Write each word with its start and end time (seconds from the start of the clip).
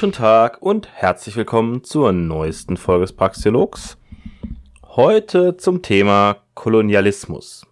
Guten 0.00 0.12
Tag 0.12 0.62
und 0.62 0.88
herzlich 0.94 1.34
willkommen 1.34 1.82
zur 1.82 2.12
neuesten 2.12 2.76
Folge 2.76 3.02
des 3.02 3.12
Praxiologs. 3.14 3.98
Heute 4.86 5.56
zum 5.56 5.82
Thema 5.82 6.36
Kolonialismus. 6.54 7.66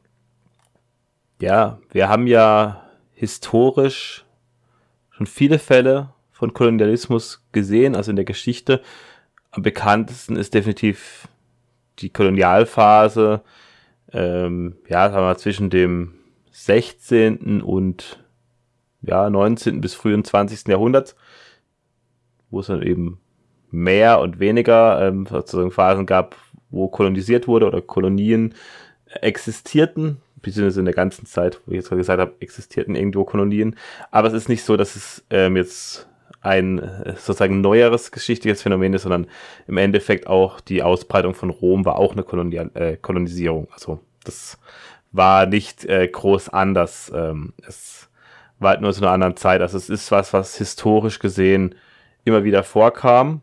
Ja, 1.41 1.79
wir 1.93 2.09
haben 2.09 2.27
ja 2.27 2.83
historisch 3.13 4.25
schon 5.11 5.27
viele 5.27 5.61
Fälle 5.61 6.15
von 6.33 6.53
Kolonialismus 6.53 7.47
gesehen, 7.53 7.95
also 7.95 8.11
in 8.11 8.17
der 8.17 8.25
Geschichte. 8.25 8.83
Am 9.53 9.63
bekanntesten 9.63 10.35
ist 10.35 10.53
definitiv 10.53 11.29
die 12.01 12.11
Kolonialphase, 12.11 13.43
ähm, 14.13 14.75
ja, 14.89 15.09
sagen 15.11 15.23
wir 15.23 15.29
mal 15.29 15.39
zwischen 15.39 15.71
dem 15.71 16.15
16. 16.51 17.63
und 17.63 18.19
ja, 19.01 19.31
19. 19.31 19.81
bis 19.81 19.95
frühen 19.95 20.25
20. 20.25 20.67
Jahrhundert 20.67 21.15
wo 22.51 22.61
es 22.61 22.67
dann 22.67 22.83
eben 22.83 23.19
mehr 23.71 24.21
und 24.21 24.39
weniger 24.39 25.07
ähm, 25.07 25.27
sozusagen 25.27 25.71
Phasen 25.71 26.07
gab, 26.07 26.37
wo 26.71 26.89
kolonisiert 26.89 27.49
wurde 27.49 27.67
oder 27.67 27.81
Kolonien 27.81 28.55
existierten, 29.21 30.19
beziehungsweise 30.43 30.81
in 30.81 30.87
der 30.87 30.95
ganzen 30.95 31.27
Zeit, 31.27 31.61
wo 31.65 31.73
ich 31.73 31.77
jetzt 31.77 31.89
gerade 31.89 32.01
gesagt 32.01 32.21
habe, 32.21 32.35
existierten 32.41 32.95
irgendwo 32.95 33.25
Kolonien. 33.25 33.77
Aber 34.11 34.29
es 34.29 34.35
ist 34.35 34.49
nicht 34.49 34.65
so, 34.65 34.77
dass 34.77 34.97
es 34.97 35.25
ähm, 35.31 35.57
jetzt 35.57 36.09
ein 36.41 36.79
äh, 36.79 37.15
sozusagen 37.17 37.61
neueres 37.61 38.13
geschichtliches 38.13 38.63
Phänomen 38.63 38.95
ist, 38.95 39.03
sondern 39.03 39.27
im 39.67 39.77
Endeffekt 39.77 40.27
auch 40.27 40.61
die 40.61 40.83
Ausbreitung 40.83 41.35
von 41.35 41.51
Rom 41.51 41.85
war 41.85 41.97
auch 41.97 42.13
eine 42.13 42.23
Kolonial 42.23 42.71
äh, 42.75 42.97
Kolonisierung. 42.97 43.69
Also 43.73 44.01
das 44.25 44.59
war 45.13 45.47
nicht 45.47 45.85
äh, 45.87 46.07
groß 46.07 46.51
anders. 46.51 47.11
Ähm, 47.15 47.53
es 47.67 48.09
war 48.59 48.71
halt 48.71 48.81
nur 48.81 48.93
zu 48.93 49.03
einer 49.03 49.13
anderen 49.13 49.37
Zeit. 49.37 49.61
Also 49.61 49.77
es 49.77 49.91
ist 49.91 50.11
was, 50.11 50.33
was 50.33 50.57
historisch 50.57 51.19
gesehen 51.19 51.75
immer 52.27 52.45
wieder 52.45 52.63
vorkam. 52.63 53.41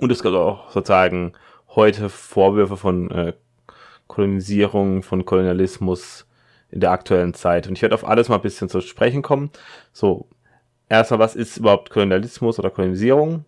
Und 0.00 0.12
es 0.12 0.22
gibt 0.22 0.34
auch 0.34 0.70
sozusagen 0.70 1.32
heute 1.74 2.08
Vorwürfe 2.08 2.76
von 2.76 3.10
äh, 3.10 3.32
Kolonisierung, 4.06 5.02
von 5.02 5.24
Kolonialismus 5.24 6.26
in 6.70 6.80
der 6.80 6.92
aktuellen 6.92 7.34
Zeit. 7.34 7.66
Und 7.66 7.74
ich 7.74 7.82
werde 7.82 7.94
auf 7.94 8.06
alles 8.06 8.28
mal 8.28 8.36
ein 8.36 8.42
bisschen 8.42 8.68
zu 8.68 8.80
sprechen 8.80 9.22
kommen. 9.22 9.50
So, 9.92 10.28
erstmal, 10.88 11.18
was 11.18 11.34
ist 11.34 11.56
überhaupt 11.56 11.90
Kolonialismus 11.90 12.58
oder 12.58 12.70
Kolonisierung? 12.70 13.44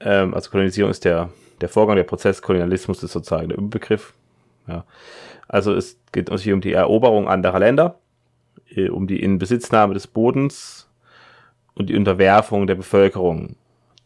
Ähm, 0.00 0.34
also 0.34 0.50
Kolonisierung 0.50 0.90
ist 0.90 1.04
der, 1.04 1.30
der 1.60 1.68
Vorgang, 1.68 1.96
der 1.96 2.04
Prozess, 2.04 2.42
Kolonialismus 2.42 3.02
ist 3.02 3.12
sozusagen 3.12 3.50
der 3.50 3.58
Überbegriff. 3.58 4.14
Ja. 4.66 4.84
Also 5.48 5.74
es 5.74 5.98
geht 6.12 6.32
hier 6.40 6.54
um 6.54 6.60
die 6.62 6.72
Eroberung 6.72 7.28
anderer 7.28 7.58
Länder, 7.58 7.98
äh, 8.70 8.88
um 8.88 9.06
die 9.06 9.22
Inbesitznahme 9.22 9.92
des 9.92 10.06
Bodens, 10.06 10.88
und 11.74 11.90
die 11.90 11.96
Unterwerfung 11.96 12.66
der 12.66 12.74
Bevölkerung 12.76 13.56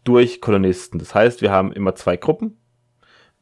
durch 0.05 0.41
Kolonisten. 0.41 0.99
Das 0.99 1.15
heißt, 1.15 1.43
wir 1.43 1.51
haben 1.51 1.73
immer 1.73 1.95
zwei 1.95 2.17
Gruppen. 2.17 2.57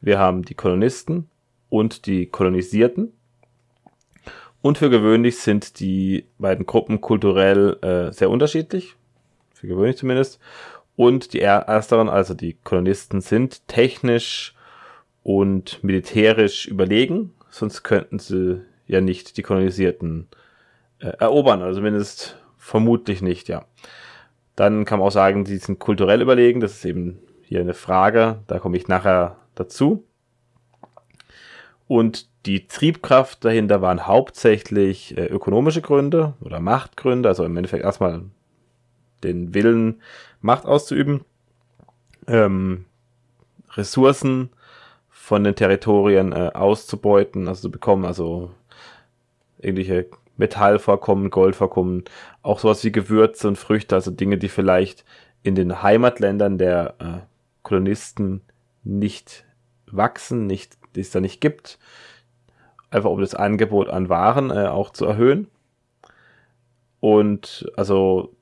Wir 0.00 0.18
haben 0.18 0.42
die 0.42 0.54
Kolonisten 0.54 1.28
und 1.68 2.06
die 2.06 2.26
Kolonisierten. 2.26 3.12
Und 4.62 4.78
für 4.78 4.90
gewöhnlich 4.90 5.38
sind 5.38 5.78
die 5.78 6.26
beiden 6.38 6.66
Gruppen 6.66 7.00
kulturell 7.00 7.78
äh, 7.82 8.12
sehr 8.12 8.30
unterschiedlich. 8.30 8.96
Für 9.54 9.68
gewöhnlich 9.68 9.96
zumindest. 9.96 10.40
Und 10.96 11.34
die 11.34 11.40
ersteren, 11.40 12.08
also 12.08 12.34
die 12.34 12.54
Kolonisten, 12.64 13.20
sind 13.20 13.68
technisch 13.68 14.54
und 15.22 15.84
militärisch 15.84 16.66
überlegen. 16.66 17.32
Sonst 17.50 17.82
könnten 17.84 18.18
sie 18.18 18.62
ja 18.86 19.00
nicht 19.00 19.36
die 19.36 19.42
Kolonisierten 19.42 20.26
äh, 20.98 21.08
erobern. 21.18 21.62
Also 21.62 21.78
zumindest 21.78 22.36
vermutlich 22.58 23.22
nicht, 23.22 23.48
ja. 23.48 23.66
Dann 24.56 24.84
kann 24.84 24.98
man 24.98 25.08
auch 25.08 25.12
sagen, 25.12 25.44
die 25.44 25.58
sind 25.58 25.78
kulturell 25.78 26.22
überlegen. 26.22 26.60
Das 26.60 26.72
ist 26.72 26.84
eben 26.84 27.18
hier 27.42 27.60
eine 27.60 27.74
Frage. 27.74 28.40
Da 28.46 28.58
komme 28.58 28.76
ich 28.76 28.88
nachher 28.88 29.36
dazu. 29.54 30.04
Und 31.86 32.28
die 32.46 32.66
Triebkraft 32.66 33.44
dahinter 33.44 33.82
waren 33.82 34.06
hauptsächlich 34.06 35.16
äh, 35.16 35.26
ökonomische 35.26 35.82
Gründe 35.82 36.34
oder 36.40 36.58
Machtgründe. 36.58 37.28
Also 37.28 37.44
im 37.44 37.56
Endeffekt 37.56 37.84
erstmal 37.84 38.22
den 39.22 39.54
Willen, 39.54 40.00
Macht 40.40 40.64
auszuüben. 40.64 41.24
Ähm, 42.26 42.86
Ressourcen 43.74 44.50
von 45.08 45.44
den 45.44 45.54
Territorien 45.54 46.32
äh, 46.32 46.50
auszubeuten, 46.54 47.48
also 47.48 47.62
zu 47.62 47.70
bekommen, 47.70 48.04
also 48.04 48.50
irgendwelche 49.58 50.06
Metallvorkommen, 50.36 51.30
Goldvorkommen, 51.30 52.04
auch 52.42 52.58
sowas 52.58 52.84
wie 52.84 52.92
Gewürze 52.92 53.48
und 53.48 53.56
Früchte, 53.56 53.94
also 53.94 54.10
Dinge, 54.10 54.38
die 54.38 54.48
vielleicht 54.48 55.04
in 55.42 55.54
den 55.54 55.82
Heimatländern 55.82 56.58
der 56.58 56.94
äh, 56.98 57.26
Kolonisten 57.62 58.42
nicht 58.84 59.44
wachsen, 59.86 60.46
nicht, 60.46 60.76
die 60.94 61.00
es 61.00 61.10
da 61.10 61.20
nicht 61.20 61.40
gibt, 61.40 61.78
einfach 62.90 63.10
um 63.10 63.20
das 63.20 63.34
Angebot 63.34 63.88
an 63.88 64.08
Waren 64.08 64.50
äh, 64.50 64.66
auch 64.66 64.90
zu 64.90 65.06
erhöhen. 65.06 65.48
Und 67.00 67.70
also 67.76 68.34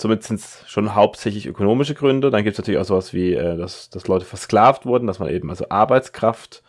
somit 0.00 0.22
sind 0.22 0.40
es 0.40 0.64
schon 0.66 0.94
hauptsächlich 0.94 1.46
ökonomische 1.46 1.94
Gründe. 1.94 2.30
Dann 2.30 2.44
gibt 2.44 2.54
es 2.54 2.58
natürlich 2.58 2.80
auch 2.80 2.84
sowas 2.84 3.12
wie, 3.12 3.34
äh, 3.34 3.56
dass, 3.56 3.90
dass 3.90 4.08
Leute 4.08 4.24
versklavt 4.24 4.86
wurden, 4.86 5.06
dass 5.06 5.18
man 5.18 5.30
eben 5.30 5.50
also 5.50 5.68
Arbeitskraft 5.68 6.62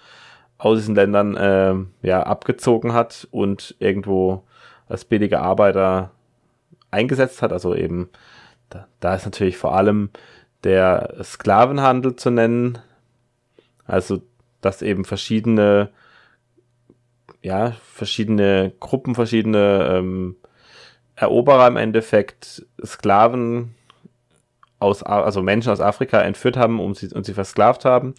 aus 0.58 0.80
diesen 0.80 0.96
Ländern 0.96 1.36
äh, 1.36 1.76
ja 2.08 2.24
abgezogen 2.24 2.94
hat 2.94 3.28
und 3.32 3.76
irgendwo 3.80 4.44
als 4.88 5.06
billige 5.06 5.40
Arbeiter 5.40 6.12
eingesetzt 6.92 7.42
hat. 7.42 7.52
Also 7.52 7.76
eben, 7.76 8.10
da, 8.70 8.88
da 9.00 9.16
ist 9.16 9.26
natürlich 9.26 9.58
vor 9.58 9.76
allem 9.76 10.10
der 10.64 11.16
Sklavenhandel 11.24 12.16
zu 12.16 12.30
nennen. 12.30 12.80
Also, 13.86 14.22
dass 14.62 14.82
eben 14.82 15.06
verschiedene, 15.06 15.90
ja, 17.42 17.72
verschiedene 17.94 18.74
Gruppen, 18.80 19.16
verschiedene 19.16 19.98
ähm, 19.98 20.36
Eroberer 21.16 21.68
im 21.68 21.78
Endeffekt 21.78 22.66
Sklaven 22.86 23.76
aus, 24.80 25.02
also 25.04 25.42
Menschen 25.42 25.72
aus 25.72 25.82
Afrika 25.82 26.22
entführt 26.22 26.58
haben 26.58 26.80
um 26.80 26.94
sie, 26.94 27.14
und 27.14 27.26
sie 27.26 27.34
versklavt 27.34 27.86
haben. 27.86 28.14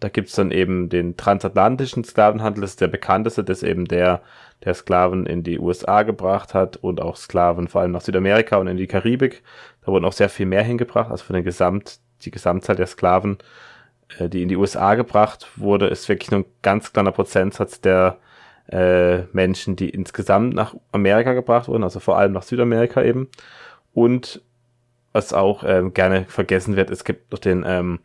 Da 0.00 0.08
gibt's 0.08 0.34
dann 0.34 0.50
eben 0.50 0.88
den 0.88 1.16
transatlantischen 1.16 2.04
Sklavenhandel, 2.04 2.62
das 2.62 2.70
ist 2.70 2.80
der 2.80 2.88
bekannteste, 2.88 3.44
das 3.44 3.62
ist 3.62 3.68
eben 3.68 3.84
der, 3.86 4.22
der 4.64 4.74
Sklaven 4.74 5.26
in 5.26 5.42
die 5.42 5.58
USA 5.58 6.02
gebracht 6.02 6.54
hat 6.54 6.76
und 6.76 7.00
auch 7.00 7.16
Sklaven 7.16 7.68
vor 7.68 7.80
allem 7.80 7.92
nach 7.92 8.02
Südamerika 8.02 8.56
und 8.56 8.66
in 8.66 8.76
die 8.76 8.86
Karibik. 8.86 9.42
Da 9.84 9.92
wurden 9.92 10.04
auch 10.04 10.12
sehr 10.12 10.28
viel 10.28 10.46
mehr 10.46 10.62
hingebracht, 10.62 11.10
also 11.10 11.24
für 11.24 11.32
den 11.32 11.44
Gesamt, 11.44 12.00
die 12.24 12.30
Gesamtzahl 12.30 12.76
der 12.76 12.86
Sklaven, 12.86 13.38
äh, 14.18 14.28
die 14.28 14.42
in 14.42 14.48
die 14.48 14.56
USA 14.56 14.94
gebracht 14.94 15.48
wurde, 15.56 15.86
ist 15.86 16.08
wirklich 16.08 16.30
nur 16.30 16.40
ein 16.40 16.46
ganz 16.62 16.92
kleiner 16.92 17.12
Prozentsatz 17.12 17.80
der 17.80 18.18
äh, 18.70 19.22
Menschen, 19.32 19.76
die 19.76 19.88
insgesamt 19.88 20.54
nach 20.54 20.74
Amerika 20.92 21.32
gebracht 21.32 21.68
wurden, 21.68 21.82
also 21.82 21.98
vor 21.98 22.18
allem 22.18 22.32
nach 22.32 22.42
Südamerika 22.42 23.02
eben. 23.02 23.28
Und 23.92 24.42
was 25.12 25.32
auch 25.32 25.64
ähm, 25.66 25.92
gerne 25.92 26.24
vergessen 26.28 26.76
wird, 26.76 26.90
es 26.90 27.04
gibt 27.04 27.32
noch 27.32 27.40
den 27.40 27.64
ähm, 27.66 27.98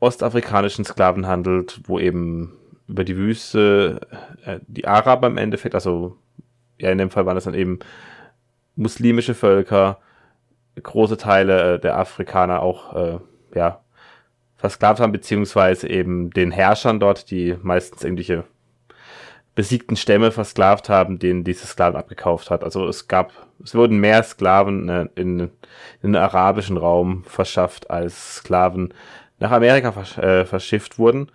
ostafrikanischen 0.00 0.84
Sklavenhandel, 0.84 1.66
wo 1.84 1.98
eben 1.98 2.54
über 2.88 3.04
die 3.04 3.16
Wüste 3.16 4.00
äh, 4.44 4.60
die 4.66 4.86
Araber 4.86 5.26
im 5.26 5.38
Endeffekt, 5.38 5.74
also 5.74 6.16
ja, 6.78 6.90
in 6.90 6.98
dem 6.98 7.10
Fall 7.10 7.26
waren 7.26 7.34
das 7.34 7.44
dann 7.44 7.54
eben 7.54 7.78
muslimische 8.76 9.34
Völker, 9.34 9.98
große 10.82 11.16
Teile 11.16 11.74
äh, 11.74 11.80
der 11.80 11.98
Afrikaner 11.98 12.60
auch, 12.60 12.94
äh, 12.94 13.18
ja, 13.54 13.80
versklavt 14.56 15.00
haben, 15.00 15.12
beziehungsweise 15.12 15.88
eben 15.88 16.30
den 16.30 16.50
Herrschern 16.50 17.00
dort, 17.00 17.30
die 17.30 17.56
meistens 17.62 18.04
irgendwelche 18.04 18.44
besiegten 19.54 19.96
Stämme 19.96 20.30
versklavt 20.30 20.88
haben, 20.88 21.18
denen 21.18 21.42
diese 21.42 21.66
Sklaven 21.66 21.96
abgekauft 21.96 22.50
hat. 22.50 22.62
Also 22.62 22.86
es 22.86 23.08
gab, 23.08 23.32
es 23.64 23.74
wurden 23.74 23.98
mehr 23.98 24.22
Sklaven 24.22 24.88
äh, 24.88 25.08
in, 25.14 25.40
in 25.40 25.50
den 26.02 26.16
arabischen 26.16 26.76
Raum 26.76 27.24
verschafft 27.24 27.90
als 27.90 28.36
Sklaven 28.36 28.92
nach 29.38 29.50
Amerika 29.50 29.92
versch 29.92 30.18
äh, 30.18 30.44
verschifft 30.44 30.98
wurden. 30.98 31.30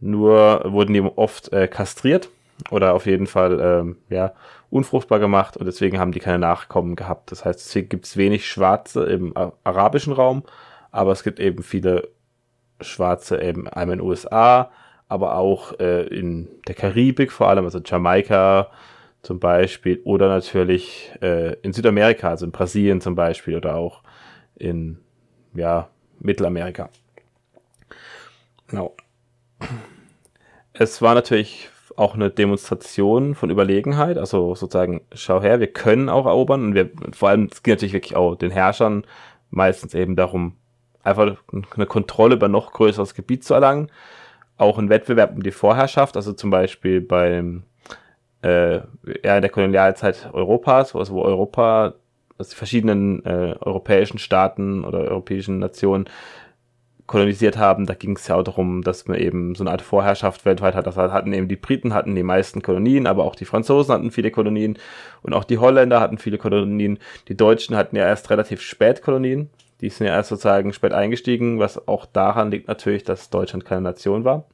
Nur 0.00 0.62
wurden 0.72 0.94
die 0.94 1.02
oft 1.02 1.52
äh, 1.52 1.68
kastriert 1.68 2.30
oder 2.70 2.94
auf 2.94 3.06
jeden 3.06 3.26
Fall 3.26 3.60
ähm, 3.60 3.96
ja, 4.08 4.32
unfruchtbar 4.70 5.18
gemacht 5.18 5.56
und 5.56 5.66
deswegen 5.66 5.98
haben 5.98 6.12
die 6.12 6.20
keine 6.20 6.38
Nachkommen 6.38 6.96
gehabt. 6.96 7.32
Das 7.32 7.44
heißt, 7.44 7.60
deswegen 7.60 7.88
gibt 7.88 8.06
es 8.06 8.16
wenig 8.16 8.46
Schwarze 8.46 9.04
im 9.04 9.34
arabischen 9.64 10.12
Raum, 10.12 10.42
aber 10.90 11.12
es 11.12 11.22
gibt 11.22 11.40
eben 11.40 11.62
viele 11.62 12.08
Schwarze 12.80 13.42
eben 13.42 13.68
einmal 13.68 13.94
in 13.94 14.00
den 14.00 14.08
USA, 14.08 14.70
aber 15.08 15.36
auch 15.36 15.78
äh, 15.80 16.06
in 16.06 16.48
der 16.66 16.74
Karibik 16.74 17.32
vor 17.32 17.48
allem, 17.48 17.64
also 17.64 17.80
Jamaika 17.84 18.68
zum 19.22 19.38
Beispiel 19.38 20.00
oder 20.04 20.28
natürlich 20.28 21.12
äh, 21.20 21.54
in 21.60 21.72
Südamerika, 21.72 22.30
also 22.30 22.46
in 22.46 22.52
Brasilien 22.52 23.00
zum 23.00 23.14
Beispiel 23.14 23.56
oder 23.56 23.76
auch 23.76 24.02
in 24.56 24.98
ja, 25.54 25.88
Mittelamerika. 26.20 26.88
Genau. 28.68 28.94
Es 30.80 31.02
war 31.02 31.12
natürlich 31.12 31.68
auch 31.96 32.14
eine 32.14 32.30
Demonstration 32.30 33.34
von 33.34 33.50
Überlegenheit, 33.50 34.16
also 34.16 34.54
sozusagen, 34.54 35.02
schau 35.12 35.42
her, 35.42 35.60
wir 35.60 35.66
können 35.66 36.08
auch 36.08 36.24
erobern 36.24 36.64
und 36.64 36.74
wir, 36.74 36.88
vor 37.12 37.28
allem, 37.28 37.50
es 37.52 37.62
geht 37.62 37.74
natürlich 37.74 37.92
wirklich 37.92 38.16
auch 38.16 38.34
den 38.34 38.50
Herrschern 38.50 39.04
meistens 39.50 39.92
eben 39.92 40.16
darum, 40.16 40.56
einfach 41.02 41.36
eine 41.52 41.84
Kontrolle 41.84 42.36
über 42.36 42.48
noch 42.48 42.72
größeres 42.72 43.12
Gebiet 43.12 43.44
zu 43.44 43.52
erlangen. 43.52 43.92
Auch 44.56 44.78
ein 44.78 44.88
Wettbewerb 44.88 45.34
um 45.34 45.42
die 45.42 45.50
Vorherrschaft, 45.50 46.16
also 46.16 46.32
zum 46.32 46.48
Beispiel 46.48 47.02
beim 47.02 47.64
äh, 48.42 48.76
ja, 49.22 49.36
in 49.36 49.42
der 49.42 49.50
Kolonialzeit 49.50 50.30
Europas, 50.32 50.96
also 50.96 51.12
wo 51.12 51.20
Europa, 51.20 51.92
also 52.38 52.52
die 52.52 52.56
verschiedenen 52.56 53.22
äh, 53.26 53.54
europäischen 53.60 54.16
Staaten 54.16 54.86
oder 54.86 55.00
europäischen 55.00 55.58
Nationen 55.58 56.08
kolonisiert 57.10 57.58
haben, 57.58 57.86
da 57.86 57.94
ging 57.94 58.14
es 58.14 58.28
ja 58.28 58.36
auch 58.36 58.44
darum, 58.44 58.82
dass 58.82 59.08
man 59.08 59.18
eben 59.18 59.56
so 59.56 59.64
eine 59.64 59.72
Art 59.72 59.82
Vorherrschaft 59.82 60.44
weltweit 60.44 60.76
hat. 60.76 60.86
Das 60.86 60.96
hatten 60.96 61.32
eben 61.32 61.48
die 61.48 61.56
Briten 61.56 61.92
hatten 61.92 62.14
die 62.14 62.22
meisten 62.22 62.62
Kolonien, 62.62 63.08
aber 63.08 63.24
auch 63.24 63.34
die 63.34 63.46
Franzosen 63.46 63.92
hatten 63.92 64.12
viele 64.12 64.30
Kolonien 64.30 64.78
und 65.22 65.34
auch 65.34 65.42
die 65.42 65.58
Holländer 65.58 65.98
hatten 65.98 66.18
viele 66.18 66.38
Kolonien. 66.38 67.00
Die 67.26 67.36
Deutschen 67.36 67.74
hatten 67.74 67.96
ja 67.96 68.04
erst 68.06 68.30
relativ 68.30 68.60
spät 68.60 69.02
Kolonien. 69.02 69.50
Die 69.80 69.88
sind 69.88 70.06
ja 70.06 70.14
erst 70.14 70.28
sozusagen 70.28 70.72
spät 70.72 70.92
eingestiegen, 70.92 71.58
was 71.58 71.88
auch 71.88 72.06
daran 72.06 72.52
liegt 72.52 72.68
natürlich, 72.68 73.02
dass 73.02 73.28
Deutschland 73.28 73.64
keine 73.64 73.80
Nation 73.80 74.22
war 74.22 74.44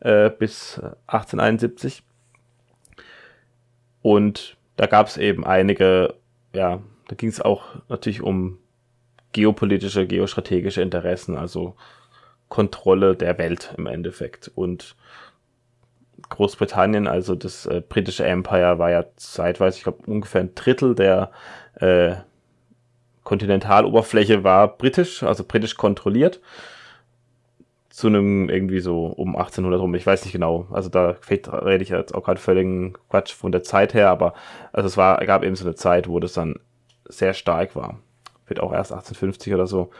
äh, 0.00 0.30
bis 0.30 0.80
1871. 1.08 2.02
Und 4.00 4.56
da 4.78 4.86
gab 4.86 5.08
es 5.08 5.18
eben 5.18 5.44
einige, 5.44 6.14
ja, 6.54 6.80
da 7.08 7.14
ging 7.14 7.28
es 7.28 7.42
auch 7.42 7.64
natürlich 7.90 8.22
um 8.22 8.56
geopolitische, 9.34 10.06
geostrategische 10.06 10.80
Interessen, 10.80 11.36
also 11.36 11.74
Kontrolle 12.48 13.14
der 13.16 13.36
Welt 13.36 13.74
im 13.76 13.86
Endeffekt. 13.86 14.50
Und 14.54 14.96
Großbritannien, 16.30 17.06
also 17.06 17.34
das 17.34 17.66
äh, 17.66 17.82
britische 17.86 18.24
Empire, 18.24 18.78
war 18.78 18.90
ja 18.90 19.04
zeitweise, 19.16 19.76
ich 19.76 19.82
glaube, 19.82 20.04
ungefähr 20.06 20.40
ein 20.40 20.54
Drittel 20.54 20.94
der 20.94 21.30
äh, 21.74 22.14
Kontinentaloberfläche 23.24 24.44
war 24.44 24.76
britisch, 24.78 25.22
also 25.22 25.44
britisch 25.44 25.76
kontrolliert. 25.76 26.40
Zu 27.90 28.08
einem 28.08 28.48
irgendwie 28.48 28.80
so 28.80 29.06
um 29.06 29.36
1800 29.36 29.80
rum, 29.80 29.94
ich 29.94 30.06
weiß 30.06 30.24
nicht 30.24 30.32
genau. 30.32 30.66
Also 30.70 30.88
da 30.88 31.16
rede 31.26 31.82
ich 31.82 31.90
jetzt 31.90 32.14
auch 32.14 32.24
gerade 32.24 32.40
völligen 32.40 32.94
Quatsch 33.08 33.32
von 33.32 33.52
der 33.52 33.62
Zeit 33.62 33.94
her, 33.94 34.10
aber 34.10 34.34
also 34.72 34.86
es 34.86 34.96
war, 34.96 35.24
gab 35.26 35.44
eben 35.44 35.56
so 35.56 35.64
eine 35.64 35.74
Zeit, 35.74 36.08
wo 36.08 36.20
das 36.20 36.34
dann 36.34 36.56
sehr 37.08 37.34
stark 37.34 37.76
war 37.76 37.98
wird 38.46 38.60
auch 38.60 38.72
erst 38.72 38.92
1850 38.92 39.54
oder 39.54 39.66
so. 39.66 39.90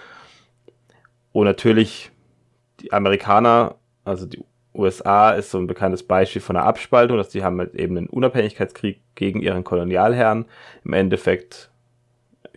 Und 1.33 1.45
natürlich 1.45 2.11
die 2.81 2.93
Amerikaner, 2.93 3.77
also 4.05 4.27
die 4.27 4.45
USA 4.75 5.31
ist 5.31 5.51
so 5.51 5.59
ein 5.59 5.67
bekanntes 5.67 6.03
Beispiel 6.03 6.43
von 6.43 6.57
einer 6.57 6.67
Abspaltung, 6.67 7.17
dass 7.17 7.29
die 7.29 7.45
haben 7.45 7.59
halt 7.59 7.75
eben 7.75 7.97
einen 7.97 8.09
Unabhängigkeitskrieg 8.09 9.01
gegen 9.15 9.41
ihren 9.41 9.65
Kolonialherren 9.65 10.47
im 10.85 10.93
Endeffekt 10.93 11.71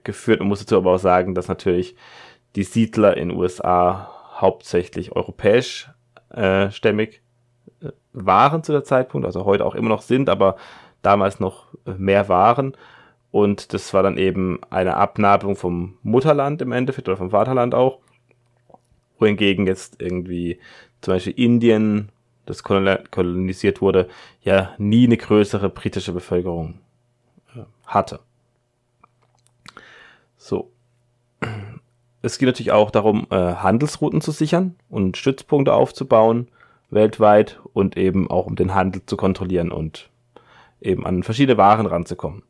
geführt. 0.03 0.39
Man 0.39 0.49
muss 0.49 0.59
dazu 0.59 0.77
aber 0.77 0.95
auch 0.95 0.99
sagen, 0.99 1.35
dass 1.35 1.47
natürlich 1.47 1.95
die 2.55 2.63
Siedler 2.63 3.17
in 3.17 3.31
USA 3.31 4.11
hauptsächlich 4.35 5.11
europäisch 5.11 5.89
äh, 6.29 6.71
stämmig 6.71 7.21
äh, 7.81 7.89
waren 8.13 8.63
zu 8.63 8.71
der 8.71 8.83
Zeitpunkt, 8.83 9.25
also 9.25 9.45
heute 9.45 9.65
auch 9.65 9.75
immer 9.75 9.89
noch 9.89 10.01
sind, 10.01 10.29
aber 10.29 10.55
damals 11.03 11.39
noch 11.39 11.67
mehr 11.85 12.29
waren. 12.29 12.75
Und 13.37 13.71
das 13.71 13.93
war 13.93 14.01
dann 14.01 14.17
eben 14.17 14.59
eine 14.71 14.97
Abnabelung 14.97 15.55
vom 15.55 15.99
Mutterland 16.01 16.59
im 16.63 16.71
Endeffekt 16.71 17.07
oder 17.07 17.17
vom 17.17 17.29
Vaterland 17.29 17.75
auch. 17.75 17.99
Wohingegen 19.19 19.67
jetzt 19.67 20.01
irgendwie 20.01 20.59
zum 21.01 21.13
Beispiel 21.13 21.33
Indien, 21.33 22.09
das 22.47 22.63
kolonisiert 22.63 23.79
wurde, 23.79 24.09
ja 24.41 24.73
nie 24.79 25.05
eine 25.05 25.17
größere 25.17 25.69
britische 25.69 26.13
Bevölkerung 26.13 26.79
äh, 27.55 27.59
hatte. 27.85 28.21
So. 30.37 30.71
Es 32.23 32.39
geht 32.39 32.47
natürlich 32.47 32.71
auch 32.71 32.89
darum, 32.89 33.27
äh, 33.29 33.35
Handelsrouten 33.35 34.21
zu 34.21 34.31
sichern 34.31 34.73
und 34.89 35.15
Stützpunkte 35.15 35.75
aufzubauen 35.75 36.47
weltweit 36.89 37.59
und 37.73 37.97
eben 37.97 38.31
auch 38.31 38.47
um 38.47 38.55
den 38.55 38.73
Handel 38.73 39.05
zu 39.05 39.15
kontrollieren 39.15 39.71
und 39.71 40.09
eben 40.81 41.05
an 41.05 41.21
verschiedene 41.21 41.59
Waren 41.59 41.85
ranzukommen. 41.85 42.41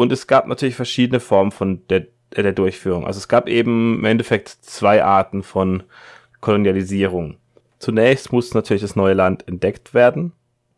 Und 0.00 0.12
es 0.12 0.26
gab 0.26 0.46
natürlich 0.46 0.76
verschiedene 0.76 1.20
Formen 1.20 1.50
von 1.50 1.86
der, 1.88 2.06
der 2.34 2.54
Durchführung. 2.54 3.06
Also 3.06 3.18
es 3.18 3.28
gab 3.28 3.50
eben 3.50 3.98
im 3.98 4.04
Endeffekt 4.06 4.48
zwei 4.48 5.04
Arten 5.04 5.42
von 5.42 5.82
Kolonialisierung. 6.40 7.36
Zunächst 7.78 8.32
musste 8.32 8.56
natürlich 8.56 8.80
das 8.80 8.96
neue 8.96 9.12
Land 9.12 9.46
entdeckt 9.46 9.92
werden. 9.92 10.32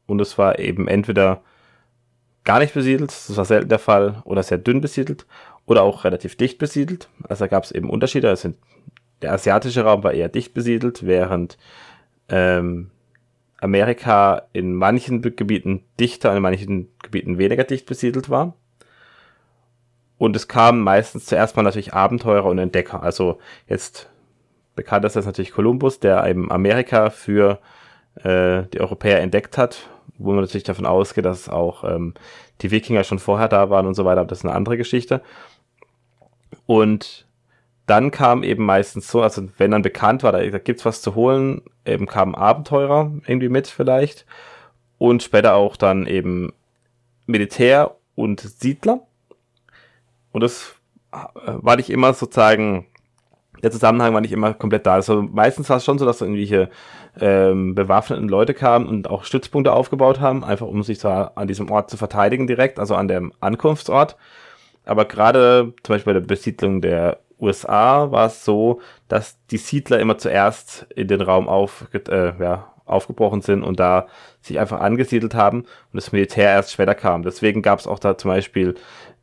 Und 0.07 0.21
es 0.21 0.39
war 0.39 0.59
eben 0.59 0.89
entweder 0.89 1.41
gar 2.43 2.59
nicht 2.59 2.75
besiedelt, 2.75 3.11
das 3.11 3.37
war 3.37 3.45
selten 3.45 3.69
der 3.69 3.79
Fall, 3.79 4.23
oder 4.25 4.43
sehr 4.43 4.59
dünn 4.59 4.81
besiedelt, 4.81 5.25
oder 5.67 5.85
auch 5.85 6.03
relativ 6.03 6.35
dicht 6.35 6.59
besiedelt. 6.59 7.09
Also 7.29 7.45
da 7.45 7.47
gab 7.47 7.63
es 7.63 7.71
eben 7.71 7.91
Unterschiede. 7.91 8.29
Also 8.29 8.53
der 9.23 9.35
asiatische 9.35 9.85
Raum 9.85 10.03
war 10.03 10.15
eher 10.15 10.31
dicht 10.31 10.53
besiedelt, 10.53 11.07
während 11.07 11.59
ähm, 12.29 12.91
Amerika 13.61 14.49
in 14.53 14.75
manchen 14.75 15.23
Gebieten 15.23 15.85
dichter 16.01 16.31
und 16.31 16.39
in 16.39 16.43
manchen 16.43 16.89
Gebieten 17.01 17.39
weniger 17.39 17.63
dicht 17.63 17.87
besiedelt 17.87 18.29
war. 18.29 18.57
Und 20.23 20.37
es 20.37 20.47
kamen 20.47 20.83
meistens 20.83 21.27
zuerst 21.27 21.57
mal 21.57 21.65
natürlich 21.65 21.95
Abenteurer 21.95 22.45
und 22.45 22.57
Entdecker. 22.57 23.03
Also 23.03 23.41
jetzt 23.67 24.09
bekannt 24.77 25.05
ist 25.05 25.17
das 25.17 25.27
natürlich 25.27 25.51
Kolumbus, 25.51 25.99
der 25.99 26.25
eben 26.29 26.49
Amerika 26.53 27.11
für 27.11 27.59
äh, 28.23 28.63
die 28.73 28.81
Europäer 28.81 29.21
entdeckt 29.21 29.59
hat, 29.59 29.89
wo 30.19 30.31
man 30.31 30.43
natürlich 30.43 30.63
davon 30.63 30.87
ausgeht, 30.87 31.25
dass 31.25 31.49
auch 31.49 31.83
ähm, 31.83 32.15
die 32.61 32.71
Wikinger 32.71 33.03
schon 33.03 33.19
vorher 33.19 33.49
da 33.49 33.69
waren 33.69 33.85
und 33.85 33.95
so 33.95 34.05
weiter, 34.05 34.21
aber 34.21 34.29
das 34.29 34.39
ist 34.39 34.45
eine 34.45 34.55
andere 34.55 34.77
Geschichte. 34.77 35.23
Und 36.67 37.27
dann 37.87 38.13
kam 38.13 38.45
eben 38.45 38.65
meistens 38.65 39.11
so, 39.11 39.23
also 39.23 39.43
wenn 39.59 39.73
dann 39.73 39.83
bekannt 39.83 40.23
war, 40.23 40.31
da, 40.31 40.41
da 40.41 40.59
gibt's 40.59 40.85
was 40.85 41.03
zu 41.03 41.17
holen, 41.17 41.63
eben 41.85 42.07
kamen 42.07 42.37
Abenteurer 42.37 43.11
irgendwie 43.27 43.49
mit 43.49 43.67
vielleicht 43.67 44.25
und 44.99 45.25
später 45.25 45.57
auch 45.57 45.77
dann 45.77 46.07
eben 46.07 46.53
Militär 47.27 47.97
und 48.15 48.39
Siedler. 48.39 49.01
Und 50.32 50.43
das 50.43 50.75
äh, 51.12 51.17
war 51.44 51.76
nicht 51.76 51.90
immer 51.90 52.12
sozusagen, 52.14 52.87
der 53.62 53.70
Zusammenhang 53.70 54.12
war 54.12 54.20
nicht 54.20 54.32
immer 54.32 54.55
komplett 54.55 54.87
da. 54.87 54.94
Also 54.94 55.23
meistens 55.23 55.69
war 55.70 55.76
es 55.76 55.84
schon 55.84 55.99
so, 55.99 56.05
dass 56.05 56.20
irgendwelche 56.20 56.69
ähm, 57.20 57.75
bewaffneten 57.75 58.29
Leute 58.29 58.55
kamen 58.55 58.87
und 58.87 59.08
auch 59.08 59.25
Stützpunkte 59.25 59.72
aufgebaut 59.72 60.20
haben, 60.20 60.43
einfach 60.43 60.67
um 60.67 60.82
sich 60.82 60.98
zwar 60.98 61.36
an 61.36 61.46
diesem 61.46 61.70
Ort 61.70 61.91
zu 61.91 61.96
verteidigen 61.96 62.46
direkt, 62.46 62.79
also 62.79 62.94
an 62.94 63.08
dem 63.08 63.32
Ankunftsort. 63.41 64.17
Aber 64.84 65.05
gerade 65.05 65.74
zum 65.82 65.94
Beispiel 65.94 66.15
bei 66.15 66.20
der 66.20 66.27
Besiedlung 66.27 66.81
der 66.81 67.20
USA 67.39 68.10
war 68.10 68.27
es 68.27 68.44
so, 68.44 68.81
dass 69.08 69.39
die 69.48 69.58
Siedler 69.58 70.01
immer 70.01 70.19
zuerst 70.19 70.86
in 70.94 71.08
den 71.08 71.20
Raum 71.20 71.48
auf, 71.48 71.86
äh, 71.93 72.32
ja, 72.41 72.72
aufgebrochen 72.84 73.43
sind 73.43 73.62
und 73.62 73.79
da 73.81 74.06
sich 74.41 74.58
einfach 74.58 74.81
angesiedelt 74.81 75.34
haben 75.34 75.60
und 75.60 75.94
das 75.94 76.12
Militär 76.12 76.51
erst 76.51 76.72
später 76.72 76.94
kam. 76.94 77.22
Deswegen 77.22 77.62
gab 77.62 77.79
es 77.79 77.86
auch 77.86 77.98
da 77.98 78.17
zum 78.19 78.31
Beispiel 78.31 78.74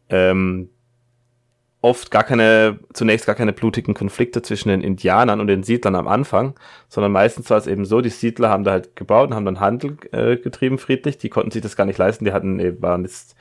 ähm, 0.09 0.69
oft 1.81 2.11
gar 2.11 2.23
keine, 2.23 2.79
zunächst 2.93 3.25
gar 3.25 3.35
keine 3.35 3.53
blutigen 3.53 3.93
Konflikte 3.93 4.41
zwischen 4.41 4.69
den 4.69 4.81
Indianern 4.81 5.39
und 5.39 5.47
den 5.47 5.63
Siedlern 5.63 5.95
am 5.95 6.07
Anfang, 6.07 6.55
sondern 6.89 7.11
meistens 7.11 7.49
war 7.49 7.57
es 7.57 7.67
eben 7.67 7.85
so, 7.85 8.01
die 8.01 8.09
Siedler 8.09 8.49
haben 8.49 8.65
da 8.65 8.71
halt 8.71 8.95
gebaut 8.95 9.29
und 9.29 9.35
haben 9.35 9.45
dann 9.45 9.59
Handel 9.59 9.97
äh, 10.11 10.35
getrieben 10.35 10.77
friedlich, 10.77 11.17
die 11.17 11.29
konnten 11.29 11.51
sich 11.51 11.61
das 11.61 11.77
gar 11.77 11.85
nicht 11.85 11.97
leisten, 11.97 12.25
die 12.25 12.33
hatten, 12.33 12.59
äh, 12.59 12.81
waren 12.81 13.03
jetzt, 13.03 13.35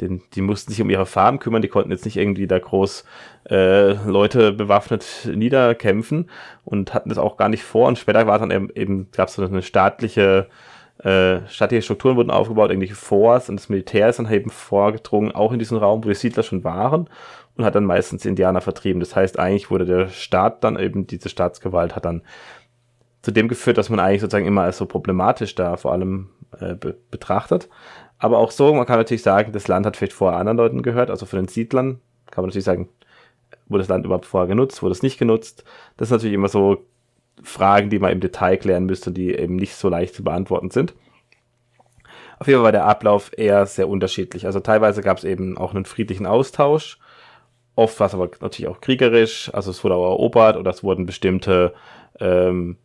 den, 0.00 0.22
die 0.34 0.40
mussten 0.40 0.70
sich 0.70 0.80
um 0.80 0.88
ihre 0.88 1.04
Farm 1.04 1.40
kümmern, 1.40 1.62
die 1.62 1.68
konnten 1.68 1.90
jetzt 1.90 2.04
nicht 2.04 2.16
irgendwie 2.16 2.46
da 2.46 2.60
groß 2.60 3.04
äh, 3.50 3.92
Leute 4.08 4.52
bewaffnet 4.52 5.28
niederkämpfen 5.34 6.30
und 6.64 6.94
hatten 6.94 7.08
das 7.08 7.18
auch 7.18 7.36
gar 7.36 7.48
nicht 7.48 7.64
vor. 7.64 7.88
Und 7.88 7.98
später 7.98 8.26
war 8.26 8.38
dann 8.38 8.52
eben, 8.52 8.70
eben 8.74 9.08
gab 9.10 9.28
es 9.28 9.34
so 9.34 9.44
eine 9.44 9.62
staatliche 9.62 10.46
äh, 11.02 11.48
staatliche 11.48 11.82
Strukturen 11.82 12.16
wurden 12.16 12.30
aufgebaut, 12.30 12.68
irgendwelche 12.68 12.94
Forts 12.94 13.48
und 13.48 13.56
das 13.56 13.70
Militär 13.70 14.10
ist 14.10 14.18
dann 14.18 14.30
eben 14.30 14.50
vorgedrungen, 14.50 15.32
auch 15.32 15.50
in 15.50 15.58
diesen 15.58 15.78
Raum, 15.78 16.04
wo 16.04 16.08
die 16.08 16.14
Siedler 16.14 16.42
schon 16.42 16.62
waren 16.62 17.08
und 17.60 17.66
hat 17.66 17.74
dann 17.74 17.84
meistens 17.84 18.24
Indianer 18.24 18.60
vertrieben. 18.60 19.00
Das 19.00 19.14
heißt, 19.14 19.38
eigentlich 19.38 19.70
wurde 19.70 19.84
der 19.84 20.08
Staat 20.08 20.64
dann 20.64 20.78
eben, 20.78 21.06
diese 21.06 21.28
Staatsgewalt 21.28 21.94
hat 21.94 22.04
dann 22.04 22.22
zu 23.22 23.30
dem 23.30 23.48
geführt, 23.48 23.78
dass 23.78 23.90
man 23.90 24.00
eigentlich 24.00 24.22
sozusagen 24.22 24.46
immer 24.46 24.62
als 24.62 24.78
so 24.78 24.86
problematisch 24.86 25.54
da 25.54 25.76
vor 25.76 25.92
allem 25.92 26.30
äh, 26.58 26.74
be 26.74 26.96
betrachtet. 27.10 27.68
Aber 28.18 28.38
auch 28.38 28.50
so, 28.50 28.74
man 28.74 28.86
kann 28.86 28.98
natürlich 28.98 29.22
sagen, 29.22 29.52
das 29.52 29.68
Land 29.68 29.86
hat 29.86 29.96
vielleicht 29.96 30.12
vorher 30.12 30.38
anderen 30.38 30.58
Leuten 30.58 30.82
gehört, 30.82 31.10
also 31.10 31.26
von 31.26 31.38
den 31.38 31.48
Siedlern 31.48 32.00
kann 32.30 32.42
man 32.42 32.48
natürlich 32.48 32.64
sagen, 32.64 32.88
wurde 33.66 33.82
das 33.82 33.88
Land 33.88 34.04
überhaupt 34.04 34.26
vorher 34.26 34.48
genutzt, 34.48 34.82
wurde 34.82 34.92
es 34.92 35.02
nicht 35.02 35.18
genutzt. 35.18 35.64
Das 35.96 36.08
sind 36.08 36.16
natürlich 36.16 36.34
immer 36.34 36.48
so 36.48 36.86
Fragen, 37.42 37.90
die 37.90 37.98
man 37.98 38.12
im 38.12 38.20
Detail 38.20 38.56
klären 38.56 38.86
müsste, 38.86 39.10
die 39.10 39.34
eben 39.34 39.56
nicht 39.56 39.74
so 39.74 39.88
leicht 39.88 40.14
zu 40.14 40.22
beantworten 40.22 40.70
sind. 40.70 40.94
Auf 42.38 42.46
jeden 42.46 42.58
Fall 42.58 42.64
war 42.64 42.72
der 42.72 42.86
Ablauf 42.86 43.32
eher 43.36 43.66
sehr 43.66 43.88
unterschiedlich. 43.88 44.46
Also 44.46 44.60
teilweise 44.60 45.02
gab 45.02 45.18
es 45.18 45.24
eben 45.24 45.58
auch 45.58 45.74
einen 45.74 45.84
friedlichen 45.84 46.26
Austausch 46.26 46.98
Oft 47.76 47.98
war 48.00 48.08
es 48.08 48.14
aber 48.14 48.30
natürlich 48.40 48.68
auch 48.68 48.80
kriegerisch, 48.80 49.50
also 49.54 49.70
es 49.70 49.82
wurde 49.84 49.94
auch 49.94 50.10
erobert 50.10 50.56
oder 50.56 50.70
es 50.70 50.82
wurden 50.82 51.06
bestimmte 51.06 51.72
ähm, 52.18 52.76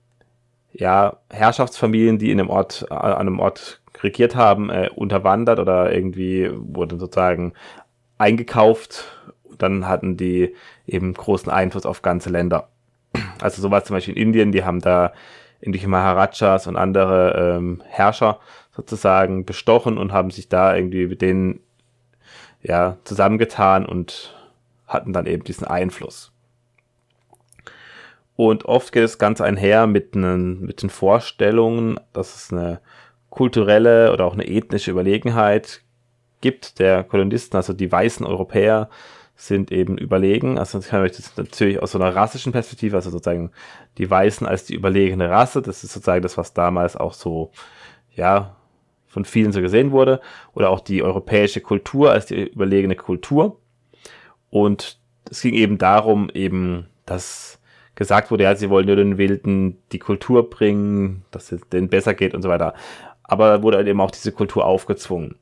ja, 0.71 1.17
Herrschaftsfamilien, 1.29 2.17
die 2.17 2.31
in 2.31 2.39
einem 2.39 2.49
Ort, 2.49 2.89
an 2.91 3.13
einem 3.13 3.39
Ort 3.39 3.81
regiert 4.01 4.35
haben, 4.35 4.69
äh, 4.69 4.89
unterwandert 4.93 5.59
oder 5.59 5.93
irgendwie 5.93 6.49
wurden 6.53 6.99
sozusagen 6.99 7.53
eingekauft 8.17 9.05
dann 9.61 9.87
hatten 9.87 10.17
die 10.17 10.55
eben 10.87 11.13
großen 11.13 11.51
Einfluss 11.51 11.85
auf 11.85 12.01
ganze 12.01 12.29
Länder. 12.29 12.69
Also 13.41 13.61
so 13.61 13.71
war 13.71 13.83
zum 13.83 13.95
Beispiel 13.95 14.15
in 14.15 14.21
Indien, 14.21 14.51
die 14.51 14.63
haben 14.63 14.81
da 14.81 15.13
irgendwelche 15.61 15.87
Maharajas 15.87 16.67
und 16.67 16.75
andere 16.75 17.55
ähm, 17.57 17.81
Herrscher 17.87 18.39
sozusagen 18.75 19.45
bestochen 19.45 19.97
und 19.97 20.11
haben 20.11 20.31
sich 20.31 20.49
da 20.49 20.75
irgendwie 20.75 21.07
mit 21.07 21.21
denen 21.21 21.61
ja, 22.61 22.97
zusammengetan 23.03 23.85
und 23.85 24.34
hatten 24.87 25.13
dann 25.13 25.25
eben 25.25 25.43
diesen 25.43 25.67
Einfluss. 25.67 26.31
Und 28.35 28.65
oft 28.65 28.91
geht 28.91 29.03
es 29.03 29.17
ganz 29.17 29.39
einher 29.39 29.87
mit, 29.87 30.15
einen, 30.15 30.61
mit 30.61 30.81
den 30.81 30.89
Vorstellungen, 30.89 31.99
dass 32.11 32.35
es 32.35 32.51
eine 32.51 32.81
kulturelle 33.29 34.11
oder 34.11 34.25
auch 34.25 34.33
eine 34.33 34.47
ethnische 34.47 34.91
Überlegenheit 34.91 35.81
gibt 36.41 36.79
der 36.79 37.03
Kolonisten, 37.03 37.57
also 37.57 37.73
die 37.73 37.91
weißen 37.91 38.25
Europäer 38.25 38.89
sind 39.35 39.71
eben 39.71 39.97
überlegen. 39.97 40.57
Also 40.57 40.77
das 40.77 40.87
kann 40.89 41.01
man 41.01 41.09
das 41.09 41.35
natürlich 41.35 41.81
aus 41.81 41.91
so 41.91 41.99
einer 41.99 42.15
rassischen 42.15 42.51
Perspektive, 42.51 42.95
also 42.95 43.09
sozusagen 43.09 43.51
die 43.97 44.09
Weißen 44.09 44.47
als 44.47 44.65
die 44.65 44.75
überlegene 44.75 45.29
Rasse, 45.29 45.61
das 45.61 45.83
ist 45.83 45.93
sozusagen 45.93 46.21
das, 46.21 46.37
was 46.37 46.53
damals 46.53 46.95
auch 46.95 47.13
so, 47.13 47.51
ja, 48.15 48.55
von 49.07 49.25
vielen 49.25 49.51
so 49.53 49.61
gesehen 49.61 49.91
wurde, 49.91 50.21
oder 50.53 50.69
auch 50.69 50.81
die 50.81 51.01
europäische 51.01 51.61
Kultur 51.61 52.11
als 52.11 52.25
die 52.27 52.47
überlegene 52.47 52.95
Kultur. 52.95 53.57
Und 54.55 54.99
es 55.29 55.41
ging 55.41 55.53
eben 55.53 55.77
darum, 55.77 56.29
eben, 56.33 56.87
dass 57.05 57.59
gesagt 57.95 58.31
wurde, 58.31 58.45
ja, 58.45 58.55
sie 58.55 58.69
wollen 58.69 58.85
nur 58.85 58.95
den 58.95 59.17
Wilden 59.17 59.77
die 59.91 59.99
Kultur 59.99 60.49
bringen, 60.49 61.25
dass 61.31 61.51
es 61.51 61.59
denen 61.67 61.89
besser 61.89 62.13
geht 62.13 62.33
und 62.33 62.41
so 62.41 62.47
weiter. 62.47 62.73
Aber 63.23 63.63
wurde 63.63 63.75
halt 63.75 63.87
eben 63.89 63.99
auch 63.99 64.11
diese 64.11 64.31
Kultur 64.31 64.63
aufgezwungen. 64.65 65.35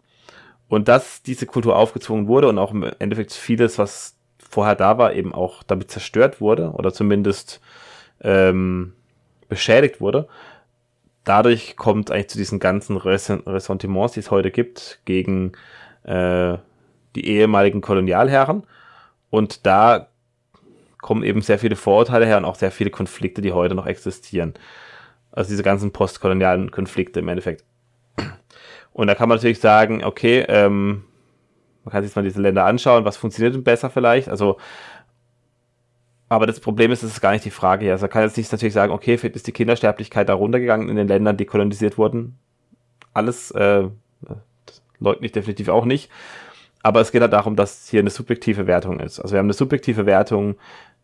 Und 0.68 0.88
dass 0.88 1.22
diese 1.22 1.46
Kultur 1.46 1.76
aufgezwungen 1.76 2.28
wurde 2.28 2.48
und 2.48 2.58
auch 2.58 2.72
im 2.72 2.90
Endeffekt 2.98 3.34
vieles, 3.34 3.78
was 3.78 4.18
vorher 4.40 4.74
da 4.74 4.98
war, 4.98 5.14
eben 5.14 5.32
auch 5.32 5.62
damit 5.62 5.92
zerstört 5.92 6.42
wurde 6.42 6.72
oder 6.72 6.92
zumindest 6.92 7.62
ähm, 8.22 8.94
beschädigt 9.48 10.02
wurde, 10.02 10.28
dadurch 11.24 11.76
kommt 11.76 12.10
eigentlich 12.10 12.30
zu 12.30 12.40
diesen 12.40 12.60
ganzen 12.60 12.98
Ressentiments, 12.98 14.14
die 14.14 14.22
es 14.22 14.32
heute 14.32 14.50
gibt, 14.50 15.02
gegen 15.06 15.52
äh, 16.02 16.58
die 17.16 17.28
ehemaligen 17.28 17.82
Kolonialherren. 17.82 18.64
Und 19.34 19.66
da 19.66 20.10
kommen 21.02 21.24
eben 21.24 21.42
sehr 21.42 21.58
viele 21.58 21.76
Vorurteile 21.76 22.28
her 22.28 22.38
und 22.38 22.46
auch 22.46 22.54
sehr 22.54 22.70
viele 22.70 22.92
Konflikte, 22.92 23.42
die 23.42 23.52
heute 23.52 23.74
noch 23.74 23.88
existieren. 23.88 24.54
Also 25.32 25.50
diese 25.50 25.64
ganzen 25.64 25.92
postkolonialen 25.92 26.70
Konflikte 26.70 27.20
im 27.20 27.28
Endeffekt. 27.28 27.64
Und 28.92 29.08
da 29.08 29.16
kann 29.16 29.28
man 29.28 29.40
natürlich 29.40 29.60
sagen, 29.60 30.04
okay, 30.04 30.46
ähm, 30.48 31.06
man 31.84 31.92
kann 31.92 32.04
sich 32.04 32.16
mal 32.16 32.22
diese 32.22 32.42
Länder 32.42 32.66
anschauen, 32.66 33.06
was 33.06 33.18
funktioniert 33.18 33.56
denn 33.56 33.64
besser 33.64 33.90
vielleicht. 33.90 34.30
Also 34.30 34.58
aber 36.30 36.46
das 36.46 36.60
Problem 36.60 36.92
ist, 36.92 37.02
das 37.02 37.14
ist 37.14 37.22
gar 37.22 37.32
nicht 37.32 37.44
die 37.44 37.50
Frage 37.50 37.86
hier. 37.86 37.94
Also 37.94 38.04
man 38.04 38.12
kann 38.12 38.22
jetzt 38.22 38.38
nicht 38.38 38.52
natürlich 38.52 38.76
sagen, 38.76 38.94
okay, 38.94 39.16
ist 39.16 39.48
die 39.48 39.52
Kindersterblichkeit 39.52 40.30
da 40.30 40.36
runtergegangen 40.36 40.90
in 40.90 40.96
den 40.96 41.08
Ländern, 41.08 41.38
die 41.38 41.46
kolonisiert 41.46 41.98
wurden. 41.98 42.38
Alles 43.16 43.50
äh, 43.50 43.86
leugne 45.00 45.26
ich 45.26 45.32
definitiv 45.32 45.70
auch 45.70 45.86
nicht. 45.86 46.12
Aber 46.84 47.00
es 47.00 47.12
geht 47.12 47.22
halt 47.22 47.34
darum, 47.34 47.56
dass 47.56 47.88
hier 47.90 48.02
eine 48.02 48.10
subjektive 48.10 48.68
Wertung 48.68 49.00
ist. 49.00 49.20
Also 49.20 49.34
wir 49.34 49.40
haben 49.40 49.48
eine 49.48 49.54
subjektive 49.54 50.06
Wertung, 50.06 50.56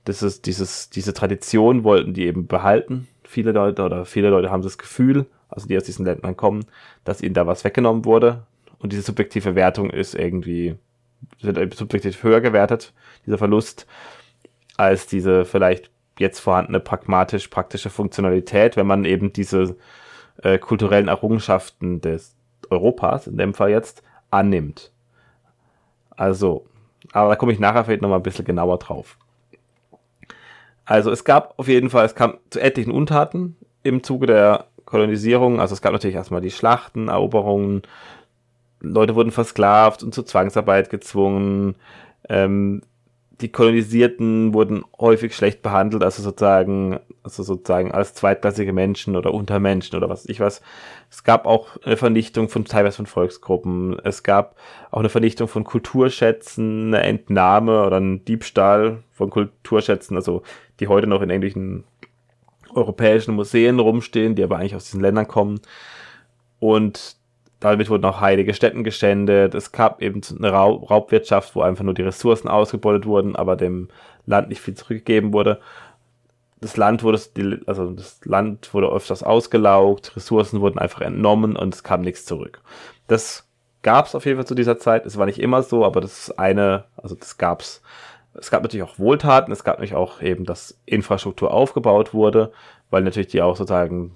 das 0.05 0.21
ist 0.21 0.45
dieses, 0.45 0.89
diese 0.89 1.13
Tradition 1.13 1.83
wollten 1.83 2.13
die 2.13 2.25
eben 2.25 2.47
behalten. 2.47 3.07
Viele 3.23 3.51
Leute 3.51 3.83
oder 3.83 4.05
viele 4.05 4.29
Leute 4.29 4.51
haben 4.51 4.61
das 4.61 4.77
Gefühl, 4.77 5.25
also 5.49 5.67
die 5.67 5.77
aus 5.77 5.83
diesen 5.83 6.05
Ländern 6.05 6.35
kommen, 6.37 6.65
dass 7.05 7.21
ihnen 7.21 7.33
da 7.33 7.47
was 7.47 7.63
weggenommen 7.63 8.05
wurde. 8.05 8.43
Und 8.79 8.91
diese 8.91 9.01
subjektive 9.01 9.55
Wertung 9.55 9.89
ist 9.89 10.15
irgendwie, 10.15 10.75
wird 11.41 11.73
subjektiv 11.73 12.23
höher 12.23 12.41
gewertet, 12.41 12.93
dieser 13.25 13.37
Verlust 13.37 13.87
als 14.77 15.07
diese 15.07 15.43
vielleicht 15.45 15.91
jetzt 16.17 16.39
vorhandene 16.39 16.79
pragmatisch-praktische 16.79 17.89
Funktionalität, 17.89 18.77
wenn 18.77 18.87
man 18.87 19.05
eben 19.05 19.33
diese 19.33 19.75
äh, 20.41 20.57
kulturellen 20.57 21.07
Errungenschaften 21.07 22.01
des 22.01 22.35
Europas, 22.69 23.27
in 23.27 23.37
dem 23.37 23.53
Fall 23.53 23.69
jetzt, 23.69 24.03
annimmt. 24.31 24.91
Also, 26.19 26.65
aber 27.13 27.29
da 27.29 27.35
komme 27.37 27.53
ich 27.53 27.59
nachher 27.59 27.85
vielleicht 27.85 28.01
nochmal 28.01 28.19
ein 28.19 28.23
bisschen 28.23 28.43
genauer 28.43 28.77
drauf. 28.77 29.17
Also 30.83 31.11
es 31.11 31.23
gab 31.23 31.53
auf 31.57 31.69
jeden 31.69 31.89
Fall, 31.89 32.05
es 32.05 32.13
kam 32.13 32.37
zu 32.49 32.59
etlichen 32.59 32.91
Untaten 32.91 33.55
im 33.83 34.03
Zuge 34.03 34.27
der 34.27 34.65
Kolonisierung. 34.83 35.61
Also 35.61 35.73
es 35.73 35.81
gab 35.81 35.93
natürlich 35.93 36.17
erstmal 36.17 36.41
die 36.41 36.51
Schlachten, 36.51 37.07
Eroberungen, 37.07 37.83
Leute 38.81 39.15
wurden 39.15 39.31
versklavt 39.31 40.03
und 40.03 40.13
zur 40.13 40.25
Zwangsarbeit 40.25 40.89
gezwungen. 40.89 41.75
Ähm, 42.27 42.81
die 43.41 43.51
Kolonisierten 43.51 44.53
wurden 44.53 44.83
häufig 44.99 45.33
schlecht 45.35 45.61
behandelt, 45.61 46.03
also 46.03 46.21
sozusagen, 46.21 46.99
also 47.23 47.43
sozusagen 47.43 47.91
als 47.91 48.13
zweitklassige 48.13 48.73
Menschen 48.73 49.15
oder 49.15 49.33
Untermenschen 49.33 49.95
oder 49.95 50.09
was 50.09 50.25
ich 50.27 50.39
was. 50.39 50.61
Es 51.09 51.23
gab 51.23 51.45
auch 51.45 51.77
eine 51.83 51.95
Vernichtung 51.95 52.49
von 52.49 52.65
teilweise 52.65 52.97
von 52.97 53.05
Volksgruppen. 53.05 53.97
Es 54.03 54.23
gab 54.23 54.55
auch 54.91 54.99
eine 54.99 55.09
Vernichtung 55.09 55.47
von 55.47 55.63
Kulturschätzen, 55.63 56.93
eine 56.93 57.03
Entnahme 57.03 57.85
oder 57.85 57.99
ein 57.99 58.25
Diebstahl 58.25 59.03
von 59.13 59.29
Kulturschätzen, 59.29 60.17
also 60.17 60.43
die 60.79 60.87
heute 60.87 61.07
noch 61.07 61.21
in 61.21 61.29
ähnlichen 61.29 61.85
europäischen 62.73 63.35
Museen 63.35 63.79
rumstehen, 63.79 64.35
die 64.35 64.43
aber 64.43 64.57
eigentlich 64.57 64.75
aus 64.75 64.85
diesen 64.85 65.01
Ländern 65.01 65.27
kommen. 65.27 65.61
Und 66.59 67.18
damit 67.59 67.89
wurden 67.89 68.05
auch 68.05 68.21
heilige 68.21 68.53
Stätten 68.53 68.83
geschändet. 68.83 69.53
Es 69.53 69.71
gab 69.71 70.01
eben 70.01 70.21
eine 70.37 70.51
Raubwirtschaft, 70.51 71.55
wo 71.55 71.61
einfach 71.61 71.83
nur 71.83 71.93
die 71.93 72.03
Ressourcen 72.03 72.47
ausgebeutet 72.47 73.05
wurden, 73.05 73.35
aber 73.35 73.55
dem 73.55 73.89
Land 74.25 74.49
nicht 74.49 74.61
viel 74.61 74.75
zurückgegeben 74.75 75.33
wurde. 75.33 75.59
Das 76.61 76.77
Land 76.77 77.03
wurde, 77.03 77.19
also 77.65 77.91
das 77.91 78.19
Land 78.25 78.73
wurde 78.73 78.87
öfters 78.87 79.23
ausgelaugt, 79.23 80.15
Ressourcen 80.15 80.61
wurden 80.61 80.79
einfach 80.79 81.01
entnommen 81.01 81.55
und 81.55 81.73
es 81.73 81.83
kam 81.83 82.01
nichts 82.01 82.25
zurück. 82.25 82.61
Das 83.07 83.47
gab 83.81 84.07
es 84.07 84.15
auf 84.15 84.25
jeden 84.25 84.37
Fall 84.37 84.47
zu 84.47 84.55
dieser 84.55 84.77
Zeit. 84.77 85.05
Es 85.05 85.17
war 85.17 85.25
nicht 85.25 85.39
immer 85.39 85.63
so, 85.63 85.85
aber 85.85 86.01
das 86.01 86.27
ist 86.27 86.39
eine, 86.39 86.85
also 86.97 87.15
das 87.15 87.37
gab's. 87.37 87.81
Es 88.33 88.51
gab 88.51 88.61
natürlich 88.61 88.83
auch 88.83 88.99
Wohltaten, 88.99 89.51
es 89.51 89.63
gab 89.63 89.77
natürlich 89.77 89.95
auch 89.95 90.21
eben, 90.21 90.45
dass 90.45 90.77
Infrastruktur 90.85 91.51
aufgebaut 91.51 92.13
wurde, 92.13 92.51
weil 92.89 93.03
natürlich 93.03 93.27
die 93.27 93.41
auch 93.41 93.55
sozusagen 93.55 94.15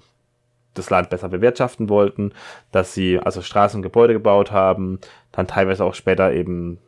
das 0.74 0.90
Land 0.90 1.10
besser 1.10 1.28
bewirtschaften 1.28 1.88
wollten, 1.88 2.32
dass 2.72 2.94
sie 2.94 3.18
also 3.18 3.42
Straßen 3.42 3.78
und 3.78 3.82
Gebäude 3.82 4.12
gebaut 4.12 4.52
haben, 4.52 4.98
dann 5.32 5.46
teilweise 5.46 5.84
auch 5.84 5.94
später 5.94 6.32
eben 6.32 6.78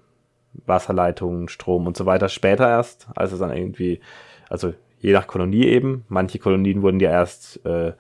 Wasserleitungen, 0.67 1.49
Strom 1.49 1.87
und 1.87 1.97
so 1.97 2.07
weiter, 2.07 2.29
später 2.29 2.69
erst, 2.69 3.09
als 3.15 3.33
es 3.33 3.39
dann 3.39 3.57
irgendwie, 3.57 4.01
also 4.49 4.75
je 5.01 5.13
nach 5.13 5.27
Kolonie 5.27 5.65
eben, 5.65 6.05
manche 6.09 6.39
Kolonien 6.39 6.83
wurden 6.83 7.01
ja 7.01 7.11
erst 7.11 7.65
äh, 7.65 7.93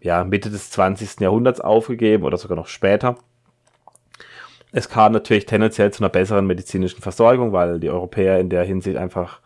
ja, 0.00 0.24
Mitte 0.24 0.50
des 0.50 0.70
20. 0.70 1.20
Jahrhunderts 1.20 1.60
aufgegeben 1.60 2.24
oder 2.24 2.36
sogar 2.36 2.56
noch 2.56 2.68
später. 2.68 3.16
Es 4.72 4.88
kam 4.88 5.12
natürlich 5.12 5.46
tendenziell 5.46 5.92
zu 5.92 6.02
einer 6.02 6.10
besseren 6.10 6.46
medizinischen 6.46 7.00
Versorgung, 7.00 7.52
weil 7.52 7.80
die 7.80 7.90
Europäer 7.90 8.38
in 8.38 8.50
der 8.50 8.64
Hinsicht 8.64 8.96
einfach 8.96 9.40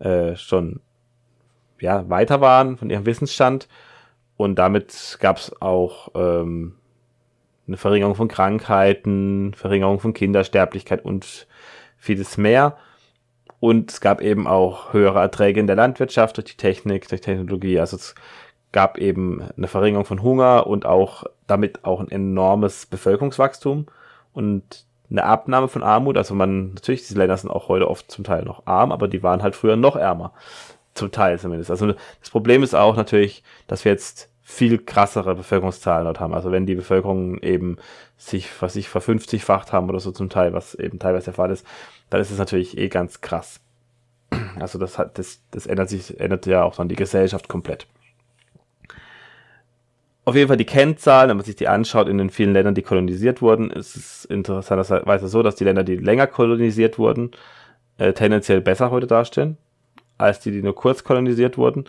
äh, 0.00 0.36
schon 0.36 0.80
ja, 1.80 2.08
weiter 2.08 2.40
waren 2.40 2.76
von 2.76 2.90
ihrem 2.90 3.06
Wissensstand 3.06 3.68
und 4.42 4.56
damit 4.56 5.18
gab 5.20 5.36
es 5.36 5.62
auch 5.62 6.08
ähm, 6.16 6.74
eine 7.68 7.76
Verringerung 7.76 8.16
von 8.16 8.26
Krankheiten, 8.26 9.54
Verringerung 9.54 10.00
von 10.00 10.14
Kindersterblichkeit 10.14 11.04
und 11.04 11.46
vieles 11.96 12.36
mehr. 12.38 12.76
Und 13.60 13.92
es 13.92 14.00
gab 14.00 14.20
eben 14.20 14.48
auch 14.48 14.92
höhere 14.92 15.20
Erträge 15.20 15.60
in 15.60 15.68
der 15.68 15.76
Landwirtschaft 15.76 16.36
durch 16.36 16.46
die 16.46 16.56
Technik, 16.56 17.06
durch 17.06 17.20
Technologie. 17.20 17.78
Also 17.78 17.96
es 17.96 18.16
gab 18.72 18.98
eben 18.98 19.48
eine 19.56 19.68
Verringerung 19.68 20.06
von 20.06 20.22
Hunger 20.22 20.66
und 20.66 20.86
auch 20.86 21.22
damit 21.46 21.84
auch 21.84 22.00
ein 22.00 22.10
enormes 22.10 22.86
Bevölkerungswachstum 22.86 23.86
und 24.32 24.86
eine 25.08 25.22
Abnahme 25.22 25.68
von 25.68 25.84
Armut. 25.84 26.16
Also 26.16 26.34
man, 26.34 26.74
natürlich, 26.74 27.02
diese 27.02 27.16
Länder 27.16 27.36
sind 27.36 27.50
auch 27.50 27.68
heute 27.68 27.88
oft 27.88 28.10
zum 28.10 28.24
Teil 28.24 28.42
noch 28.42 28.66
arm, 28.66 28.90
aber 28.90 29.06
die 29.06 29.22
waren 29.22 29.44
halt 29.44 29.54
früher 29.54 29.76
noch 29.76 29.94
ärmer. 29.94 30.32
Zum 30.94 31.12
Teil 31.12 31.38
zumindest. 31.38 31.70
Also 31.70 31.92
das 32.20 32.30
Problem 32.30 32.64
ist 32.64 32.74
auch 32.74 32.96
natürlich, 32.96 33.44
dass 33.68 33.84
wir 33.84 33.92
jetzt 33.92 34.31
viel 34.42 34.78
krassere 34.78 35.34
Bevölkerungszahlen 35.36 36.04
dort 36.04 36.20
haben. 36.20 36.34
Also 36.34 36.50
wenn 36.50 36.66
die 36.66 36.74
Bevölkerung 36.74 37.38
eben 37.38 37.76
sich, 38.16 38.50
was 38.60 38.76
ich 38.76 38.88
verfünfzigfacht 38.88 39.72
haben 39.72 39.88
oder 39.88 40.00
so 40.00 40.10
zum 40.10 40.28
Teil, 40.28 40.52
was 40.52 40.74
eben 40.74 40.98
teilweise 40.98 41.26
der 41.26 41.34
Fall 41.34 41.50
ist, 41.50 41.66
dann 42.10 42.20
ist 42.20 42.30
es 42.30 42.38
natürlich 42.38 42.76
eh 42.76 42.88
ganz 42.88 43.20
krass. 43.20 43.60
Also 44.58 44.78
das 44.78 44.98
hat, 44.98 45.18
das, 45.18 45.40
das 45.50 45.66
ändert 45.66 45.90
sich, 45.90 46.18
ändert 46.18 46.46
ja 46.46 46.64
auch 46.64 46.76
dann 46.76 46.88
die 46.88 46.96
Gesellschaft 46.96 47.48
komplett. 47.48 47.86
Auf 50.24 50.34
jeden 50.34 50.48
Fall 50.48 50.56
die 50.56 50.64
Kennzahlen, 50.64 51.30
wenn 51.30 51.36
man 51.36 51.46
sich 51.46 51.56
die 51.56 51.68
anschaut 51.68 52.08
in 52.08 52.18
den 52.18 52.30
vielen 52.30 52.52
Ländern, 52.52 52.74
die 52.74 52.82
kolonisiert 52.82 53.42
wurden, 53.42 53.70
ist 53.70 53.96
es 53.96 54.24
interessanterweise 54.24 55.28
so, 55.28 55.42
dass 55.42 55.56
die 55.56 55.64
Länder, 55.64 55.84
die 55.84 55.96
länger 55.96 56.26
kolonisiert 56.26 56.98
wurden, 56.98 57.32
äh, 57.98 58.12
tendenziell 58.12 58.60
besser 58.60 58.90
heute 58.90 59.06
dastehen, 59.06 59.56
als 60.18 60.40
die, 60.40 60.50
die 60.50 60.62
nur 60.62 60.74
kurz 60.74 61.04
kolonisiert 61.04 61.58
wurden 61.58 61.86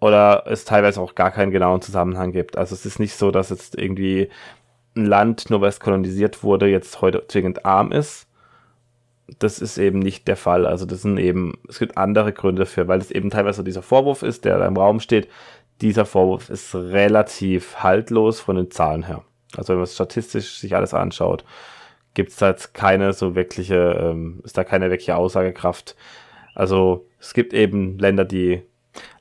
oder 0.00 0.44
es 0.46 0.64
teilweise 0.64 1.00
auch 1.00 1.14
gar 1.14 1.30
keinen 1.30 1.50
genauen 1.50 1.82
Zusammenhang 1.82 2.32
gibt. 2.32 2.56
Also 2.56 2.74
es 2.74 2.86
ist 2.86 3.00
nicht 3.00 3.14
so, 3.14 3.30
dass 3.30 3.50
jetzt 3.50 3.76
irgendwie 3.76 4.28
ein 4.96 5.06
Land, 5.06 5.50
nur 5.50 5.60
weil 5.60 5.68
es 5.70 5.80
kolonisiert 5.80 6.42
wurde, 6.42 6.68
jetzt 6.68 7.00
heute 7.00 7.26
zwingend 7.28 7.64
arm 7.64 7.92
ist. 7.92 8.26
das 9.40 9.58
ist 9.60 9.78
eben 9.78 9.98
nicht 9.98 10.26
der 10.28 10.36
Fall. 10.36 10.66
Also 10.66 10.86
das 10.86 11.02
sind 11.02 11.18
eben, 11.18 11.58
es 11.68 11.78
gibt 11.78 11.98
andere 11.98 12.32
Gründe 12.32 12.60
dafür, 12.60 12.88
weil 12.88 13.00
es 13.00 13.10
eben 13.10 13.30
teilweise 13.30 13.62
dieser 13.64 13.82
Vorwurf 13.82 14.22
ist, 14.22 14.44
der 14.44 14.58
da 14.58 14.66
im 14.66 14.76
Raum 14.76 15.00
steht. 15.00 15.28
Dieser 15.82 16.06
Vorwurf 16.06 16.50
ist 16.50 16.74
relativ 16.74 17.76
haltlos 17.76 18.40
von 18.40 18.56
den 18.56 18.70
Zahlen 18.70 19.04
her. 19.06 19.22
Also 19.56 19.72
wenn 19.72 19.78
man 19.78 19.86
statistisch 19.86 20.58
sich 20.58 20.74
alles 20.74 20.94
anschaut, 20.94 21.44
gibt 22.14 22.30
es 22.30 22.36
da 22.36 22.48
jetzt 22.50 22.74
keine 22.74 23.12
so 23.12 23.34
wirkliche, 23.34 23.76
ähm, 24.00 24.40
ist 24.44 24.56
da 24.58 24.64
keine 24.64 24.90
wirkliche 24.90 25.16
Aussagekraft. 25.16 25.94
Also 26.54 27.06
es 27.20 27.34
gibt 27.34 27.52
eben 27.52 27.98
Länder, 27.98 28.24
die 28.24 28.62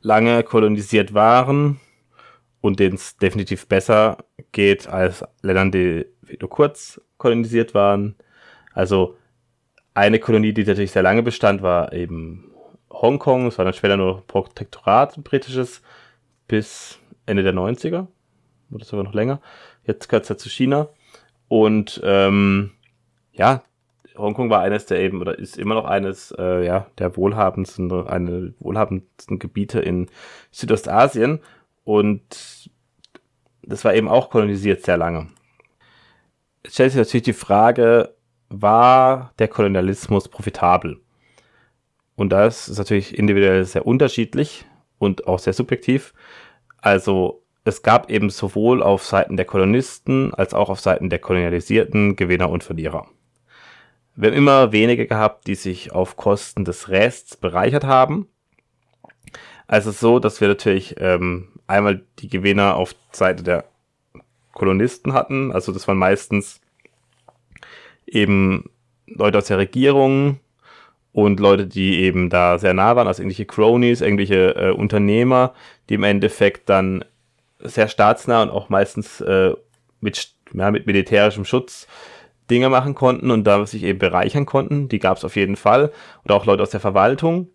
lange 0.01 0.43
kolonisiert 0.43 1.13
waren 1.13 1.79
und 2.61 2.79
denen 2.79 2.95
es 2.95 3.17
definitiv 3.17 3.67
besser 3.67 4.17
geht 4.51 4.87
als 4.87 5.23
Ländern, 5.41 5.71
die 5.71 6.05
nur 6.39 6.49
kurz 6.49 7.01
kolonisiert 7.17 7.73
waren. 7.73 8.15
Also 8.73 9.17
eine 9.93 10.19
Kolonie, 10.19 10.53
die 10.53 10.63
natürlich 10.63 10.91
sehr 10.91 11.03
lange 11.03 11.23
bestand, 11.23 11.61
war 11.61 11.93
eben 11.93 12.51
Hongkong. 12.91 13.47
Es 13.47 13.57
war 13.57 13.65
dann 13.65 13.73
später 13.73 13.97
nur 13.97 14.25
Protektorat, 14.27 15.23
britisches, 15.23 15.81
bis 16.47 16.99
Ende 17.25 17.43
der 17.43 17.53
90er. 17.53 18.07
Oder 18.71 18.85
sogar 18.85 19.05
noch 19.05 19.13
länger. 19.13 19.41
Jetzt 19.85 20.09
gehört 20.09 20.23
es 20.23 20.29
ja 20.29 20.37
zu 20.37 20.49
China. 20.49 20.89
Und 21.47 22.01
ähm, 22.03 22.71
ja, 23.31 23.63
Hongkong 24.17 24.49
war 24.49 24.61
eines 24.61 24.85
der 24.85 24.99
eben, 24.99 25.21
oder 25.21 25.37
ist 25.37 25.57
immer 25.57 25.75
noch 25.75 25.85
eines 25.85 26.33
äh, 26.37 26.65
ja, 26.65 26.87
der 26.97 27.15
wohlhabendsten, 27.15 27.91
eine 28.07 28.53
wohlhabendsten 28.59 29.39
Gebiete 29.39 29.79
in 29.79 30.07
Südostasien. 30.51 31.39
Und 31.83 32.69
das 33.61 33.85
war 33.85 33.93
eben 33.93 34.07
auch 34.07 34.29
kolonisiert 34.29 34.83
sehr 34.83 34.97
lange. 34.97 35.27
Jetzt 36.63 36.73
stellt 36.73 36.91
sich 36.91 36.99
natürlich 36.99 37.23
die 37.23 37.33
Frage, 37.33 38.15
war 38.49 39.33
der 39.39 39.47
Kolonialismus 39.47 40.29
profitabel? 40.29 40.99
Und 42.15 42.29
das 42.29 42.67
ist 42.67 42.77
natürlich 42.77 43.17
individuell 43.17 43.63
sehr 43.65 43.85
unterschiedlich 43.85 44.65
und 44.97 45.27
auch 45.27 45.39
sehr 45.39 45.53
subjektiv. 45.53 46.13
Also 46.77 47.43
es 47.63 47.83
gab 47.83 48.09
eben 48.09 48.29
sowohl 48.29 48.81
auf 48.81 49.03
Seiten 49.05 49.37
der 49.37 49.45
Kolonisten 49.45 50.33
als 50.33 50.53
auch 50.53 50.69
auf 50.69 50.79
Seiten 50.79 51.09
der 51.09 51.19
Kolonialisierten 51.19 52.15
Gewinner 52.15 52.49
und 52.49 52.63
Verlierer. 52.63 53.07
Wir 54.17 54.31
haben 54.31 54.37
immer 54.37 54.71
wenige 54.71 55.05
gehabt, 55.05 55.45
die 55.45 55.53
sich 55.53 55.91
auf 55.91 56.17
Kosten 56.17 56.65
des 56.65 56.89
Rests 56.89 57.37
bereichert 57.37 57.83
haben. 57.83 58.27
Also 59.67 59.91
so, 59.91 60.17
dass 60.17 60.41
wir 60.41 60.47
natürlich 60.47 60.95
ähm, 60.97 61.49
einmal 61.67 62.01
die 62.17 62.27
Gewinner 62.27 62.77
auf 62.77 62.95
Seite 63.11 63.43
der 63.43 63.65
Kolonisten 64.53 65.13
hatten. 65.13 65.51
Also 65.51 65.71
das 65.71 65.87
waren 65.87 65.99
meistens 65.99 66.61
eben 68.07 68.71
Leute 69.05 69.37
aus 69.37 69.45
der 69.45 69.59
Regierung 69.59 70.39
und 71.11 71.39
Leute, 71.39 71.67
die 71.67 71.99
eben 71.99 72.31
da 72.31 72.57
sehr 72.57 72.73
nah 72.73 72.95
waren, 72.95 73.07
also 73.07 73.21
irgendwelche 73.21 73.45
Cronies, 73.45 74.01
irgendwelche 74.01 74.55
äh, 74.55 74.71
Unternehmer, 74.71 75.53
die 75.89 75.93
im 75.93 76.03
Endeffekt 76.03 76.69
dann 76.69 77.05
sehr 77.59 77.87
staatsnah 77.87 78.41
und 78.41 78.49
auch 78.49 78.69
meistens 78.69 79.21
äh, 79.21 79.53
mit, 80.01 80.33
ja, 80.53 80.71
mit 80.71 80.87
militärischem 80.87 81.45
Schutz 81.45 81.87
Dinge 82.49 82.69
machen 82.69 82.95
konnten 82.95 83.31
und 83.31 83.45
da 83.45 83.65
sich 83.65 83.83
eben 83.83 83.99
bereichern 83.99 84.45
konnten. 84.45 84.89
Die 84.89 84.99
gab 84.99 85.17
es 85.17 85.25
auf 85.25 85.35
jeden 85.35 85.55
Fall. 85.55 85.91
Und 86.23 86.31
auch 86.31 86.45
Leute 86.45 86.63
aus 86.63 86.69
der 86.69 86.79
Verwaltung. 86.79 87.49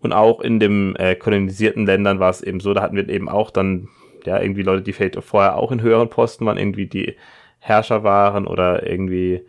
Und 0.00 0.12
auch 0.12 0.40
in 0.40 0.60
den 0.60 0.96
äh, 0.96 1.14
kolonisierten 1.14 1.86
Ländern 1.86 2.20
war 2.20 2.30
es 2.30 2.42
eben 2.42 2.60
so, 2.60 2.74
da 2.74 2.82
hatten 2.82 2.96
wir 2.96 3.08
eben 3.08 3.28
auch 3.28 3.50
dann, 3.50 3.88
ja, 4.26 4.40
irgendwie 4.40 4.62
Leute, 4.62 4.82
die 4.82 4.92
vielleicht 4.92 5.22
vorher 5.22 5.56
auch 5.56 5.72
in 5.72 5.80
höheren 5.80 6.10
Posten 6.10 6.44
waren, 6.46 6.58
irgendwie 6.58 6.86
die 6.86 7.16
Herrscher 7.58 8.04
waren 8.04 8.46
oder 8.46 8.86
irgendwie 8.86 9.46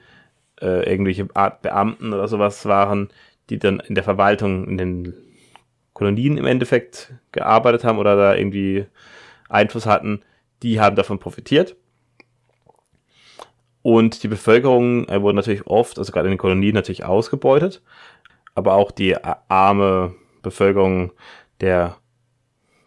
äh, 0.62 0.90
irgendwelche 0.90 1.28
Art 1.34 1.62
Beamten 1.62 2.14
oder 2.14 2.28
sowas 2.28 2.66
waren, 2.66 3.10
die 3.50 3.60
dann 3.60 3.82
in 3.82 3.96
der 3.96 4.04
Verwaltung 4.04 4.68
in 4.68 4.78
den 4.78 5.14
Kolonien 5.94 6.38
im 6.38 6.46
Endeffekt 6.46 7.14
gearbeitet 7.32 7.84
haben 7.84 8.00
oder 8.00 8.16
da 8.16 8.36
irgendwie 8.36 8.86
Einfluss 9.50 9.86
hatten, 9.86 10.22
die 10.64 10.80
haben 10.80 10.96
davon 10.96 11.20
profitiert. 11.20 11.76
Und 13.86 14.24
die 14.24 14.28
Bevölkerung 14.28 15.08
äh, 15.10 15.22
wurde 15.22 15.36
natürlich 15.36 15.68
oft, 15.68 16.00
also 16.00 16.12
gerade 16.12 16.28
in 16.28 16.32
den 16.32 16.40
Kolonien 16.40 16.74
natürlich 16.74 17.06
ausgebeutet, 17.06 17.84
aber 18.56 18.74
auch 18.74 18.90
die 18.90 19.16
arme 19.24 20.16
Bevölkerung 20.42 21.12
der 21.62 21.96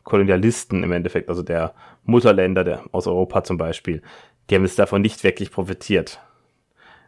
Kolonialisten 0.02 0.82
im 0.82 0.90
Endeffekt, 0.90 1.28
also 1.28 1.44
der 1.44 1.72
Mutterländer 2.02 2.64
der, 2.64 2.82
aus 2.90 3.06
Europa 3.06 3.44
zum 3.44 3.58
Beispiel, 3.58 4.02
die 4.50 4.56
haben 4.56 4.64
es 4.64 4.74
davon 4.74 5.00
nicht 5.00 5.22
wirklich 5.22 5.52
profitiert. 5.52 6.18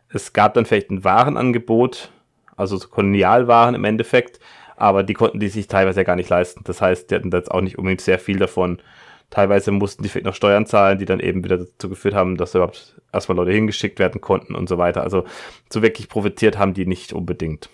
Es 0.09 0.33
gab 0.33 0.55
dann 0.55 0.67
vielleicht 0.67 0.93
ein 0.93 1.03
Warenangebot, 1.03 2.13
also 2.57 2.77
so 2.77 2.87
Kolonialwaren 2.87 3.75
im 3.75 3.83
Endeffekt, 3.83 4.39
aber 4.77 5.03
die 5.03 5.15
konnten 5.15 5.41
die 5.41 5.49
sich 5.49 5.67
teilweise 5.67 5.99
ja 5.99 6.05
gar 6.05 6.15
nicht 6.15 6.31
leisten. 6.31 6.63
Das 6.63 6.81
heißt, 6.81 7.11
die 7.11 7.17
hatten 7.17 7.33
jetzt 7.33 7.51
auch 7.51 7.61
nicht 7.61 7.77
unbedingt 7.77 8.03
sehr 8.03 8.21
viel 8.21 8.39
davon. 8.39 8.81
Teilweise 9.31 9.71
mussten 9.71 10.03
die 10.03 10.09
vielleicht 10.09 10.27
noch 10.27 10.35
Steuern 10.35 10.67
zahlen, 10.67 10.99
die 10.99 11.05
dann 11.05 11.21
eben 11.21 11.45
wieder 11.45 11.59
dazu 11.59 11.89
geführt 11.89 12.15
haben, 12.15 12.37
dass 12.37 12.55
überhaupt 12.55 13.01
erstmal 13.13 13.37
Leute 13.37 13.53
hingeschickt 13.53 14.01
werden 14.01 14.21
konnten 14.21 14.57
und 14.57 14.69
so 14.69 14.77
weiter. 14.77 15.03
Also 15.03 15.25
so 15.73 15.83
wirklich 15.83 16.09
profitiert 16.09 16.59
haben 16.59 16.75
die 16.75 16.85
nicht 16.85 17.13
unbedingt 17.13 17.71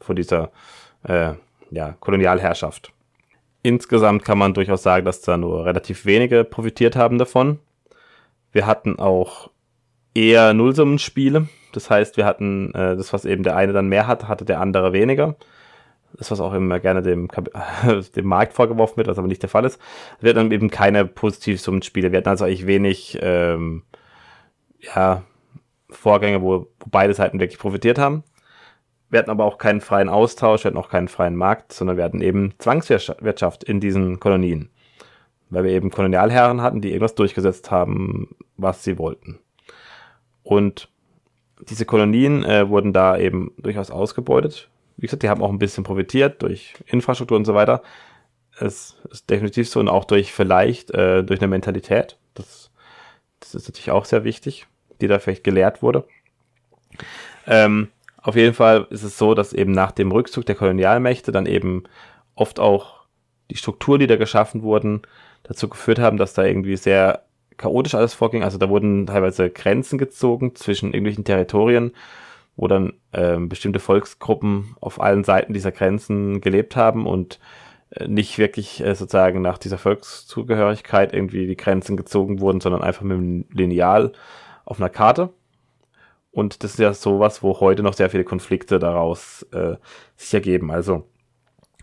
von 0.00 0.16
dieser 0.16 0.50
äh, 1.04 1.32
ja, 1.70 1.96
Kolonialherrschaft. 2.00 2.92
Insgesamt 3.62 4.24
kann 4.24 4.38
man 4.38 4.54
durchaus 4.54 4.82
sagen, 4.82 5.04
dass 5.04 5.20
da 5.22 5.36
nur 5.36 5.64
relativ 5.64 6.04
wenige 6.04 6.44
profitiert 6.44 6.94
haben 6.94 7.18
davon. 7.18 7.58
Wir 8.52 8.66
hatten 8.66 8.98
auch 8.98 9.50
eher 10.14 10.54
Nullsummenspiele. 10.54 11.48
Das 11.72 11.90
heißt, 11.90 12.16
wir 12.16 12.24
hatten 12.24 12.72
äh, 12.74 12.96
das, 12.96 13.12
was 13.12 13.24
eben 13.24 13.42
der 13.42 13.56
eine 13.56 13.72
dann 13.72 13.88
mehr 13.88 14.06
hat, 14.06 14.28
hatte 14.28 14.44
der 14.44 14.60
andere 14.60 14.92
weniger. 14.92 15.36
Das, 16.14 16.30
was 16.30 16.40
auch 16.40 16.54
immer 16.54 16.80
gerne 16.80 17.02
dem, 17.02 17.28
dem 18.16 18.26
Markt 18.26 18.54
vorgeworfen 18.54 18.96
wird, 18.96 19.08
was 19.08 19.18
aber 19.18 19.28
nicht 19.28 19.42
der 19.42 19.50
Fall 19.50 19.64
ist. 19.64 19.80
Wir 20.20 20.34
hatten 20.34 20.50
eben 20.50 20.70
keine 20.70 21.04
Positivsummenspiele. 21.04 22.12
Wir 22.12 22.18
hatten 22.18 22.28
also 22.28 22.44
eigentlich 22.44 22.66
wenig 22.66 23.18
ähm, 23.20 23.82
ja, 24.80 25.22
Vorgänge, 25.90 26.42
wo, 26.42 26.68
wo 26.80 26.86
beide 26.90 27.14
Seiten 27.14 27.40
wirklich 27.40 27.58
profitiert 27.58 27.98
haben. 27.98 28.24
Wir 29.10 29.20
hatten 29.20 29.30
aber 29.30 29.44
auch 29.44 29.58
keinen 29.58 29.80
freien 29.80 30.08
Austausch, 30.08 30.64
wir 30.64 30.68
hatten 30.70 30.78
auch 30.78 30.90
keinen 30.90 31.08
freien 31.08 31.34
Markt, 31.34 31.72
sondern 31.72 31.96
wir 31.96 32.04
hatten 32.04 32.20
eben 32.20 32.52
Zwangswirtschaft 32.58 33.64
in 33.64 33.80
diesen 33.80 34.20
Kolonien. 34.20 34.70
Weil 35.50 35.64
wir 35.64 35.70
eben 35.70 35.90
Kolonialherren 35.90 36.60
hatten, 36.60 36.82
die 36.82 36.90
irgendwas 36.90 37.14
durchgesetzt 37.14 37.70
haben, 37.70 38.36
was 38.58 38.84
sie 38.84 38.98
wollten. 38.98 39.38
Und 40.42 40.90
diese 41.68 41.86
Kolonien 41.86 42.44
äh, 42.44 42.68
wurden 42.68 42.92
da 42.92 43.16
eben 43.16 43.52
durchaus 43.58 43.90
ausgebeutet. 43.90 44.68
Wie 44.98 45.06
gesagt, 45.06 45.22
die 45.22 45.30
haben 45.30 45.42
auch 45.42 45.48
ein 45.48 45.58
bisschen 45.58 45.84
profitiert 45.84 46.42
durch 46.42 46.74
Infrastruktur 46.86 47.36
und 47.36 47.44
so 47.44 47.54
weiter. 47.54 47.82
Es 48.58 48.96
ist 49.10 49.30
definitiv 49.30 49.68
so 49.68 49.80
und 49.80 49.88
auch 49.88 50.04
durch 50.04 50.32
vielleicht 50.32 50.90
äh, 50.90 51.22
durch 51.22 51.40
eine 51.40 51.48
Mentalität. 51.48 52.18
Das, 52.34 52.70
das 53.40 53.54
ist 53.54 53.68
natürlich 53.68 53.92
auch 53.92 54.04
sehr 54.04 54.24
wichtig, 54.24 54.66
die 55.00 55.06
da 55.06 55.20
vielleicht 55.20 55.44
gelehrt 55.44 55.82
wurde. 55.82 56.04
Ähm, 57.46 57.88
auf 58.16 58.34
jeden 58.34 58.54
Fall 58.54 58.88
ist 58.90 59.04
es 59.04 59.16
so, 59.16 59.34
dass 59.34 59.52
eben 59.52 59.70
nach 59.72 59.92
dem 59.92 60.10
Rückzug 60.10 60.44
der 60.44 60.56
Kolonialmächte 60.56 61.30
dann 61.30 61.46
eben 61.46 61.84
oft 62.34 62.58
auch 62.58 63.06
die 63.50 63.56
Strukturen, 63.56 64.00
die 64.00 64.06
da 64.08 64.16
geschaffen 64.16 64.62
wurden, 64.62 65.02
dazu 65.44 65.68
geführt 65.68 66.00
haben, 66.00 66.16
dass 66.16 66.34
da 66.34 66.44
irgendwie 66.44 66.76
sehr 66.76 67.22
chaotisch 67.56 67.94
alles 67.94 68.14
vorging. 68.14 68.42
Also 68.42 68.58
da 68.58 68.68
wurden 68.68 69.06
teilweise 69.06 69.50
Grenzen 69.50 69.98
gezogen 69.98 70.54
zwischen 70.56 70.92
irgendwelchen 70.92 71.24
Territorien, 71.24 71.92
wo 72.58 72.66
dann 72.66 72.94
ähm, 73.12 73.48
bestimmte 73.48 73.78
Volksgruppen 73.78 74.76
auf 74.80 75.00
allen 75.00 75.22
Seiten 75.22 75.52
dieser 75.52 75.70
Grenzen 75.70 76.40
gelebt 76.40 76.74
haben 76.74 77.06
und 77.06 77.38
äh, 77.90 78.08
nicht 78.08 78.36
wirklich 78.36 78.84
äh, 78.84 78.96
sozusagen 78.96 79.40
nach 79.40 79.58
dieser 79.58 79.78
Volkszugehörigkeit 79.78 81.14
irgendwie 81.14 81.46
die 81.46 81.56
Grenzen 81.56 81.96
gezogen 81.96 82.40
wurden, 82.40 82.60
sondern 82.60 82.82
einfach 82.82 83.02
mit 83.02 83.16
einem 83.16 83.44
Lineal 83.52 84.12
auf 84.64 84.80
einer 84.80 84.90
Karte. 84.90 85.30
Und 86.32 86.64
das 86.64 86.72
ist 86.72 86.80
ja 86.80 86.92
sowas, 86.92 87.44
wo 87.44 87.60
heute 87.60 87.84
noch 87.84 87.94
sehr 87.94 88.10
viele 88.10 88.24
Konflikte 88.24 88.80
daraus 88.80 89.44
äh, 89.52 89.76
sich 90.16 90.34
ergeben. 90.34 90.72
Also 90.72 91.06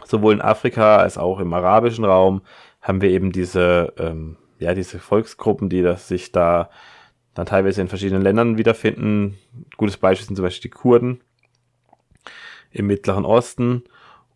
sowohl 0.03 0.33
in 0.33 0.41
Afrika 0.41 0.97
als 0.97 1.17
auch 1.17 1.39
im 1.39 1.53
arabischen 1.53 2.03
Raum 2.03 2.41
haben 2.81 2.99
wir 2.99 3.11
eben 3.11 3.31
diese, 3.31 3.93
ähm, 3.97 4.35
ja, 4.59 4.73
diese 4.73 4.99
Volksgruppen, 4.99 5.69
die 5.69 5.81
das 5.81 6.09
sich 6.09 6.33
da 6.33 6.69
dann 7.35 7.45
teilweise 7.45 7.81
in 7.81 7.87
verschiedenen 7.87 8.23
Ländern 8.23 8.57
wiederfinden. 8.57 9.37
Gutes 9.77 9.97
Beispiel 9.97 10.25
sind 10.25 10.35
zum 10.35 10.43
Beispiel 10.43 10.71
die 10.71 10.75
Kurden 10.75 11.21
im 12.71 12.87
Mittleren 12.87 13.25
Osten 13.25 13.83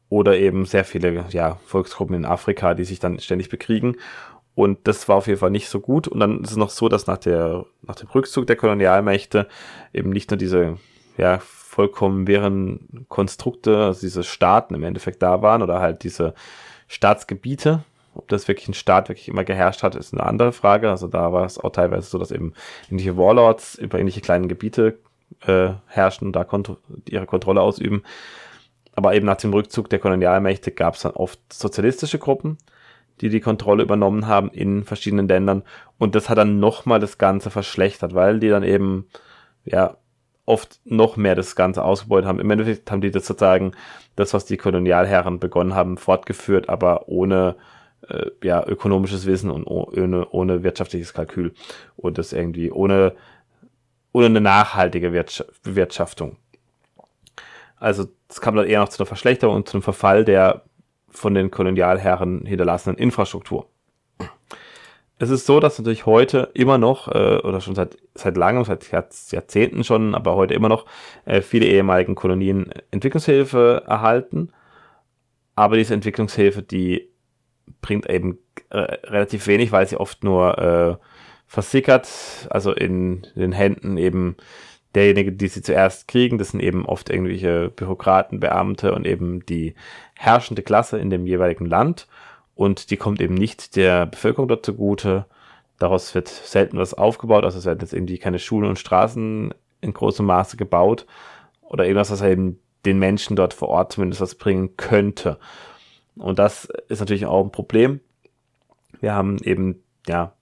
oder 0.09 0.37
eben 0.37 0.65
sehr 0.65 0.85
viele 0.85 1.25
ja, 1.29 1.55
Volksgruppen 1.65 2.15
in 2.15 2.25
Afrika, 2.25 2.73
die 2.73 2.83
sich 2.83 2.99
dann 2.99 3.19
ständig 3.19 3.49
bekriegen. 3.49 3.95
Und 4.53 4.87
das 4.87 5.07
war 5.07 5.15
auf 5.15 5.27
jeden 5.27 5.39
Fall 5.39 5.51
nicht 5.51 5.69
so 5.69 5.79
gut. 5.79 6.07
Und 6.07 6.19
dann 6.19 6.43
ist 6.43 6.51
es 6.51 6.57
noch 6.57 6.69
so, 6.69 6.89
dass 6.89 7.07
nach, 7.07 7.17
der, 7.17 7.65
nach 7.81 7.95
dem 7.95 8.09
Rückzug 8.09 8.45
der 8.45 8.57
Kolonialmächte 8.57 9.47
eben 9.93 10.09
nicht 10.09 10.29
nur 10.31 10.37
diese 10.37 10.77
ja, 11.17 11.39
vollkommen 11.39 12.27
wären 12.27 13.05
Konstrukte, 13.07 13.77
also 13.77 14.01
diese 14.01 14.23
Staaten 14.23 14.75
im 14.75 14.83
Endeffekt 14.83 15.21
da 15.21 15.41
waren 15.41 15.61
oder 15.61 15.79
halt 15.79 16.03
diese 16.03 16.33
Staatsgebiete. 16.87 17.83
Ob 18.19 18.27
das 18.27 18.49
wirklich 18.49 18.67
ein 18.67 18.73
Staat 18.73 19.07
wirklich 19.07 19.29
immer 19.29 19.45
geherrscht 19.45 19.81
hat, 19.81 19.95
ist 19.95 20.13
eine 20.13 20.25
andere 20.25 20.51
Frage. 20.51 20.89
Also 20.89 21.07
da 21.07 21.31
war 21.31 21.45
es 21.45 21.57
auch 21.57 21.69
teilweise 21.69 22.09
so, 22.09 22.17
dass 22.17 22.31
eben 22.31 22.53
ähnliche 22.91 23.15
Warlords 23.15 23.75
über 23.75 23.97
ähnliche 23.97 24.19
kleine 24.19 24.49
Gebiete 24.49 24.99
äh, 25.47 25.69
herrschen 25.87 26.27
und 26.27 26.33
da 26.33 26.43
kont 26.43 26.75
ihre 27.07 27.25
Kontrolle 27.25 27.61
ausüben. 27.61 28.03
Aber 28.93 29.15
eben 29.15 29.25
nach 29.25 29.37
dem 29.37 29.53
Rückzug 29.53 29.89
der 29.89 29.99
Kolonialmächte 29.99 30.71
gab 30.71 30.95
es 30.95 31.03
dann 31.03 31.13
oft 31.13 31.39
sozialistische 31.53 32.19
Gruppen, 32.19 32.57
die 33.21 33.29
die 33.29 33.39
Kontrolle 33.39 33.83
übernommen 33.83 34.27
haben 34.27 34.49
in 34.49 34.83
verschiedenen 34.83 35.29
Ländern. 35.29 35.63
Und 35.97 36.13
das 36.13 36.27
hat 36.27 36.37
dann 36.37 36.59
nochmal 36.59 36.99
das 36.99 37.17
Ganze 37.19 37.51
verschlechtert, 37.51 38.15
weil 38.15 38.41
die 38.41 38.49
dann 38.49 38.63
eben, 38.63 39.07
ja, 39.63 39.95
oft 40.45 40.81
noch 40.83 41.15
mehr 41.15 41.35
das 41.35 41.55
Ganze 41.55 41.85
ausgebeutet 41.85 42.27
haben. 42.27 42.41
Im 42.41 42.51
Endeffekt 42.51 42.91
haben 42.91 42.99
die 42.99 43.11
das 43.11 43.27
sozusagen, 43.27 43.71
das, 44.17 44.33
was 44.33 44.43
die 44.43 44.57
Kolonialherren 44.57 45.39
begonnen 45.39 45.73
haben, 45.73 45.95
fortgeführt, 45.95 46.67
aber 46.67 47.07
ohne 47.07 47.55
äh, 48.09 48.31
ja, 48.43 48.65
ökonomisches 48.65 49.25
Wissen 49.25 49.51
und 49.51 49.65
ohne, 49.65 50.27
ohne 50.29 50.63
wirtschaftliches 50.63 51.13
Kalkül 51.13 51.53
und 51.95 52.17
das 52.17 52.33
irgendwie 52.33 52.71
ohne, 52.71 53.13
ohne 54.11 54.27
eine 54.27 54.41
nachhaltige 54.41 55.09
Bewirtschaftung. 55.63 56.37
Also 57.77 58.07
es 58.27 58.41
kam 58.41 58.55
dann 58.55 58.67
eher 58.67 58.81
noch 58.81 58.89
zu 58.89 58.99
einer 58.99 59.07
Verschlechterung 59.07 59.55
und 59.55 59.67
zu 59.67 59.77
einem 59.77 59.83
Verfall 59.83 60.25
der 60.25 60.63
von 61.09 61.33
den 61.33 61.49
Kolonialherren 61.49 62.45
hinterlassenen 62.45 62.97
Infrastruktur. 62.97 63.67
Es 65.21 65.29
ist 65.29 65.45
so, 65.45 65.59
dass 65.59 65.77
natürlich 65.77 66.05
heute 66.05 66.49
immer 66.53 66.77
noch, 66.77 67.09
äh, 67.09 67.39
oder 67.39 67.59
schon 67.59 67.75
seit, 67.75 67.97
seit 68.15 68.37
langem, 68.37 68.63
seit 68.63 68.89
Jahrzehnten 68.89 69.83
schon, 69.83 70.15
aber 70.15 70.35
heute 70.35 70.53
immer 70.53 70.69
noch, 70.69 70.85
äh, 71.25 71.41
viele 71.41 71.65
ehemaligen 71.65 72.15
Kolonien 72.15 72.71
Entwicklungshilfe 72.91 73.83
erhalten. 73.85 74.53
Aber 75.55 75.75
diese 75.75 75.93
Entwicklungshilfe, 75.93 76.61
die 76.61 77.08
bringt 77.81 78.09
eben 78.09 78.37
äh, 78.69 78.77
relativ 78.77 79.47
wenig, 79.47 79.71
weil 79.71 79.87
sie 79.87 79.97
oft 79.97 80.23
nur 80.23 80.57
äh, 80.57 81.05
versickert, 81.47 82.07
also 82.49 82.71
in 82.71 83.25
den 83.35 83.51
Händen 83.51 83.97
eben 83.97 84.37
derjenige, 84.95 85.31
die 85.31 85.47
sie 85.47 85.61
zuerst 85.61 86.07
kriegen, 86.07 86.37
das 86.37 86.49
sind 86.49 86.61
eben 86.61 86.85
oft 86.85 87.09
irgendwelche 87.09 87.69
Bürokraten, 87.69 88.39
Beamte 88.39 88.93
und 88.93 89.05
eben 89.05 89.45
die 89.45 89.75
herrschende 90.15 90.61
Klasse 90.61 90.97
in 90.97 91.09
dem 91.09 91.27
jeweiligen 91.27 91.65
Land 91.65 92.07
und 92.55 92.91
die 92.91 92.97
kommt 92.97 93.21
eben 93.21 93.35
nicht 93.35 93.75
der 93.75 94.05
Bevölkerung 94.05 94.47
dort 94.47 94.65
zugute. 94.65 95.25
Daraus 95.77 96.13
wird 96.13 96.27
selten 96.27 96.77
was 96.77 96.93
aufgebaut, 96.93 97.45
also 97.45 97.57
es 97.57 97.65
werden 97.65 97.79
jetzt 97.81 97.93
irgendwie 97.93 98.17
keine 98.17 98.39
Schulen 98.39 98.69
und 98.69 98.79
Straßen 98.79 99.53
in 99.81 99.93
großem 99.93 100.25
Maße 100.25 100.57
gebaut 100.57 101.05
oder 101.61 101.85
irgendwas, 101.85 102.11
was 102.11 102.21
eben 102.21 102.59
den 102.85 102.99
Menschen 102.99 103.35
dort 103.35 103.53
vor 103.53 103.69
Ort 103.69 103.93
zumindest 103.93 104.21
was 104.21 104.35
bringen 104.35 104.75
könnte. 104.75 105.37
Und 106.19 106.39
das 106.39 106.65
ist 106.89 106.99
natürlich 106.99 107.25
auch 107.25 107.43
ein 107.43 107.51
Problem. 107.51 108.01
Wir 108.99 109.13
haben 109.13 109.37
eben, 109.39 109.83
ja, 110.07 110.33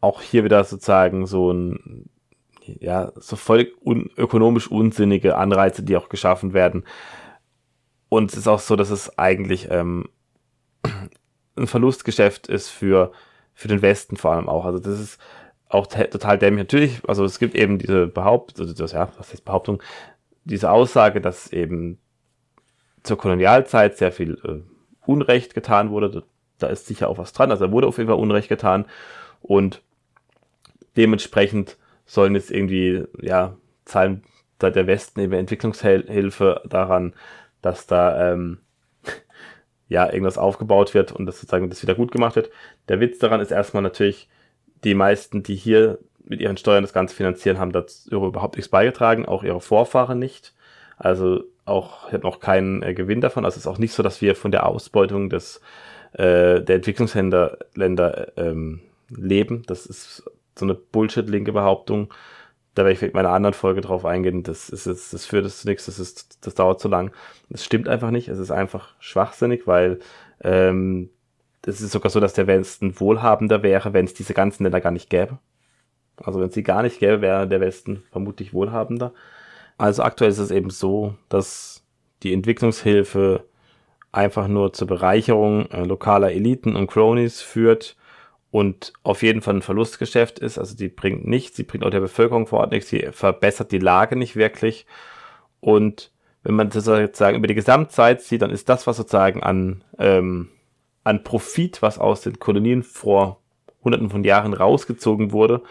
auch 0.00 0.20
hier 0.20 0.44
wieder 0.44 0.62
sozusagen 0.64 1.26
so 1.26 1.50
ein 1.50 2.10
ja, 2.66 3.12
so 3.16 3.36
voll 3.36 3.72
un 3.84 4.10
ökonomisch 4.16 4.70
unsinnige 4.70 5.36
Anreize, 5.36 5.82
die 5.82 5.96
auch 5.96 6.08
geschaffen 6.08 6.52
werden. 6.52 6.84
Und 8.08 8.30
es 8.32 8.38
ist 8.38 8.48
auch 8.48 8.60
so, 8.60 8.76
dass 8.76 8.90
es 8.90 9.18
eigentlich 9.18 9.68
ähm, 9.70 10.08
ein 11.56 11.66
Verlustgeschäft 11.66 12.46
ist 12.48 12.68
für, 12.68 13.12
für 13.52 13.68
den 13.68 13.82
Westen 13.82 14.16
vor 14.16 14.32
allem 14.32 14.48
auch. 14.48 14.64
Also 14.64 14.78
das 14.78 15.00
ist 15.00 15.20
auch 15.68 15.86
total 15.86 16.38
dämlich. 16.38 16.64
Natürlich, 16.64 17.08
also 17.08 17.24
es 17.24 17.38
gibt 17.38 17.54
eben 17.54 17.78
diese 17.78 18.06
Behauptung, 18.06 18.66
also 18.66 18.74
das, 18.74 18.92
ja, 18.92 19.10
was 19.16 19.32
heißt 19.32 19.44
Behauptung, 19.44 19.82
diese 20.44 20.70
Aussage, 20.70 21.20
dass 21.20 21.52
eben 21.52 21.98
zur 23.04 23.18
Kolonialzeit 23.18 23.96
sehr 23.96 24.10
viel 24.10 24.38
äh, 24.44 24.62
Unrecht 25.06 25.54
getan 25.54 25.90
wurde. 25.90 26.24
Da 26.58 26.66
ist 26.66 26.86
sicher 26.86 27.08
auch 27.08 27.18
was 27.18 27.32
dran. 27.32 27.50
Also 27.50 27.66
da 27.66 27.72
wurde 27.72 27.86
auf 27.86 27.98
jeden 27.98 28.08
Fall 28.08 28.18
Unrecht 28.18 28.48
getan. 28.48 28.86
Und 29.42 29.82
dementsprechend 30.96 31.76
sollen 32.06 32.34
jetzt 32.34 32.50
irgendwie, 32.50 33.04
ja, 33.20 33.56
zahlen 33.84 34.24
da 34.58 34.70
der 34.70 34.86
Westen 34.86 35.20
eben 35.20 35.32
Entwicklungshilfe 35.34 36.62
daran, 36.64 37.14
dass 37.60 37.86
da 37.86 38.32
ähm, 38.32 38.58
ja 39.88 40.06
irgendwas 40.06 40.38
aufgebaut 40.38 40.94
wird 40.94 41.12
und 41.12 41.26
dass 41.26 41.40
sozusagen 41.40 41.68
das 41.68 41.82
wieder 41.82 41.94
gut 41.94 42.10
gemacht 42.10 42.36
wird. 42.36 42.50
Der 42.88 43.00
Witz 43.00 43.18
daran 43.18 43.40
ist 43.40 43.50
erstmal 43.50 43.82
natürlich, 43.82 44.28
die 44.84 44.94
meisten, 44.94 45.42
die 45.42 45.56
hier 45.56 45.98
mit 46.24 46.40
ihren 46.40 46.56
Steuern 46.56 46.84
das 46.84 46.92
Ganze 46.94 47.14
finanzieren, 47.14 47.58
haben 47.58 47.72
dazu 47.72 48.10
überhaupt 48.10 48.56
nichts 48.56 48.70
beigetragen, 48.70 49.26
auch 49.26 49.42
ihre 49.42 49.60
Vorfahren 49.60 50.18
nicht. 50.18 50.54
Also 50.96 51.44
auch, 51.64 52.12
habe 52.12 52.24
noch 52.24 52.40
keinen 52.40 52.82
äh, 52.82 52.94
Gewinn 52.94 53.20
davon. 53.20 53.44
Also 53.44 53.56
es 53.56 53.62
ist 53.62 53.66
auch 53.66 53.78
nicht 53.78 53.92
so, 53.92 54.02
dass 54.02 54.20
wir 54.20 54.36
von 54.36 54.50
der 54.50 54.66
Ausbeutung 54.66 55.30
des, 55.30 55.60
äh, 56.12 56.60
der 56.60 56.76
Entwicklungsländer 56.76 57.58
Länder, 57.74 58.32
ähm, 58.36 58.80
leben. 59.08 59.62
Das 59.66 59.86
ist 59.86 60.24
so 60.56 60.64
eine 60.64 60.74
Bullshit-linke 60.74 61.52
Behauptung. 61.52 62.12
Da 62.74 62.82
werde 62.82 62.92
ich 62.92 62.98
vielleicht 62.98 63.14
in 63.14 63.18
meiner 63.18 63.34
anderen 63.34 63.54
Folge 63.54 63.80
drauf 63.80 64.04
eingehen. 64.04 64.42
Das 64.42 64.68
ist 64.68 64.86
jetzt, 64.86 65.12
das 65.12 65.26
führt 65.26 65.46
es 65.46 65.60
zu 65.60 65.68
nichts, 65.68 65.86
das 65.86 65.98
ist, 65.98 66.44
das 66.46 66.54
dauert 66.54 66.80
zu 66.80 66.88
lang. 66.88 67.12
Das 67.48 67.64
stimmt 67.64 67.88
einfach 67.88 68.10
nicht. 68.10 68.28
Es 68.28 68.38
ist 68.38 68.50
einfach 68.50 68.94
schwachsinnig, 68.98 69.66
weil 69.66 70.00
ähm, 70.42 71.10
es 71.66 71.80
ist 71.80 71.92
sogar 71.92 72.10
so, 72.10 72.20
dass 72.20 72.34
der 72.34 72.46
Westen 72.46 72.98
wohlhabender 73.00 73.62
wäre, 73.62 73.92
wenn 73.92 74.04
es 74.04 74.14
diese 74.14 74.34
ganzen 74.34 74.64
Länder 74.64 74.80
gar 74.80 74.90
nicht 74.90 75.08
gäbe. 75.08 75.38
Also 76.16 76.40
wenn 76.40 76.48
es 76.48 76.54
sie 76.54 76.62
gar 76.62 76.82
nicht 76.82 76.98
gäbe, 77.00 77.20
wäre 77.20 77.48
der 77.48 77.60
Westen 77.60 78.02
vermutlich 78.10 78.52
wohlhabender. 78.52 79.12
Also 79.76 80.02
aktuell 80.02 80.30
ist 80.30 80.38
es 80.38 80.50
eben 80.50 80.70
so, 80.70 81.14
dass 81.28 81.84
die 82.22 82.32
Entwicklungshilfe 82.32 83.44
einfach 84.12 84.46
nur 84.46 84.72
zur 84.72 84.86
Bereicherung 84.86 85.66
äh, 85.70 85.84
lokaler 85.84 86.32
Eliten 86.32 86.76
und 86.76 86.86
Cronies 86.86 87.40
führt 87.40 87.96
und 88.50 88.92
auf 89.02 89.24
jeden 89.24 89.42
Fall 89.42 89.56
ein 89.56 89.62
Verlustgeschäft 89.62 90.38
ist. 90.38 90.58
Also 90.58 90.76
die 90.76 90.88
bringt 90.88 91.26
nichts, 91.26 91.56
sie 91.56 91.64
bringt 91.64 91.84
auch 91.84 91.90
der 91.90 92.00
Bevölkerung 92.00 92.46
vor 92.46 92.60
Ort 92.60 92.70
nichts, 92.70 92.90
sie 92.90 93.08
verbessert 93.10 93.72
die 93.72 93.78
Lage 93.78 94.14
nicht 94.14 94.36
wirklich. 94.36 94.86
Und 95.60 96.12
wenn 96.44 96.54
man 96.54 96.70
sozusagen 96.70 97.36
über 97.36 97.48
die 97.48 97.56
Gesamtzeit 97.56 98.22
sieht, 98.22 98.42
dann 98.42 98.50
ist 98.50 98.68
das, 98.68 98.86
was 98.86 98.98
sozusagen 98.98 99.42
an, 99.42 99.82
ähm, 99.98 100.50
an 101.02 101.24
Profit, 101.24 101.82
was 101.82 101.98
aus 101.98 102.20
den 102.20 102.38
Kolonien 102.38 102.82
vor 102.84 103.40
hunderten 103.82 104.10
von 104.10 104.22
Jahren 104.22 104.54
rausgezogen 104.54 105.32
wurde, 105.32 105.62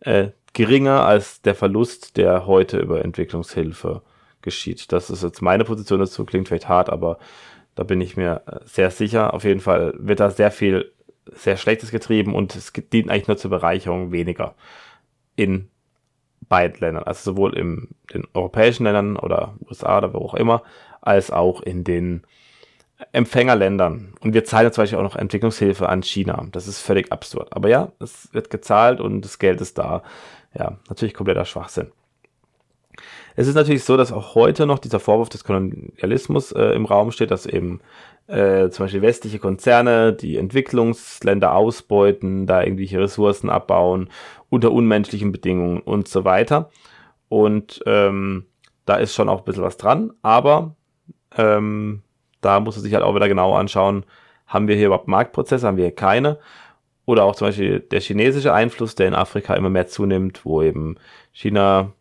äh, 0.00 0.28
geringer 0.54 1.04
als 1.04 1.42
der 1.42 1.54
Verlust, 1.54 2.16
der 2.16 2.46
heute 2.46 2.78
über 2.78 3.04
Entwicklungshilfe 3.04 4.02
geschieht. 4.40 4.92
Das 4.92 5.10
ist 5.10 5.22
jetzt 5.22 5.42
meine 5.42 5.64
Position 5.64 6.00
dazu, 6.00 6.24
klingt 6.24 6.48
vielleicht 6.48 6.68
hart, 6.68 6.90
aber 6.90 7.18
da 7.74 7.82
bin 7.82 8.00
ich 8.00 8.16
mir 8.16 8.42
äh, 8.46 8.60
sehr 8.64 8.90
sicher. 8.90 9.34
Auf 9.34 9.44
jeden 9.44 9.60
Fall 9.60 9.94
wird 9.98 10.20
da 10.20 10.30
sehr 10.30 10.50
viel 10.50 10.92
sehr 11.32 11.56
Schlechtes 11.56 11.90
getrieben 11.90 12.34
und 12.34 12.54
es 12.54 12.72
dient 12.72 13.10
eigentlich 13.10 13.28
nur 13.28 13.36
zur 13.36 13.50
Bereicherung 13.50 14.12
weniger 14.12 14.54
in 15.36 15.70
beiden 16.48 16.78
Ländern, 16.80 17.04
also 17.04 17.32
sowohl 17.32 17.56
in 17.56 17.88
den 18.12 18.24
europäischen 18.34 18.84
Ländern 18.84 19.16
oder 19.16 19.54
USA 19.68 19.98
oder 19.98 20.12
wo 20.12 20.18
auch 20.18 20.34
immer, 20.34 20.62
als 21.00 21.30
auch 21.30 21.62
in 21.62 21.82
den 21.82 22.26
Empfängerländern. 23.12 24.14
Und 24.20 24.34
wir 24.34 24.44
zahlen 24.44 24.72
zum 24.72 24.82
Beispiel 24.82 24.98
auch 24.98 25.02
noch 25.02 25.16
Entwicklungshilfe 25.16 25.88
an 25.88 26.02
China. 26.02 26.46
Das 26.52 26.68
ist 26.68 26.80
völlig 26.80 27.10
absurd. 27.10 27.48
Aber 27.52 27.68
ja, 27.68 27.92
es 27.98 28.32
wird 28.32 28.50
gezahlt 28.50 29.00
und 29.00 29.22
das 29.22 29.38
Geld 29.38 29.60
ist 29.60 29.78
da. 29.78 30.02
Ja, 30.54 30.78
natürlich 30.88 31.14
kompletter 31.14 31.44
Schwachsinn. 31.44 31.90
Es 33.36 33.48
ist 33.48 33.56
natürlich 33.56 33.82
so, 33.82 33.96
dass 33.96 34.12
auch 34.12 34.36
heute 34.36 34.66
noch 34.66 34.78
dieser 34.78 35.00
Vorwurf 35.00 35.28
des 35.28 35.42
Kolonialismus 35.42 36.52
äh, 36.52 36.66
im 36.74 36.86
Raum 36.86 37.10
steht, 37.10 37.32
dass 37.32 37.46
eben 37.46 37.80
äh, 38.28 38.70
zum 38.70 38.84
Beispiel 38.84 39.02
westliche 39.02 39.40
Konzerne, 39.40 40.12
die 40.12 40.36
Entwicklungsländer 40.36 41.54
ausbeuten, 41.54 42.46
da 42.46 42.62
irgendwelche 42.62 43.00
Ressourcen 43.00 43.50
abbauen, 43.50 44.08
unter 44.50 44.70
unmenschlichen 44.70 45.32
Bedingungen 45.32 45.80
und 45.80 46.06
so 46.06 46.24
weiter. 46.24 46.70
Und 47.28 47.82
ähm, 47.86 48.46
da 48.86 48.96
ist 48.96 49.14
schon 49.14 49.28
auch 49.28 49.40
ein 49.40 49.44
bisschen 49.44 49.64
was 49.64 49.76
dran, 49.76 50.12
aber 50.22 50.76
ähm, 51.36 52.02
da 52.40 52.60
muss 52.60 52.76
man 52.76 52.84
sich 52.84 52.94
halt 52.94 53.02
auch 53.02 53.14
wieder 53.14 53.28
genau 53.28 53.54
anschauen, 53.54 54.04
haben 54.46 54.68
wir 54.68 54.76
hier 54.76 54.86
überhaupt 54.86 55.08
Marktprozesse, 55.08 55.66
haben 55.66 55.76
wir 55.76 55.84
hier 55.84 55.94
keine? 55.94 56.38
Oder 57.06 57.24
auch 57.24 57.36
zum 57.36 57.48
Beispiel 57.48 57.80
der 57.80 58.00
chinesische 58.00 58.52
Einfluss, 58.52 58.94
der 58.94 59.08
in 59.08 59.14
Afrika 59.14 59.54
immer 59.54 59.70
mehr 59.70 59.86
zunimmt, 59.86 60.44
wo 60.44 60.62
eben 60.62 60.96
China 61.32 61.92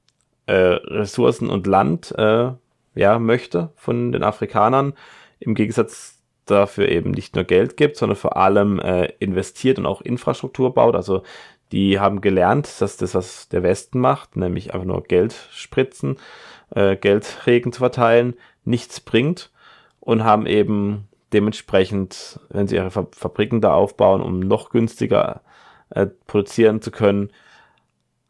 äh, 0.46 0.54
Ressourcen 0.54 1.50
und 1.50 1.68
Land 1.68 2.14
äh, 2.18 2.52
ja, 2.96 3.20
möchte 3.20 3.72
von 3.76 4.12
den 4.12 4.24
Afrikanern 4.24 4.94
im 5.40 5.56
Gegensatz 5.56 6.20
dafür 6.46 6.90
eben 6.90 7.12
nicht 7.12 7.36
nur 7.36 7.44
Geld 7.44 7.78
gibt, 7.78 7.98
sondern 7.98 8.16
vor 8.16 8.38
allem 8.38 8.80
äh, 8.80 9.06
investiert 9.20 9.80
und 9.80 9.86
auch 9.86 10.02
Infrastruktur 10.02 10.74
baut. 10.74 10.96
Also 10.96 11.24
die 11.72 12.00
haben 12.00 12.22
gelernt, 12.22 12.70
dass 12.82 12.98
das, 12.98 13.16
was 13.16 13.50
der 13.50 13.64
Westen 13.64 14.00
macht, 14.00 14.36
nämlich 14.36 14.74
einfach 14.74 14.86
nur 14.86 15.04
Geld 15.04 15.36
spritzen, 15.52 16.18
äh, 16.76 16.96
Geldregen 16.96 17.72
zu 17.72 17.80
verteilen, 17.80 18.36
nichts 18.66 19.00
bringt 19.00 19.52
und 20.00 20.24
haben 20.24 20.46
eben 20.46 21.08
dementsprechend, 21.34 22.40
wenn 22.50 22.68
sie 22.68 22.76
ihre 22.76 22.92
Fabriken 22.92 23.62
da 23.62 23.74
aufbauen, 23.74 24.22
um 24.22 24.40
noch 24.40 24.70
günstiger 24.70 25.42
äh, 25.90 26.08
produzieren 26.28 26.82
zu 26.82 26.92
können, 26.92 27.32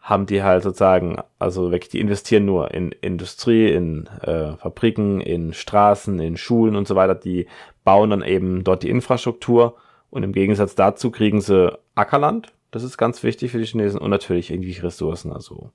haben 0.04 0.26
die 0.26 0.44
halt 0.44 0.64
sozusagen, 0.64 1.22
also 1.40 1.72
wirklich, 1.72 1.90
die 1.90 2.02
investieren 2.02 2.44
nur 2.44 2.74
in 2.74 2.92
Industrie, 2.92 3.72
in 3.72 4.08
äh, 4.22 4.58
Fabriken, 4.58 5.22
in 5.22 5.54
Straßen, 5.54 6.20
in 6.20 6.36
Schulen 6.36 6.76
und 6.76 6.88
so 6.88 6.96
weiter. 6.96 7.16
Die 7.16 7.48
bauen 7.86 8.10
dann 8.10 8.22
eben 8.22 8.66
dort 8.66 8.84
die 8.84 8.90
Infrastruktur 8.90 9.78
und 10.10 10.24
im 10.24 10.34
Gegensatz 10.34 10.76
dazu 10.76 11.10
kriegen 11.10 11.40
sie 11.40 11.78
Ackerland. 11.96 12.52
Das 12.72 12.84
ist 12.84 12.98
ganz 12.98 13.24
wichtig 13.24 13.52
für 13.52 13.60
die 13.60 13.66
Chinesen 13.66 14.00
und 14.00 14.10
natürlich 14.10 14.52
irgendwie 14.52 14.74
Ressourcen. 14.74 15.32
Also 15.32 15.72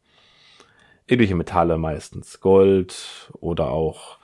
irgendwelche 1.06 1.34
Metalle 1.34 1.78
meistens. 1.78 2.40
Gold 2.40 3.30
oder 3.40 3.70
auch 3.70 4.18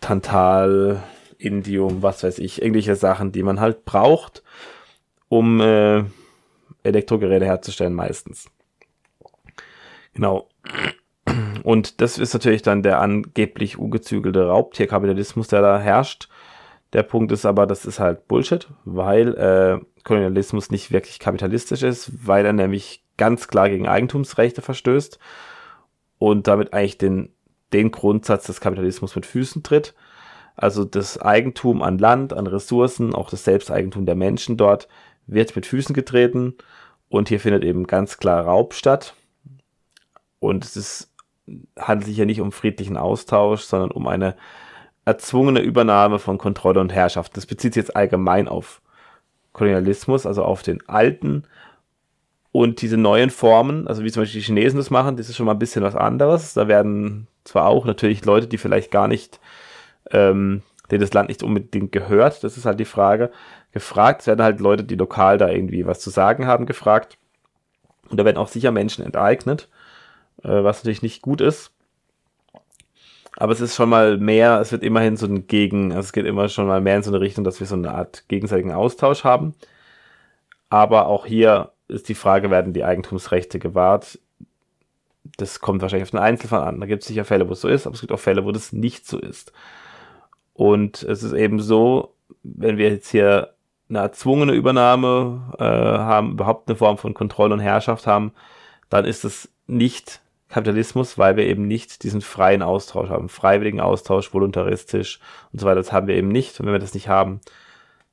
Tantal, 0.00 1.02
Indium, 1.40 2.02
was 2.02 2.22
weiß 2.22 2.38
ich, 2.38 2.62
irgendwelche 2.62 2.96
Sachen, 2.96 3.32
die 3.32 3.42
man 3.42 3.60
halt 3.60 3.84
braucht, 3.84 4.42
um 5.28 5.60
äh, 5.60 6.04
Elektrogeräte 6.82 7.44
herzustellen 7.44 7.94
meistens. 7.94 8.50
Genau. 10.14 10.48
Und 11.62 12.00
das 12.00 12.18
ist 12.18 12.32
natürlich 12.32 12.62
dann 12.62 12.82
der 12.82 13.00
angeblich 13.00 13.78
ungezügelte 13.78 14.46
Raubtierkapitalismus, 14.46 15.48
der 15.48 15.62
da 15.62 15.78
herrscht. 15.78 16.28
Der 16.92 17.02
Punkt 17.02 17.30
ist 17.30 17.46
aber, 17.46 17.66
das 17.66 17.84
ist 17.84 18.00
halt 18.00 18.26
Bullshit, 18.26 18.68
weil 18.84 19.34
äh, 19.36 19.84
Kolonialismus 20.02 20.70
nicht 20.70 20.90
wirklich 20.90 21.18
kapitalistisch 21.18 21.82
ist, 21.82 22.10
weil 22.26 22.44
er 22.44 22.52
nämlich 22.52 23.04
ganz 23.16 23.48
klar 23.48 23.68
gegen 23.68 23.86
Eigentumsrechte 23.86 24.62
verstößt 24.62 25.18
und 26.18 26.48
damit 26.48 26.72
eigentlich 26.72 26.98
den, 26.98 27.32
den 27.72 27.90
Grundsatz 27.90 28.46
des 28.46 28.60
Kapitalismus 28.60 29.14
mit 29.14 29.26
Füßen 29.26 29.62
tritt. 29.62 29.94
Also 30.56 30.84
das 30.84 31.20
Eigentum 31.20 31.82
an 31.82 31.98
Land, 31.98 32.32
an 32.32 32.46
Ressourcen, 32.46 33.14
auch 33.14 33.30
das 33.30 33.44
Selbsteigentum 33.44 34.06
der 34.06 34.14
Menschen 34.14 34.56
dort 34.56 34.88
wird 35.26 35.54
mit 35.56 35.66
Füßen 35.66 35.94
getreten 35.94 36.54
und 37.08 37.28
hier 37.28 37.40
findet 37.40 37.64
eben 37.64 37.86
ganz 37.86 38.18
klar 38.18 38.44
Raub 38.44 38.74
statt. 38.74 39.14
Und 40.38 40.64
es 40.64 40.76
ist, 40.76 41.12
handelt 41.78 42.06
sich 42.06 42.16
ja 42.16 42.24
nicht 42.24 42.40
um 42.40 42.52
friedlichen 42.52 42.96
Austausch, 42.96 43.62
sondern 43.62 43.90
um 43.90 44.06
eine 44.06 44.36
erzwungene 45.04 45.60
Übernahme 45.60 46.18
von 46.18 46.38
Kontrolle 46.38 46.80
und 46.80 46.92
Herrschaft. 46.92 47.36
Das 47.36 47.46
bezieht 47.46 47.74
sich 47.74 47.82
jetzt 47.82 47.96
allgemein 47.96 48.48
auf 48.48 48.80
Kolonialismus, 49.52 50.26
also 50.26 50.44
auf 50.44 50.62
den 50.62 50.86
alten 50.88 51.44
und 52.52 52.82
diese 52.82 52.96
neuen 52.96 53.30
Formen, 53.30 53.86
also 53.86 54.02
wie 54.02 54.10
zum 54.10 54.22
Beispiel 54.22 54.40
die 54.40 54.46
Chinesen 54.46 54.78
das 54.78 54.90
machen, 54.90 55.16
das 55.16 55.28
ist 55.28 55.36
schon 55.36 55.46
mal 55.46 55.52
ein 55.52 55.58
bisschen 55.58 55.82
was 55.82 55.94
anderes. 55.94 56.54
Da 56.54 56.66
werden 56.66 57.28
zwar 57.44 57.66
auch 57.66 57.84
natürlich 57.84 58.24
Leute, 58.24 58.48
die 58.48 58.58
vielleicht 58.58 58.90
gar 58.90 59.08
nicht, 59.08 59.40
ähm, 60.10 60.62
denen 60.90 61.00
das 61.00 61.12
Land 61.12 61.28
nicht 61.28 61.42
unbedingt 61.42 61.92
gehört, 61.92 62.42
das 62.42 62.56
ist 62.56 62.66
halt 62.66 62.80
die 62.80 62.84
Frage, 62.84 63.30
gefragt. 63.72 64.22
Es 64.22 64.26
werden 64.26 64.42
halt 64.42 64.60
Leute, 64.60 64.84
die 64.84 64.96
lokal 64.96 65.38
da 65.38 65.48
irgendwie 65.48 65.86
was 65.86 66.00
zu 66.00 66.10
sagen 66.10 66.46
haben, 66.46 66.66
gefragt. 66.66 67.16
Und 68.08 68.18
da 68.18 68.24
werden 68.24 68.38
auch 68.38 68.48
sicher 68.48 68.72
Menschen 68.72 69.04
enteignet, 69.04 69.68
äh, 70.42 70.64
was 70.64 70.78
natürlich 70.78 71.02
nicht 71.02 71.22
gut 71.22 71.40
ist. 71.40 71.72
Aber 73.36 73.52
es 73.52 73.60
ist 73.60 73.76
schon 73.76 73.88
mal 73.88 74.18
mehr, 74.18 74.60
es 74.60 74.72
wird 74.72 74.82
immerhin 74.82 75.16
so 75.16 75.26
ein 75.26 75.46
Gegen, 75.46 75.92
also 75.92 76.00
es 76.00 76.12
geht 76.12 76.26
immer 76.26 76.48
schon 76.48 76.66
mal 76.66 76.80
mehr 76.80 76.96
in 76.96 77.02
so 77.02 77.10
eine 77.10 77.20
Richtung, 77.20 77.44
dass 77.44 77.60
wir 77.60 77.66
so 77.66 77.76
eine 77.76 77.92
Art 77.92 78.24
gegenseitigen 78.28 78.72
Austausch 78.72 79.24
haben. 79.24 79.54
Aber 80.68 81.06
auch 81.06 81.26
hier 81.26 81.72
ist 81.88 82.08
die 82.08 82.14
Frage, 82.14 82.50
werden 82.50 82.72
die 82.72 82.84
Eigentumsrechte 82.84 83.58
gewahrt? 83.58 84.18
Das 85.36 85.60
kommt 85.60 85.82
wahrscheinlich 85.82 86.06
auf 86.06 86.10
den 86.10 86.20
Einzelfall 86.20 86.62
an. 86.62 86.80
Da 86.80 86.86
gibt 86.86 87.02
es 87.02 87.08
sicher 87.08 87.24
Fälle, 87.24 87.48
wo 87.48 87.52
es 87.52 87.60
so 87.60 87.68
ist, 87.68 87.86
aber 87.86 87.94
es 87.94 88.00
gibt 88.00 88.12
auch 88.12 88.20
Fälle, 88.20 88.44
wo 88.44 88.52
das 88.52 88.72
nicht 88.72 89.06
so 89.06 89.18
ist. 89.18 89.52
Und 90.60 91.04
es 91.04 91.22
ist 91.22 91.32
eben 91.32 91.58
so, 91.58 92.12
wenn 92.42 92.76
wir 92.76 92.90
jetzt 92.90 93.08
hier 93.08 93.54
eine 93.88 94.00
erzwungene 94.00 94.52
Übernahme 94.52 95.54
äh, 95.58 95.64
haben, 95.64 96.32
überhaupt 96.32 96.68
eine 96.68 96.76
Form 96.76 96.98
von 96.98 97.14
Kontrolle 97.14 97.54
und 97.54 97.60
Herrschaft 97.60 98.06
haben, 98.06 98.32
dann 98.90 99.06
ist 99.06 99.24
es 99.24 99.50
nicht 99.66 100.20
Kapitalismus, 100.50 101.16
weil 101.16 101.38
wir 101.38 101.46
eben 101.46 101.66
nicht 101.66 102.02
diesen 102.02 102.20
freien 102.20 102.60
Austausch 102.60 103.08
haben, 103.08 103.30
freiwilligen 103.30 103.80
Austausch, 103.80 104.34
voluntaristisch 104.34 105.18
und 105.50 105.60
so 105.62 105.66
weiter. 105.66 105.76
Das 105.76 105.92
haben 105.92 106.08
wir 106.08 106.14
eben 106.14 106.28
nicht. 106.28 106.60
Und 106.60 106.66
wenn 106.66 106.74
wir 106.74 106.78
das 106.78 106.92
nicht 106.92 107.08
haben, 107.08 107.40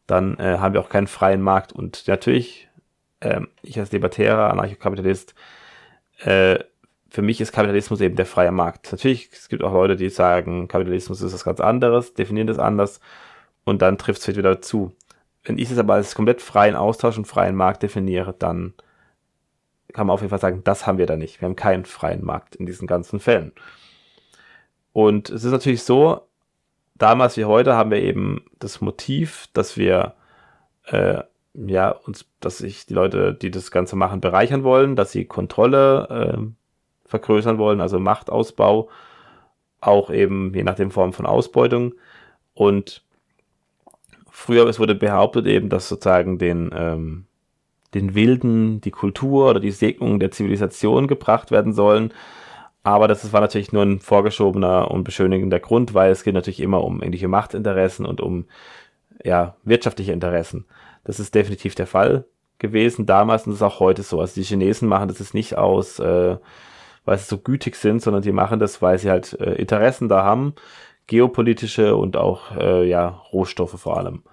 dann 0.06 0.38
äh, 0.38 0.60
haben 0.60 0.74
wir 0.74 0.80
auch 0.80 0.88
keinen 0.88 1.08
freien 1.08 1.42
Markt. 1.42 1.74
Und 1.74 2.08
natürlich, 2.08 2.70
äh, 3.20 3.42
ich 3.62 3.78
als 3.78 3.92
Libertärer, 3.92 4.52
Anarchokapitalist, 4.52 5.36
äh, 6.20 6.60
für 7.10 7.22
mich 7.22 7.42
ist 7.42 7.52
Kapitalismus 7.52 8.02
eben 8.02 8.16
der 8.16 8.26
freie 8.26 8.52
Markt. 8.52 8.92
Natürlich, 8.92 9.30
es 9.32 9.50
gibt 9.50 9.64
auch 9.64 9.74
Leute, 9.74 9.96
die 9.96 10.10
sagen, 10.10 10.68
Kapitalismus 10.68 11.22
ist 11.22 11.34
was 11.34 11.44
ganz 11.44 11.60
anderes, 11.60 12.14
definieren 12.14 12.48
das 12.48 12.60
anders 12.60 13.00
und 13.64 13.82
dann 13.82 13.98
trifft 13.98 14.28
es 14.28 14.36
wieder 14.36 14.62
zu. 14.62 14.96
Wenn 15.44 15.58
ich 15.58 15.72
es 15.72 15.78
aber 15.78 15.94
als 15.94 16.16
komplett 16.16 16.42
freien 16.42 16.76
Austausch 16.76 17.18
und 17.18 17.26
freien 17.26 17.56
Markt 17.56 17.84
definiere, 17.84 18.36
dann 18.38 18.74
kann 19.94 20.08
man 20.08 20.14
auf 20.14 20.22
jeden 20.22 20.30
Fall 20.30 20.40
sagen, 20.40 20.62
das 20.64 20.86
haben 20.86 20.98
wir 20.98 21.06
da 21.06 21.16
nicht. 21.16 21.42
Wir 21.42 21.48
haben 21.48 21.56
keinen 21.56 21.86
freien 21.86 22.24
Markt 22.24 22.56
in 22.56 22.66
diesen 22.66 22.88
ganzen 22.88 23.20
Fällen. 23.20 23.54
Und 24.92 25.30
es 25.30 25.44
ist 25.44 25.52
natürlich 25.52 25.84
so, 25.84 26.28
damals 26.96 27.38
wie 27.38 27.46
heute 27.46 27.76
haben 27.76 27.92
wir 27.92 28.02
eben 28.02 28.46
das 28.60 28.82
Motiv, 28.82 29.48
dass 29.54 29.78
wir 29.78 30.16
äh, 30.86 31.24
ja 31.54 31.90
uns, 31.92 32.26
dass 32.40 32.58
sich 32.58 32.86
die 32.86 32.94
Leute, 32.94 33.34
die 33.34 33.52
das 33.52 33.72
Ganze 33.72 33.96
machen, 33.96 34.22
bereichern 34.22 34.64
wollen, 34.64 34.96
dass 34.96 35.12
sie 35.12 35.26
Kontrolle 35.26 36.36
äh, 36.38 36.57
vergrößern 37.08 37.58
wollen, 37.58 37.82
also 37.82 38.00
Machtausbau, 38.00 38.90
auch 39.82 40.10
eben 40.10 40.54
je 40.54 40.64
nach 40.64 40.76
dem 40.76 40.92
Form 40.92 41.14
von 41.14 41.26
Ausbeutung. 41.26 41.94
Und 42.54 43.04
früher 44.30 44.68
es 44.68 44.80
wurde 44.80 44.96
behauptet 44.96 45.46
eben, 45.48 45.70
dass 45.70 45.90
sozusagen 45.90 46.38
den 46.38 46.72
ähm, 46.74 47.28
den 47.94 48.16
Wilden 48.16 48.82
die 48.82 48.92
Kultur 48.92 49.50
oder 49.50 49.60
die 49.60 49.72
Segnung 49.72 50.20
der 50.20 50.32
Zivilisation 50.32 51.08
gebracht 51.08 51.52
werden 51.52 51.74
sollen. 51.74 52.14
Aber 52.84 53.08
das 53.08 53.32
war 53.34 53.42
natürlich 53.42 53.74
nur 53.74 53.84
ein 53.84 54.00
vorgeschobener 54.00 54.92
und 54.92 55.04
beschönigender 55.04 55.60
Grund, 55.60 55.94
weil 55.94 56.12
es 56.12 56.24
geht 56.24 56.34
natürlich 56.34 56.62
immer 56.62 56.84
um 56.84 57.04
ähnliche 57.04 57.28
Machtinteressen 57.28 58.06
und 58.06 58.22
um 58.22 58.46
ja, 59.24 59.56
wirtschaftliche 59.64 60.14
Interessen. 60.14 60.66
Das 61.04 61.20
ist 61.20 61.36
definitiv 61.36 61.76
der 61.76 61.88
Fall 61.88 62.26
gewesen 62.60 63.06
damals 63.06 63.46
und 63.46 63.52
das 63.52 63.60
ist 63.62 63.64
auch 63.64 63.80
heute 63.80 64.04
so. 64.04 64.20
Also 64.20 64.36
die 64.36 64.46
Chinesen 64.46 64.88
machen 64.88 65.08
das 65.08 65.20
jetzt 65.20 65.34
nicht 65.34 65.58
aus, 65.58 66.00
äh, 66.00 66.38
weil 67.08 67.18
sie 67.18 67.24
so 67.24 67.38
gütig 67.38 67.78
sind, 67.78 68.02
sondern 68.02 68.22
die 68.22 68.34
machen 68.34 68.60
das, 68.60 68.82
weil 68.82 69.00
sie 69.00 69.10
halt 69.10 69.32
äh, 69.40 69.54
Interessen 69.54 70.10
da 70.10 70.26
haben, 70.26 70.54
geopolitische 71.08 71.96
und 71.96 72.18
auch 72.18 72.52
äh, 72.58 72.86
ja, 72.86 73.08
Rohstoffe 73.32 73.80
vor 73.80 73.96
allem. 73.96 74.24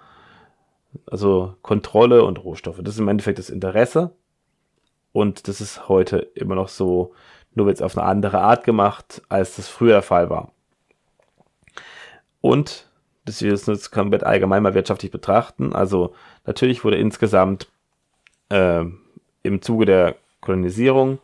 Also 1.07 1.55
Kontrolle 1.61 2.25
und 2.25 2.43
Rohstoffe. 2.43 2.81
Das 2.81 2.95
ist 2.95 2.99
im 2.99 3.07
Endeffekt 3.07 3.39
das 3.39 3.49
Interesse. 3.49 4.11
Und 5.13 5.47
das 5.47 5.61
ist 5.61 5.87
heute 5.87 6.17
immer 6.17 6.55
noch 6.55 6.67
so, 6.67 7.13
nur 7.53 7.65
wird 7.65 7.77
es 7.77 7.81
auf 7.81 7.97
eine 7.97 8.05
andere 8.05 8.39
Art 8.41 8.65
gemacht, 8.65 9.21
als 9.29 9.55
das 9.55 9.69
früher 9.69 9.93
der 9.93 10.01
Fall 10.01 10.29
war. 10.29 10.51
Und 12.41 12.89
das 13.23 13.41
wir 13.41 13.51
jetzt 13.51 13.91
komplett 13.91 14.25
allgemein 14.25 14.61
mal 14.61 14.73
wirtschaftlich 14.73 15.11
betrachten. 15.11 15.73
Also 15.73 16.13
natürlich 16.45 16.83
wurde 16.83 16.97
insgesamt 16.97 17.69
äh, 18.49 18.83
im 19.43 19.61
Zuge 19.61 19.85
der 19.85 20.17
Kolonisierung 20.41 21.19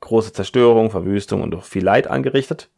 große 0.00 0.32
Zerstörung, 0.32 0.90
Verwüstung 0.90 1.42
und 1.42 1.54
auch 1.54 1.64
viel 1.64 1.84
Leid 1.84 2.06
angerichtet. 2.06 2.70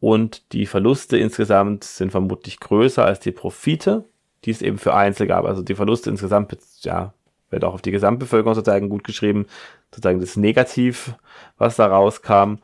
Und 0.00 0.52
die 0.52 0.66
Verluste 0.66 1.18
insgesamt 1.18 1.84
sind 1.84 2.10
vermutlich 2.10 2.60
größer 2.60 3.04
als 3.04 3.20
die 3.20 3.32
Profite 3.32 4.04
die 4.44 4.50
es 4.50 4.62
eben 4.62 4.78
für 4.78 4.94
Einzel 4.94 5.26
gab. 5.26 5.44
Also 5.44 5.62
die 5.62 5.74
Verluste 5.74 6.10
insgesamt, 6.10 6.56
ja, 6.80 7.12
wird 7.50 7.64
auch 7.64 7.74
auf 7.74 7.82
die 7.82 7.90
Gesamtbevölkerung 7.90 8.54
sozusagen 8.54 8.88
gut 8.88 9.04
geschrieben. 9.04 9.46
Sozusagen 9.90 10.20
das 10.20 10.36
Negativ, 10.36 11.14
was 11.58 11.76
da 11.76 11.86
rauskam, 11.86 12.56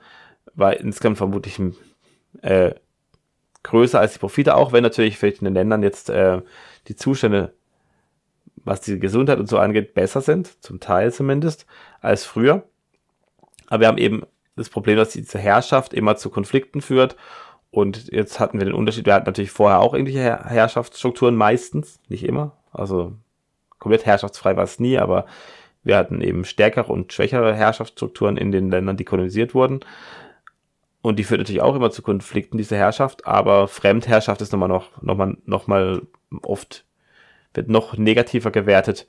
war 0.55 0.77
insgesamt 0.79 1.19
vermutlich 1.19 1.61
äh, 2.43 2.75
größer 3.63 4.01
als 4.01 4.15
die 4.15 4.19
Profite, 4.19 4.55
auch 4.55 4.73
wenn 4.73 4.83
natürlich 4.83 5.19
vielleicht 5.19 5.41
in 5.41 5.47
den 5.47 5.55
Ländern 5.55 5.83
jetzt 5.83 6.09
äh, 6.09 6.41
die 6.89 6.97
Zustände, 6.97 7.53
was 8.65 8.81
die 8.81 8.99
Gesundheit 8.99 9.39
und 9.39 9.49
so 9.49 9.59
angeht, 9.59 9.95
besser 9.95 10.21
sind, 10.21 10.63
zum 10.63 10.81
Teil 10.81 11.13
zumindest, 11.13 11.67
als 12.01 12.25
früher. 12.25 12.63
Aber 13.69 13.81
wir 13.81 13.89
haben 13.89 13.99
eben 13.99 14.23
das 14.57 14.71
Problem, 14.71 14.97
dass 14.97 15.11
diese 15.11 15.39
Herrschaft 15.39 15.93
immer 15.93 16.17
zu 16.17 16.31
Konflikten 16.31 16.81
führt 16.81 17.17
und 17.77 18.11
jetzt 18.11 18.41
hatten 18.41 18.59
wir 18.59 18.65
den 18.65 18.75
Unterschied, 18.75 19.05
wir 19.05 19.13
hatten 19.13 19.27
natürlich 19.27 19.51
vorher 19.51 19.81
auch 19.81 19.93
irgendwelche 19.93 20.45
Herrschaftsstrukturen, 20.49 21.37
meistens, 21.37 22.01
nicht 22.09 22.25
immer. 22.25 22.57
Also 22.73 23.13
komplett 23.79 24.07
herrschaftsfrei 24.07 24.57
war 24.57 24.65
es 24.65 24.81
nie, 24.81 24.97
aber 24.97 25.27
wir 25.83 25.99
hatten 25.99 26.23
eben 26.23 26.47
stärkere 26.47 26.91
und 26.91 27.13
schwächere 27.13 27.55
Herrschaftsstrukturen 27.55 28.39
in 28.39 28.51
den 28.51 28.71
Ländern, 28.71 28.97
die 28.97 29.05
kolonisiert 29.05 29.55
wurden. 29.55 29.81
Und 31.03 31.19
die 31.19 31.25
führt 31.25 31.41
natürlich 31.41 31.61
auch 31.61 31.77
immer 31.77 31.91
zu 31.91 32.01
Konflikten, 32.01 32.57
diese 32.57 32.77
Herrschaft, 32.77 33.27
aber 33.27 33.69
Fremdherrschaft 33.69 34.41
ist 34.41 34.53
nochmal 34.53 34.71
noch, 34.71 34.91
nochmal, 35.45 36.03
oft, 36.43 36.87
wird 37.53 37.69
noch 37.69 37.99
negativer 37.99 38.51
gewertet, 38.51 39.07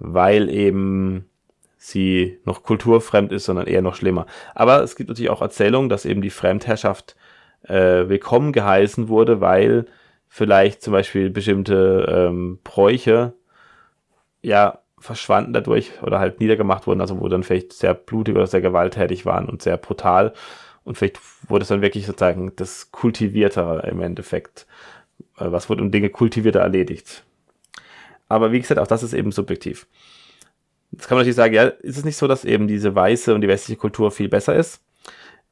weil 0.00 0.48
eben 0.50 1.30
sie 1.78 2.38
noch 2.44 2.62
kulturfremd 2.62 3.32
ist, 3.32 3.44
sondern 3.44 3.66
eher 3.66 3.82
noch 3.82 3.94
schlimmer. 3.94 4.26
Aber 4.54 4.82
es 4.82 4.96
gibt 4.96 5.08
natürlich 5.08 5.30
auch 5.30 5.40
Erzählungen, 5.40 5.88
dass 5.88 6.04
eben 6.04 6.20
die 6.20 6.30
Fremdherrschaft 6.30 7.16
äh, 7.62 8.08
willkommen 8.08 8.52
geheißen 8.52 9.08
wurde, 9.08 9.40
weil 9.40 9.86
vielleicht 10.28 10.82
zum 10.82 10.92
Beispiel 10.92 11.30
bestimmte 11.30 12.06
ähm, 12.28 12.58
Bräuche 12.64 13.32
ja 14.42 14.80
verschwanden 14.98 15.52
dadurch 15.52 16.02
oder 16.02 16.18
halt 16.18 16.40
niedergemacht 16.40 16.86
wurden, 16.86 17.00
also 17.00 17.20
wo 17.20 17.28
dann 17.28 17.44
vielleicht 17.44 17.72
sehr 17.72 17.94
blutig 17.94 18.34
oder 18.34 18.48
sehr 18.48 18.60
gewalttätig 18.60 19.24
waren 19.24 19.48
und 19.48 19.62
sehr 19.62 19.76
brutal. 19.76 20.34
Und 20.84 20.98
vielleicht 20.98 21.20
wurde 21.48 21.62
es 21.62 21.68
dann 21.68 21.82
wirklich 21.82 22.06
sozusagen 22.06 22.52
das 22.56 22.90
Kultiviertere 22.90 23.88
im 23.88 24.00
Endeffekt. 24.00 24.66
Äh, 25.38 25.52
was 25.52 25.68
wurde 25.68 25.82
um 25.82 25.90
Dinge 25.90 26.10
kultivierter 26.10 26.60
erledigt. 26.60 27.24
Aber 28.28 28.52
wie 28.52 28.60
gesagt, 28.60 28.80
auch 28.80 28.86
das 28.86 29.02
ist 29.02 29.14
eben 29.14 29.32
subjektiv. 29.32 29.86
Jetzt 30.92 31.08
kann 31.08 31.16
man 31.16 31.22
natürlich 31.22 31.36
sagen, 31.36 31.54
ja, 31.54 31.64
ist 31.64 31.98
es 31.98 32.04
nicht 32.04 32.16
so, 32.16 32.26
dass 32.26 32.44
eben 32.44 32.66
diese 32.66 32.94
weiße 32.94 33.34
und 33.34 33.40
die 33.42 33.48
westliche 33.48 33.78
Kultur 33.78 34.10
viel 34.10 34.28
besser 34.28 34.54
ist? 34.54 34.80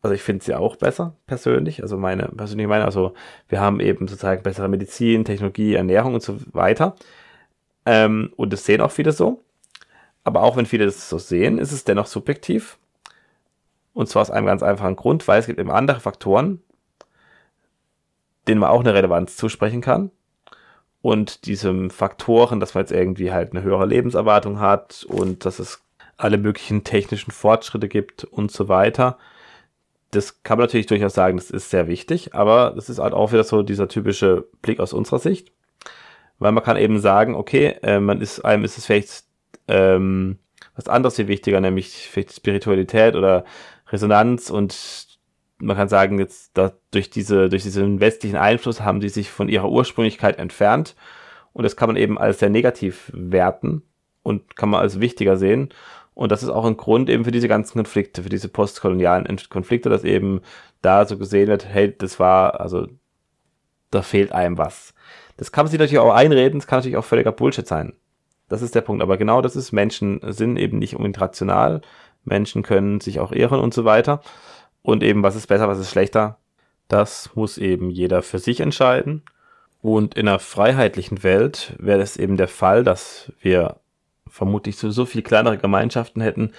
Also 0.03 0.15
ich 0.15 0.23
finde 0.23 0.45
sie 0.45 0.55
auch 0.55 0.77
besser, 0.77 1.17
persönlich. 1.27 1.83
Also 1.83 1.97
meine 1.97 2.29
persönliche 2.29 2.69
Meinung, 2.69 2.87
also 2.87 3.15
wir 3.49 3.61
haben 3.61 3.81
eben 3.81 4.09
sozusagen 4.09 4.43
bessere 4.43 4.69
Medizin, 4.69 5.25
Technologie, 5.25 5.75
Ernährung 5.75 6.15
und 6.15 6.23
so 6.23 6.39
weiter. 6.53 6.97
Ähm, 7.85 8.33
und 8.37 8.53
das 8.53 8.65
sehen 8.65 8.81
auch 8.81 8.91
viele 8.91 9.13
so. 9.13 9.43
Aber 10.25 10.43
auch 10.43 10.57
wenn 10.57 10.67
viele 10.67 10.87
das 10.87 11.09
so 11.09 11.19
sehen, 11.19 11.59
ist 11.59 11.73
es 11.73 11.85
dennoch 11.85 12.07
subjektiv. 12.07 12.79
Und 13.95 14.09
zwar 14.09 14.23
aus 14.23 14.31
einem 14.31 14.47
ganz 14.47 14.63
einfachen 14.63 14.97
Grund, 14.97 15.27
weil 15.29 15.41
es 15.41 15.47
gibt 15.47 15.59
eben 15.59 15.71
andere 15.71 16.01
Faktoren, 16.01 16.63
denen 18.47 18.61
man 18.61 18.71
auch 18.71 18.81
eine 18.81 18.95
Relevanz 18.95 19.37
zusprechen 19.37 19.81
kann. 19.81 20.11
Und 21.03 21.47
diesem 21.47 21.91
Faktoren, 21.91 22.59
dass 22.59 22.75
man 22.75 22.83
jetzt 22.83 22.93
irgendwie 22.93 23.33
halt 23.33 23.53
eine 23.53 23.63
höhere 23.63 23.87
Lebenserwartung 23.87 24.59
hat 24.59 25.05
und 25.09 25.45
dass 25.45 25.59
es 25.59 25.81
alle 26.17 26.39
möglichen 26.39 26.83
technischen 26.83 27.31
Fortschritte 27.31 27.89
gibt 27.89 28.25
und 28.25 28.51
so 28.51 28.69
weiter. 28.69 29.19
Das 30.11 30.43
kann 30.43 30.59
man 30.59 30.67
natürlich 30.67 30.87
durchaus 30.87 31.15
sagen, 31.15 31.37
das 31.37 31.51
ist 31.51 31.71
sehr 31.71 31.89
wichtig, 31.89 32.35
aber 32.35 32.73
das 32.75 32.89
ist 32.89 32.99
halt 32.99 33.13
auch 33.13 33.33
wieder 33.33 33.45
so 33.45 33.63
dieser 33.63 33.89
typische 33.89 34.47
Blick 34.63 34.81
aus 34.81 34.93
unserer 34.93 35.19
Sicht. 35.19 35.53
Weil 36.39 36.53
man 36.53 36.65
kann 36.65 36.77
eben 36.77 36.99
sagen, 36.99 37.35
okay, 37.35 37.77
äh, 37.83 38.01
man 38.01 38.21
ist, 38.21 38.45
einem 38.45 38.65
ist 38.65 38.79
es 38.79 38.87
vielleicht 38.87 39.25
ähm, 39.69 40.39
was 40.75 40.89
anderes 40.89 41.17
viel 41.17 41.29
wichtiger, 41.29 41.61
nämlich 41.61 42.09
vielleicht 42.11 42.35
Spiritualität 42.35 43.17
oder 43.17 43.45
Resonanz 43.89 44.51
und 44.51 45.06
man 45.59 45.77
kann 45.77 45.89
sagen, 45.89 46.19
jetzt 46.19 46.57
da, 46.57 46.73
durch, 46.91 47.11
diese, 47.11 47.49
durch 47.49 47.63
diesen 47.63 48.01
westlichen 48.01 48.37
Einfluss 48.37 48.81
haben 48.81 49.01
sie 49.01 49.09
sich 49.09 49.31
von 49.31 49.49
ihrer 49.49 49.71
Ursprünglichkeit 49.71 50.39
entfernt. 50.39 50.95
Und 51.53 51.63
das 51.63 51.77
kann 51.77 51.89
man 51.89 51.97
eben 51.97 52.19
als 52.19 52.41
sehr 52.41 52.51
negativ 52.51 53.11
werten 53.15 53.83
und 54.23 54.57
kann 54.57 54.69
man 54.69 54.81
als 54.81 55.01
wichtiger 55.01 55.37
sehen. 55.37 55.71
Und 56.15 56.33
das 56.33 56.43
ist 56.43 56.49
auch 56.49 56.65
ein 56.65 56.77
Grund 56.77 57.09
eben 57.09 57.25
für 57.25 57.31
diese 57.31 57.49
ganzen 57.49 57.75
Konflikte, 57.75 58.23
für 58.23 58.29
diese 58.29 58.49
postkolonialen 58.49 59.27
Konflikte, 59.49 59.89
dass 59.89 60.05
eben 60.05 60.41
da 60.83 61.07
so 61.07 61.19
gesehen 61.19 61.49
wird, 61.49 61.67
hey, 61.67 61.95
das 61.97 62.19
war, 62.19 62.61
also 62.61 62.89
da 63.91 64.03
fehlt 64.03 64.33
einem 64.33 64.59
was. 64.59 64.95
Das 65.37 65.53
kann 65.53 65.65
man 65.65 65.71
sich 65.71 65.79
natürlich 65.79 65.99
auch 65.99 66.15
einreden, 66.15 66.59
das 66.59 66.67
kann 66.67 66.79
natürlich 66.79 66.97
auch 66.97 67.05
völliger 67.05 67.33
Bullshit 67.33 67.67
sein. 67.67 67.95
Das 68.49 68.63
ist 68.63 68.75
der 68.75 68.81
Punkt. 68.81 69.03
Aber 69.03 69.17
genau 69.17 69.43
das 69.43 69.57
ist, 69.57 69.73
Menschen 69.73 70.21
sind 70.23 70.57
eben 70.57 70.79
nicht 70.79 70.97
unbedingt. 70.97 71.83
Menschen 72.25 72.63
können 72.63 73.01
sich 73.01 73.21
auch 73.21 73.33
irren 73.33 73.61
und 73.61 73.75
so 73.75 73.85
weiter. 73.85 74.21
Und 74.87 75.03
eben, 75.03 75.25
was 75.25 75.35
ist 75.35 75.49
besser, 75.49 75.67
was 75.67 75.81
ist 75.81 75.91
schlechter, 75.91 76.39
das 76.87 77.35
muss 77.35 77.59
eben 77.59 77.91
jeder 77.91 78.23
für 78.23 78.39
sich 78.39 78.61
entscheiden. 78.61 79.23
Und 79.83 80.15
in 80.15 80.29
einer 80.29 80.39
freiheitlichen 80.39 81.25
Welt 81.25 81.75
wäre 81.81 82.03
es 82.03 82.17
eben 82.17 82.37
der 82.37 82.47
Fall, 82.47 82.85
dass 82.85 83.33
wir 83.41 83.81
vermutlich 84.29 84.77
so 84.77 85.05
viel 85.05 85.23
kleinere 85.23 85.59
Gemeinschaften 85.59 86.21
hätten, 86.21 86.53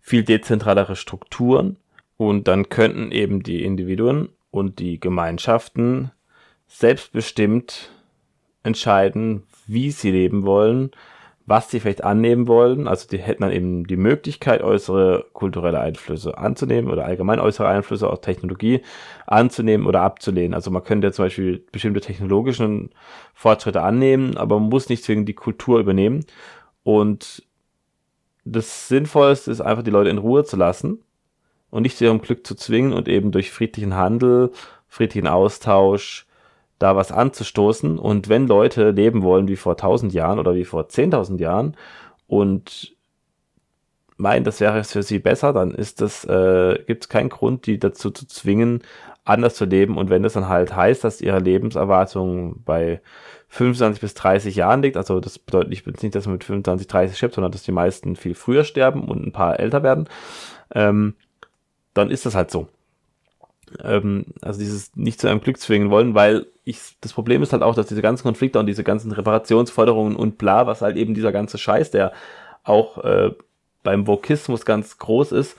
viel 0.00 0.24
dezentralere 0.24 0.96
Strukturen 0.96 1.76
und 2.16 2.48
dann 2.48 2.70
könnten 2.70 3.12
eben 3.12 3.42
die 3.42 3.62
Individuen 3.62 4.30
und 4.50 4.78
die 4.78 4.98
Gemeinschaften 4.98 6.10
selbstbestimmt 6.68 7.92
entscheiden, 8.62 9.42
wie 9.66 9.90
sie 9.90 10.10
leben 10.10 10.46
wollen 10.46 10.90
was 11.46 11.70
sie 11.70 11.80
vielleicht 11.80 12.04
annehmen 12.04 12.48
wollen. 12.48 12.88
Also 12.88 13.06
die 13.08 13.18
hätten 13.18 13.42
dann 13.42 13.52
eben 13.52 13.86
die 13.86 13.96
Möglichkeit, 13.96 14.62
äußere 14.62 15.26
kulturelle 15.32 15.78
Einflüsse 15.78 16.38
anzunehmen 16.38 16.90
oder 16.90 17.04
allgemein 17.04 17.38
äußere 17.38 17.68
Einflüsse 17.68 18.08
aus 18.08 18.22
Technologie 18.22 18.80
anzunehmen 19.26 19.86
oder 19.86 20.00
abzulehnen. 20.02 20.54
Also 20.54 20.70
man 20.70 20.84
könnte 20.84 21.12
zum 21.12 21.26
Beispiel 21.26 21.64
bestimmte 21.70 22.00
technologischen 22.00 22.90
Fortschritte 23.34 23.82
annehmen, 23.82 24.36
aber 24.36 24.58
man 24.58 24.70
muss 24.70 24.88
nicht 24.88 25.04
zwingend 25.04 25.28
die 25.28 25.34
Kultur 25.34 25.80
übernehmen. 25.80 26.24
Und 26.82 27.42
das 28.44 28.88
Sinnvollste 28.88 29.50
ist 29.50 29.60
einfach, 29.60 29.82
die 29.82 29.90
Leute 29.90 30.10
in 30.10 30.18
Ruhe 30.18 30.44
zu 30.44 30.56
lassen 30.56 31.02
und 31.70 31.82
nicht 31.82 31.98
zu 31.98 32.04
ihrem 32.04 32.20
Glück 32.22 32.46
zu 32.46 32.54
zwingen 32.54 32.92
und 32.92 33.08
eben 33.08 33.32
durch 33.32 33.50
friedlichen 33.50 33.94
Handel, 33.94 34.50
friedlichen 34.86 35.26
Austausch, 35.26 36.23
da 36.84 36.96
was 36.96 37.10
anzustoßen. 37.10 37.98
Und 37.98 38.28
wenn 38.28 38.46
Leute 38.46 38.90
leben 38.90 39.22
wollen 39.22 39.48
wie 39.48 39.56
vor 39.56 39.72
1000 39.72 40.12
Jahren 40.12 40.38
oder 40.38 40.54
wie 40.54 40.66
vor 40.66 40.82
10.000 40.82 41.40
Jahren 41.40 41.76
und 42.26 42.94
meinen, 44.18 44.44
das 44.44 44.60
wäre 44.60 44.84
für 44.84 45.02
sie 45.02 45.18
besser, 45.18 45.54
dann 45.54 45.70
ist 45.70 46.02
das, 46.02 46.26
äh, 46.26 46.78
gibt 46.86 47.04
es 47.04 47.08
keinen 47.08 47.30
Grund, 47.30 47.66
die 47.66 47.78
dazu 47.78 48.10
zu 48.10 48.26
zwingen, 48.26 48.82
anders 49.24 49.54
zu 49.54 49.64
leben. 49.64 49.96
Und 49.96 50.10
wenn 50.10 50.22
das 50.22 50.34
dann 50.34 50.50
halt 50.50 50.76
heißt, 50.76 51.02
dass 51.02 51.22
ihre 51.22 51.38
Lebenserwartung 51.38 52.62
bei 52.66 53.00
25 53.48 54.02
bis 54.02 54.12
30 54.12 54.54
Jahren 54.54 54.82
liegt, 54.82 54.98
also 54.98 55.20
das 55.20 55.38
bedeutet 55.38 55.70
nicht, 55.70 56.14
dass 56.14 56.26
man 56.26 56.34
mit 56.34 56.44
25, 56.44 56.86
30 56.86 57.16
stirbt, 57.16 57.34
sondern 57.34 57.52
dass 57.52 57.62
die 57.62 57.72
meisten 57.72 58.14
viel 58.14 58.34
früher 58.34 58.64
sterben 58.64 59.08
und 59.08 59.26
ein 59.26 59.32
paar 59.32 59.58
älter 59.58 59.82
werden, 59.82 60.06
ähm, 60.74 61.14
dann 61.94 62.10
ist 62.10 62.26
das 62.26 62.34
halt 62.34 62.50
so. 62.50 62.68
Ähm, 63.82 64.26
also 64.42 64.60
dieses 64.60 64.94
nicht 64.96 65.18
zu 65.18 65.28
einem 65.28 65.40
Glück 65.40 65.58
zwingen 65.58 65.88
wollen, 65.88 66.14
weil 66.14 66.46
ich, 66.64 66.96
das 67.00 67.12
Problem 67.12 67.42
ist 67.42 67.52
halt 67.52 67.62
auch, 67.62 67.74
dass 67.74 67.86
diese 67.86 68.02
ganzen 68.02 68.24
Konflikte 68.24 68.58
und 68.58 68.66
diese 68.66 68.84
ganzen 68.84 69.12
Reparationsforderungen 69.12 70.16
und 70.16 70.38
bla, 70.38 70.66
was 70.66 70.82
halt 70.82 70.96
eben 70.96 71.14
dieser 71.14 71.32
ganze 71.32 71.58
Scheiß, 71.58 71.90
der 71.90 72.12
auch 72.64 73.04
äh, 73.04 73.32
beim 73.82 74.06
Vokismus 74.06 74.64
ganz 74.64 74.98
groß 74.98 75.32
ist, 75.32 75.56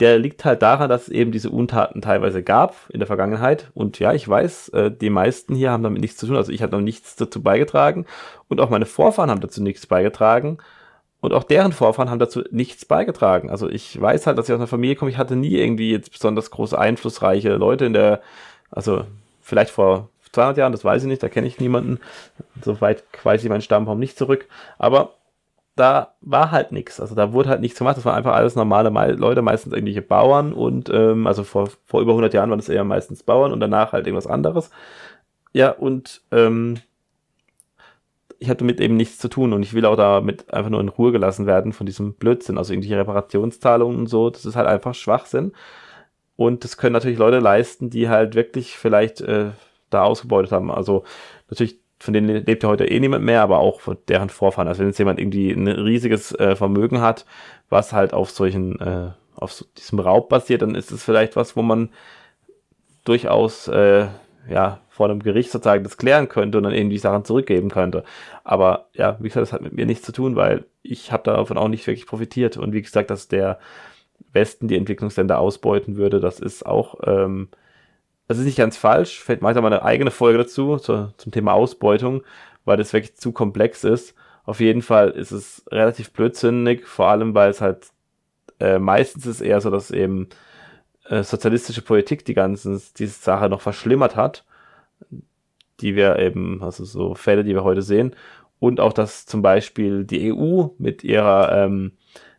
der 0.00 0.18
liegt 0.18 0.44
halt 0.44 0.62
daran, 0.62 0.90
dass 0.90 1.02
es 1.02 1.08
eben 1.10 1.32
diese 1.32 1.50
Untaten 1.50 2.02
teilweise 2.02 2.42
gab 2.42 2.76
in 2.88 2.98
der 2.98 3.06
Vergangenheit. 3.06 3.70
Und 3.72 3.98
ja, 3.98 4.12
ich 4.12 4.28
weiß, 4.28 4.70
äh, 4.70 4.90
die 4.90 5.10
meisten 5.10 5.54
hier 5.54 5.70
haben 5.70 5.82
damit 5.82 6.00
nichts 6.00 6.18
zu 6.18 6.26
tun. 6.26 6.36
Also 6.36 6.52
ich 6.52 6.62
habe 6.62 6.76
noch 6.76 6.82
nichts 6.82 7.16
dazu 7.16 7.42
beigetragen 7.42 8.06
und 8.48 8.60
auch 8.60 8.68
meine 8.68 8.86
Vorfahren 8.86 9.30
haben 9.30 9.40
dazu 9.40 9.62
nichts 9.62 9.86
beigetragen. 9.86 10.58
Und 11.20 11.32
auch 11.32 11.44
deren 11.44 11.72
Vorfahren 11.72 12.10
haben 12.10 12.18
dazu 12.18 12.42
nichts 12.50 12.84
beigetragen. 12.84 13.48
Also 13.48 13.68
ich 13.70 13.98
weiß 14.00 14.26
halt, 14.26 14.36
dass 14.36 14.48
ich 14.48 14.52
aus 14.52 14.58
einer 14.58 14.66
Familie 14.66 14.96
komme, 14.96 15.10
ich 15.10 15.18
hatte 15.18 15.36
nie 15.36 15.54
irgendwie 15.54 15.92
jetzt 15.92 16.10
besonders 16.10 16.50
große 16.50 16.76
einflussreiche 16.76 17.54
Leute 17.54 17.84
in 17.84 17.92
der, 17.92 18.22
also 18.72 19.04
vielleicht 19.40 19.70
vor 19.70 20.08
200 20.32 20.56
Jahren, 20.58 20.72
das 20.72 20.84
weiß 20.84 21.02
ich 21.02 21.08
nicht, 21.08 21.22
da 21.22 21.28
kenne 21.28 21.46
ich 21.46 21.60
niemanden. 21.60 22.00
Soweit 22.62 23.04
weiß 23.22 23.42
ich 23.42 23.50
meinen 23.50 23.62
Stammbaum 23.62 23.98
nicht 23.98 24.16
zurück. 24.18 24.48
Aber 24.78 25.14
da 25.76 26.14
war 26.20 26.50
halt 26.50 26.72
nichts. 26.72 27.00
Also 27.00 27.14
da 27.14 27.32
wurde 27.32 27.48
halt 27.48 27.60
nichts 27.60 27.78
gemacht. 27.78 27.96
Das 27.96 28.04
waren 28.04 28.16
einfach 28.16 28.34
alles 28.34 28.56
normale 28.56 28.90
Leute, 29.12 29.42
meistens 29.42 29.72
irgendwelche 29.72 30.02
Bauern 30.02 30.52
und 30.52 30.90
ähm, 30.90 31.26
also 31.26 31.44
vor, 31.44 31.70
vor 31.86 32.00
über 32.02 32.12
100 32.12 32.34
Jahren 32.34 32.50
waren 32.50 32.58
es 32.58 32.68
eher 32.68 32.84
meistens 32.84 33.22
Bauern 33.22 33.52
und 33.52 33.60
danach 33.60 33.92
halt 33.92 34.06
irgendwas 34.06 34.26
anderes. 34.26 34.70
Ja, 35.54 35.70
und 35.70 36.22
ähm, 36.30 36.78
ich 38.38 38.48
hatte 38.50 38.58
damit 38.58 38.80
eben 38.80 38.96
nichts 38.96 39.18
zu 39.18 39.28
tun 39.28 39.52
und 39.52 39.62
ich 39.62 39.72
will 39.72 39.86
auch 39.86 39.96
damit 39.96 40.52
einfach 40.52 40.70
nur 40.70 40.80
in 40.80 40.88
Ruhe 40.88 41.12
gelassen 41.12 41.46
werden 41.46 41.72
von 41.72 41.86
diesem 41.86 42.14
Blödsinn, 42.14 42.58
also 42.58 42.72
irgendwelche 42.72 42.98
Reparationszahlungen 42.98 43.98
und 44.00 44.06
so. 44.08 44.30
Das 44.30 44.44
ist 44.44 44.56
halt 44.56 44.66
einfach 44.66 44.94
Schwachsinn. 44.94 45.52
Und 46.36 46.64
das 46.64 46.76
können 46.76 46.94
natürlich 46.94 47.18
Leute 47.18 47.38
leisten, 47.38 47.88
die 47.88 48.08
halt 48.08 48.34
wirklich 48.34 48.76
vielleicht 48.76 49.20
äh, 49.20 49.50
da 49.94 50.04
ausgebeutet 50.04 50.52
haben. 50.52 50.70
Also 50.70 51.04
natürlich, 51.48 51.78
von 51.98 52.14
denen 52.14 52.44
lebt 52.44 52.62
ja 52.62 52.68
heute 52.68 52.84
eh 52.86 53.00
niemand 53.00 53.24
mehr, 53.24 53.42
aber 53.42 53.58
auch 53.58 53.80
von 53.80 53.96
deren 54.08 54.28
Vorfahren. 54.28 54.68
Also 54.68 54.80
wenn 54.80 54.88
jetzt 54.88 54.98
jemand 54.98 55.20
irgendwie 55.20 55.50
ein 55.50 55.68
riesiges 55.68 56.32
äh, 56.38 56.56
Vermögen 56.56 57.00
hat, 57.00 57.26
was 57.68 57.92
halt 57.92 58.14
auf 58.14 58.30
solchen, 58.30 58.80
äh, 58.80 59.10
auf 59.36 59.52
so, 59.52 59.64
diesem 59.76 59.98
Raub 59.98 60.28
basiert, 60.28 60.62
dann 60.62 60.74
ist 60.74 60.90
es 60.90 61.04
vielleicht 61.04 61.36
was, 61.36 61.56
wo 61.56 61.62
man 61.62 61.90
durchaus 63.04 63.68
äh, 63.68 64.06
ja, 64.48 64.80
vor 64.88 65.08
einem 65.08 65.22
Gericht 65.22 65.50
sozusagen 65.50 65.84
das 65.84 65.96
klären 65.96 66.28
könnte 66.28 66.58
und 66.58 66.64
dann 66.64 66.74
irgendwie 66.74 66.98
Sachen 66.98 67.24
zurückgeben 67.24 67.70
könnte. 67.70 68.04
Aber 68.44 68.88
ja, 68.94 69.16
wie 69.20 69.28
gesagt, 69.28 69.42
das 69.42 69.52
hat 69.52 69.62
mit 69.62 69.72
mir 69.72 69.86
nichts 69.86 70.04
zu 70.04 70.12
tun, 70.12 70.36
weil 70.36 70.64
ich 70.82 71.12
habe 71.12 71.22
davon 71.24 71.58
auch 71.58 71.68
nicht 71.68 71.86
wirklich 71.86 72.06
profitiert. 72.06 72.56
Und 72.56 72.72
wie 72.72 72.82
gesagt, 72.82 73.10
dass 73.10 73.28
der 73.28 73.58
Westen 74.32 74.68
die 74.68 74.76
Entwicklungsländer 74.76 75.38
ausbeuten 75.38 75.96
würde, 75.96 76.20
das 76.20 76.40
ist 76.40 76.66
auch, 76.66 76.96
ähm, 77.06 77.48
das 78.32 78.38
ist 78.38 78.46
nicht 78.46 78.58
ganz 78.58 78.76
falsch. 78.76 79.20
Fällt 79.20 79.42
weiter 79.42 79.60
mal 79.60 79.72
eine 79.72 79.84
eigene 79.84 80.10
Folge 80.10 80.38
dazu, 80.38 80.78
zu, 80.78 81.12
zum 81.16 81.32
Thema 81.32 81.52
Ausbeutung, 81.52 82.22
weil 82.64 82.76
das 82.76 82.92
wirklich 82.92 83.16
zu 83.16 83.32
komplex 83.32 83.84
ist. 83.84 84.14
Auf 84.44 84.60
jeden 84.60 84.82
Fall 84.82 85.10
ist 85.10 85.30
es 85.30 85.64
relativ 85.70 86.12
blödsinnig, 86.12 86.86
vor 86.86 87.08
allem 87.08 87.34
weil 87.34 87.50
es 87.50 87.60
halt 87.60 87.88
äh, 88.58 88.78
meistens 88.78 89.26
ist 89.26 89.40
eher 89.40 89.60
so, 89.60 89.70
dass 89.70 89.90
eben 89.90 90.28
äh, 91.08 91.22
sozialistische 91.22 91.82
Politik 91.82 92.24
die 92.24 92.34
ganzen, 92.34 92.80
diese 92.96 93.20
Sache 93.20 93.48
noch 93.48 93.60
verschlimmert 93.60 94.16
hat, 94.16 94.44
die 95.80 95.94
wir 95.96 96.18
eben, 96.18 96.62
also 96.62 96.84
so 96.84 97.14
Fälle, 97.14 97.44
die 97.44 97.54
wir 97.54 97.64
heute 97.64 97.82
sehen, 97.82 98.16
und 98.60 98.78
auch, 98.80 98.92
dass 98.92 99.26
zum 99.26 99.42
Beispiel 99.42 100.04
die 100.04 100.32
EU 100.32 100.68
mit 100.78 101.02
ihrer, 101.02 101.64
ähm, 101.64 101.92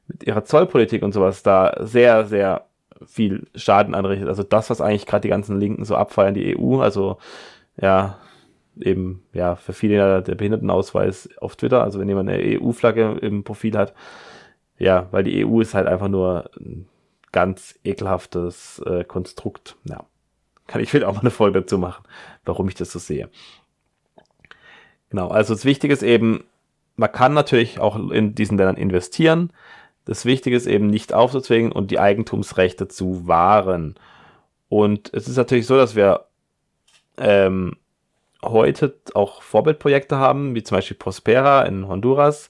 mit 0.08 0.24
ihrer 0.24 0.46
Zollpolitik 0.46 1.04
und 1.04 1.14
sowas 1.14 1.44
da 1.44 1.76
sehr, 1.82 2.26
sehr 2.26 2.66
viel 3.08 3.48
Schaden 3.56 3.96
anrichtet. 3.96 4.28
Also 4.28 4.44
das, 4.44 4.70
was 4.70 4.82
eigentlich 4.82 5.06
gerade 5.06 5.22
die 5.22 5.30
ganzen 5.30 5.60
Linken 5.60 5.86
so 5.86 5.96
abfeiern, 5.96 6.34
die 6.34 6.58
EU, 6.58 6.80
also 6.82 7.18
ja, 7.80 8.18
eben, 8.80 9.24
ja, 9.34 9.56
für 9.56 9.74
viele 9.74 10.22
der 10.22 10.36
Behindertenausweis 10.36 11.30
auf 11.40 11.56
Twitter, 11.56 11.84
also 11.84 12.00
wenn 12.00 12.10
jemand 12.10 12.30
eine 12.30 12.60
EU-Flagge 12.60 13.18
im 13.22 13.44
Profil 13.44 13.78
hat, 13.78 13.94
ja, 14.78 15.08
weil 15.12 15.24
die 15.24 15.46
EU 15.46 15.62
ist 15.62 15.74
halt 15.74 15.88
einfach 15.88 16.08
nur 16.08 16.50
ganz 17.32 17.80
ekelhaftes 17.84 18.80
äh, 18.86 19.04
Konstrukt. 19.04 19.76
Ja. 19.86 20.06
Kann 20.68 20.82
ich 20.82 20.94
will 20.94 21.04
auch 21.04 21.14
mal 21.14 21.22
eine 21.22 21.32
Folge 21.32 21.62
dazu 21.62 21.78
machen, 21.78 22.04
warum 22.46 22.68
ich 22.68 22.76
das 22.76 22.92
so 22.92 23.00
sehe. 23.00 23.30
Genau, 25.10 25.28
also 25.28 25.54
das 25.54 25.66
Wichtige 25.66 25.94
ist 25.94 26.04
eben, 26.04 26.44
man 26.96 27.12
kann 27.12 27.34
natürlich 27.34 27.80
auch 27.80 27.96
in 28.10 28.34
diesen 28.36 28.58
Ländern 28.58 28.78
investieren. 28.78 29.52
Das 30.06 30.26
Wichtige 30.26 30.56
ist 30.56 30.68
eben 30.68 30.88
nicht 30.88 31.14
aufzuzwingen 31.14 31.72
und 31.72 31.92
die 31.92 32.00
Eigentumsrechte 32.00 32.88
zu 32.88 33.28
wahren. 33.28 33.96
Und 34.70 35.14
es 35.14 35.28
ist 35.28 35.38
natürlich 35.38 35.66
so, 35.66 35.78
dass 35.78 35.96
wir 35.96 36.26
ähm, 37.18 37.78
heute 38.44 38.96
auch 39.14 39.42
Vorbildprojekte 39.42 40.18
haben, 40.18 40.56
wie 40.56 40.64
zum 40.64 40.78
Beispiel 40.78 40.98
Prospera 40.98 41.64
in 41.64 41.88
Honduras. 41.88 42.50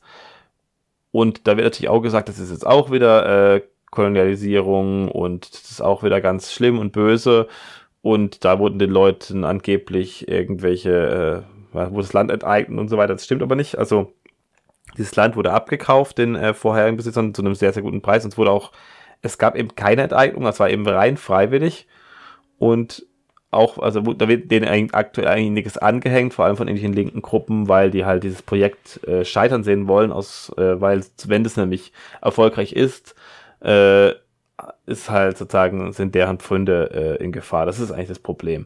Und 1.12 1.48
da 1.48 1.58
wird 1.58 1.66
natürlich 1.66 1.90
auch 1.90 2.02
gesagt, 2.02 2.30
das 2.30 2.40
ist 2.40 2.52
jetzt 2.52 2.66
auch 2.66 2.92
wieder 2.92 3.56
äh, 3.56 3.62
Kolonialisierung 3.92 5.10
und 5.10 5.54
das 5.54 5.70
ist 5.70 5.82
auch 5.82 6.02
wieder 6.02 6.22
ganz 6.22 6.52
schlimm 6.52 6.80
und 6.80 6.92
böse. 6.92 7.48
Und 8.02 8.44
da 8.44 8.58
wurden 8.58 8.80
den 8.80 8.90
Leuten 8.90 9.46
angeblich 9.46 10.28
irgendwelche, 10.28 11.46
äh, 11.74 11.88
wo 11.92 12.02
das 12.02 12.14
Land 12.14 12.32
enteignet 12.32 12.80
und 12.80 12.90
so 12.90 12.98
weiter. 12.98 13.14
Das 13.14 13.26
stimmt 13.26 13.44
aber 13.44 13.56
nicht. 13.56 13.78
Also 13.78 14.14
dieses 14.98 15.16
Land 15.16 15.36
wurde 15.36 15.52
abgekauft 15.52 16.18
den 16.18 16.36
äh, 16.36 16.54
vorherigen 16.54 16.98
Besitzern 16.98 17.34
zu 17.34 17.42
einem 17.42 17.56
sehr, 17.56 17.74
sehr 17.74 17.84
guten 17.84 18.02
Preis. 18.02 18.24
Und 18.24 18.34
es 18.34 18.38
wurde 18.38 18.52
auch, 18.52 18.72
es 19.22 19.38
gab 19.38 19.56
eben 19.56 19.76
keine 19.76 20.04
Enteignung, 20.04 20.44
das 20.44 20.60
war 20.60 20.70
eben 20.70 20.88
rein 20.88 21.18
freiwillig. 21.18 21.88
Und 22.58 23.06
auch, 23.52 23.78
also 23.78 24.02
da 24.02 24.28
wird 24.28 24.52
denen 24.52 24.94
aktuell 24.94 25.28
einiges 25.28 25.78
angehängt, 25.78 26.34
vor 26.34 26.46
allem 26.46 26.58
von 26.58 26.68
irgendwelchen 26.68 26.96
linken 26.96 27.22
Gruppen, 27.22 27.68
weil 27.68 27.92
die 27.92 28.06
halt 28.06 28.24
dieses 28.24 28.42
Projekt 28.42 29.06
äh, 29.08 29.24
scheitern 29.24 29.64
sehen 29.64 29.88
wollen, 29.88 30.12
aus, 30.12 30.52
äh, 30.58 30.82
weil 30.82 31.04
wenn 31.28 31.44
das 31.44 31.56
nämlich 31.56 31.94
erfolgreich 32.22 32.74
ist, 32.74 33.16
äh, 33.62 34.12
ist 34.86 35.10
halt 35.10 35.38
sozusagen, 35.38 35.94
sind 35.94 36.16
deren 36.16 36.40
Pfründe 36.40 37.18
äh, 37.20 37.24
in 37.24 37.32
Gefahr. 37.32 37.66
Das 37.66 37.80
ist 37.80 37.92
eigentlich 37.92 38.08
das 38.08 38.20
Problem. 38.20 38.66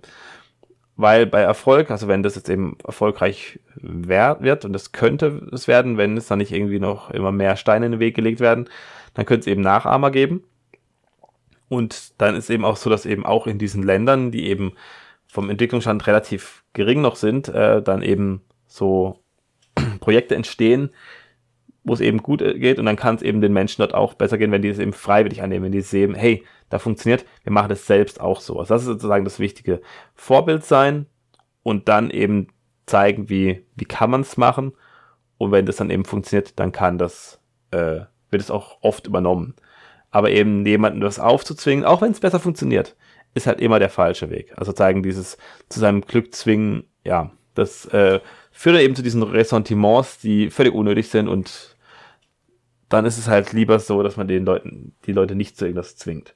Weil 0.98 1.28
bei 1.28 1.42
Erfolg, 1.42 1.92
also 1.92 2.08
wenn 2.08 2.24
das 2.24 2.36
jetzt 2.36 2.50
eben 2.50 2.76
erfolgreich 2.84 3.60
wird, 3.76 4.66
und 4.66 4.74
das 4.74 4.92
könnte 4.92 5.48
es 5.52 5.68
werden, 5.68 5.98
wenn 5.98 6.18
es 6.18 6.28
dann 6.28 6.40
nicht 6.40 6.52
irgendwie 6.52 6.80
noch 6.80 7.12
immer 7.12 7.32
mehr 7.32 7.56
Steine 7.56 7.86
in 7.86 7.92
den 7.94 8.02
Weg 8.02 8.16
gelegt 8.16 8.40
werden, 8.40 8.68
dann 9.14 9.28
könnte 9.28 9.42
es 9.42 9.48
eben 9.48 9.62
Nachahmer 9.62 10.10
geben. 10.10 10.44
Und 11.70 12.20
dann 12.20 12.36
ist 12.36 12.50
eben 12.50 12.66
auch 12.66 12.78
so, 12.78 12.90
dass 12.90 13.06
eben 13.06 13.26
auch 13.26 13.46
in 13.46 13.60
diesen 13.60 13.84
Ländern, 13.84 14.32
die 14.32 14.48
eben 14.48 14.74
vom 15.28 15.50
Entwicklungsstand 15.50 16.08
relativ 16.08 16.64
gering 16.74 17.02
noch 17.02 17.16
sind, 17.16 17.48
äh, 17.50 17.82
dann 17.82 18.02
eben 18.02 18.42
so 18.66 19.20
Projekte 20.00 20.36
entstehen, 20.36 20.90
wo 21.88 21.94
es 21.94 22.02
eben 22.02 22.22
gut 22.22 22.42
äh, 22.42 22.60
geht 22.60 22.80
und 22.80 22.86
dann 22.86 22.98
kann 22.98 23.16
es 23.16 23.22
eben 23.22 23.40
den 23.40 23.54
Menschen 23.54 23.82
dort 23.82 23.94
auch 23.94 24.14
besser 24.14 24.38
gehen, 24.38 24.52
wenn 24.52 24.62
die 24.62 24.68
es 24.68 24.78
eben 24.78 24.94
freiwillig 24.94 25.42
annehmen, 25.42 25.66
wenn 25.66 25.72
die 25.72 25.82
sehen, 25.82 26.14
hey, 26.14 26.44
da 26.70 26.80
funktioniert, 26.80 27.26
wir 27.44 27.54
machen 27.54 27.70
das 27.70 27.88
selbst 27.88 28.20
auch 28.20 28.42
so. 28.42 28.60
Also 28.60 28.74
das 28.74 28.82
ist 28.82 28.88
sozusagen 28.88 29.24
das 29.24 29.40
wichtige 29.40 29.82
Vorbild 30.14 30.66
sein 30.66 31.06
und 31.64 31.88
dann 31.88 32.10
eben 32.10 32.48
zeigen, 32.86 33.30
wie, 33.30 33.66
wie 33.76 33.86
kann 33.86 34.12
man 34.12 34.22
es 34.22 34.36
machen 34.36 34.74
und 35.38 35.52
wenn 35.52 35.66
das 35.66 35.78
dann 35.78 35.90
eben 35.90 36.04
funktioniert, 36.04 36.60
dann 36.60 36.74
kann 36.74 36.98
das, 36.98 37.40
äh, 37.72 38.02
wird 38.30 38.42
es 38.42 38.52
auch 38.52 38.80
oft 38.82 39.08
übernommen. 39.08 39.56
Aber 40.12 40.30
eben 40.30 40.66
jemanden 40.66 41.00
das 41.00 41.20
aufzuzwingen, 41.20 41.86
auch 41.86 42.02
wenn 42.02 42.12
es 42.12 42.20
besser 42.20 42.40
funktioniert, 42.40 42.98
ist 43.34 43.48
halt 43.48 43.62
immer 43.62 43.80
der 43.80 43.90
falsche 43.90 44.30
Weg. 44.30 44.52
Also 44.58 44.74
zeigen 44.74 45.04
dieses 45.04 45.38
zu 45.70 45.80
seinem 45.80 46.02
Glück 46.02 46.34
zwingen, 46.36 46.84
ja, 47.06 47.32
das 47.54 47.86
äh, 47.88 48.20
führt 48.52 48.80
eben 48.80 48.96
zu 48.96 49.04
diesen 49.04 49.24
Ressentiments, 49.24 50.20
die 50.20 50.50
völlig 50.50 50.74
unnötig 50.74 51.10
sind 51.10 51.28
und 51.28 51.77
dann 52.90 53.06
ist 53.06 53.18
es 53.18 53.28
halt 53.28 53.54
lieber 53.54 53.80
so, 53.80 54.04
dass 54.04 54.18
man 54.18 54.28
den 54.28 54.46
Leuten, 54.46 54.96
die 55.06 55.14
Leute 55.14 55.36
nicht 55.36 55.58
zu 55.58 55.66
irgendwas 55.66 55.96
zwingt. 55.96 56.36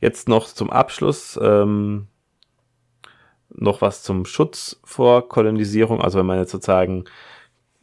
Jetzt 0.00 0.28
noch 0.28 0.46
zum 0.46 0.70
Abschluss 0.70 1.38
ähm, 1.42 2.08
noch 3.48 3.80
was 3.80 4.02
zum 4.02 4.26
Schutz 4.26 4.80
vor 4.84 5.28
Kolonisierung. 5.28 6.00
Also 6.00 6.18
wenn 6.18 6.26
man 6.26 6.38
jetzt 6.38 6.50
sozusagen 6.50 7.04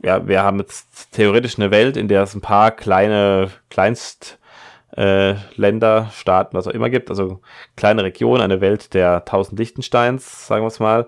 ja, 0.04 0.28
wir 0.28 0.44
haben 0.44 0.60
jetzt 0.60 1.14
theoretisch 1.14 1.58
eine 1.58 1.72
Welt, 1.72 1.98
in 1.98 2.08
der 2.08 2.24
es 2.24 2.36
ein 2.36 2.42
paar 2.42 2.72
kleine 2.72 3.50
Kleinst 3.70 4.38
äh, 4.92 5.36
Staaten, 6.12 6.56
was 6.56 6.68
auch 6.68 6.74
immer 6.74 6.90
gibt, 6.90 7.10
also 7.10 7.42
kleine 7.76 8.04
Regionen, 8.04 8.42
eine 8.42 8.62
Welt 8.62 8.94
der 8.94 9.26
tausend 9.26 9.58
Lichtensteins, 9.58 10.48
sagen 10.48 10.64
wir 10.64 10.68
es 10.68 10.80
mal. 10.80 11.08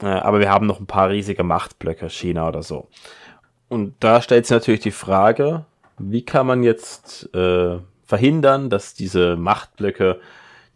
Äh, 0.00 0.06
aber 0.06 0.38
wir 0.38 0.50
haben 0.50 0.66
noch 0.66 0.80
ein 0.80 0.86
paar 0.86 1.10
riesige 1.10 1.42
Machtblöcke, 1.42 2.08
China 2.08 2.48
oder 2.48 2.62
so. 2.62 2.88
Und 3.68 3.94
da 4.00 4.22
stellt 4.22 4.46
sich 4.46 4.54
natürlich 4.54 4.80
die 4.80 4.90
Frage, 4.90 5.64
wie 5.98 6.24
kann 6.24 6.46
man 6.46 6.62
jetzt 6.62 7.34
äh, 7.34 7.78
verhindern, 8.04 8.70
dass 8.70 8.94
diese 8.94 9.36
Machtblöcke 9.36 10.20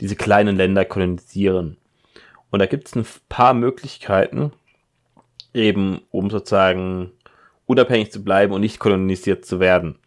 diese 0.00 0.16
kleinen 0.16 0.56
Länder 0.56 0.84
kolonisieren? 0.84 1.78
Und 2.50 2.58
da 2.58 2.66
gibt 2.66 2.88
es 2.88 2.94
ein 2.94 3.06
paar 3.28 3.54
Möglichkeiten 3.54 4.52
eben 5.54 6.02
um 6.10 6.30
sozusagen 6.30 7.12
unabhängig 7.66 8.12
zu 8.12 8.22
bleiben 8.22 8.52
und 8.52 8.60
nicht 8.60 8.78
kolonisiert 8.78 9.44
zu 9.44 9.60
werden. 9.60 9.98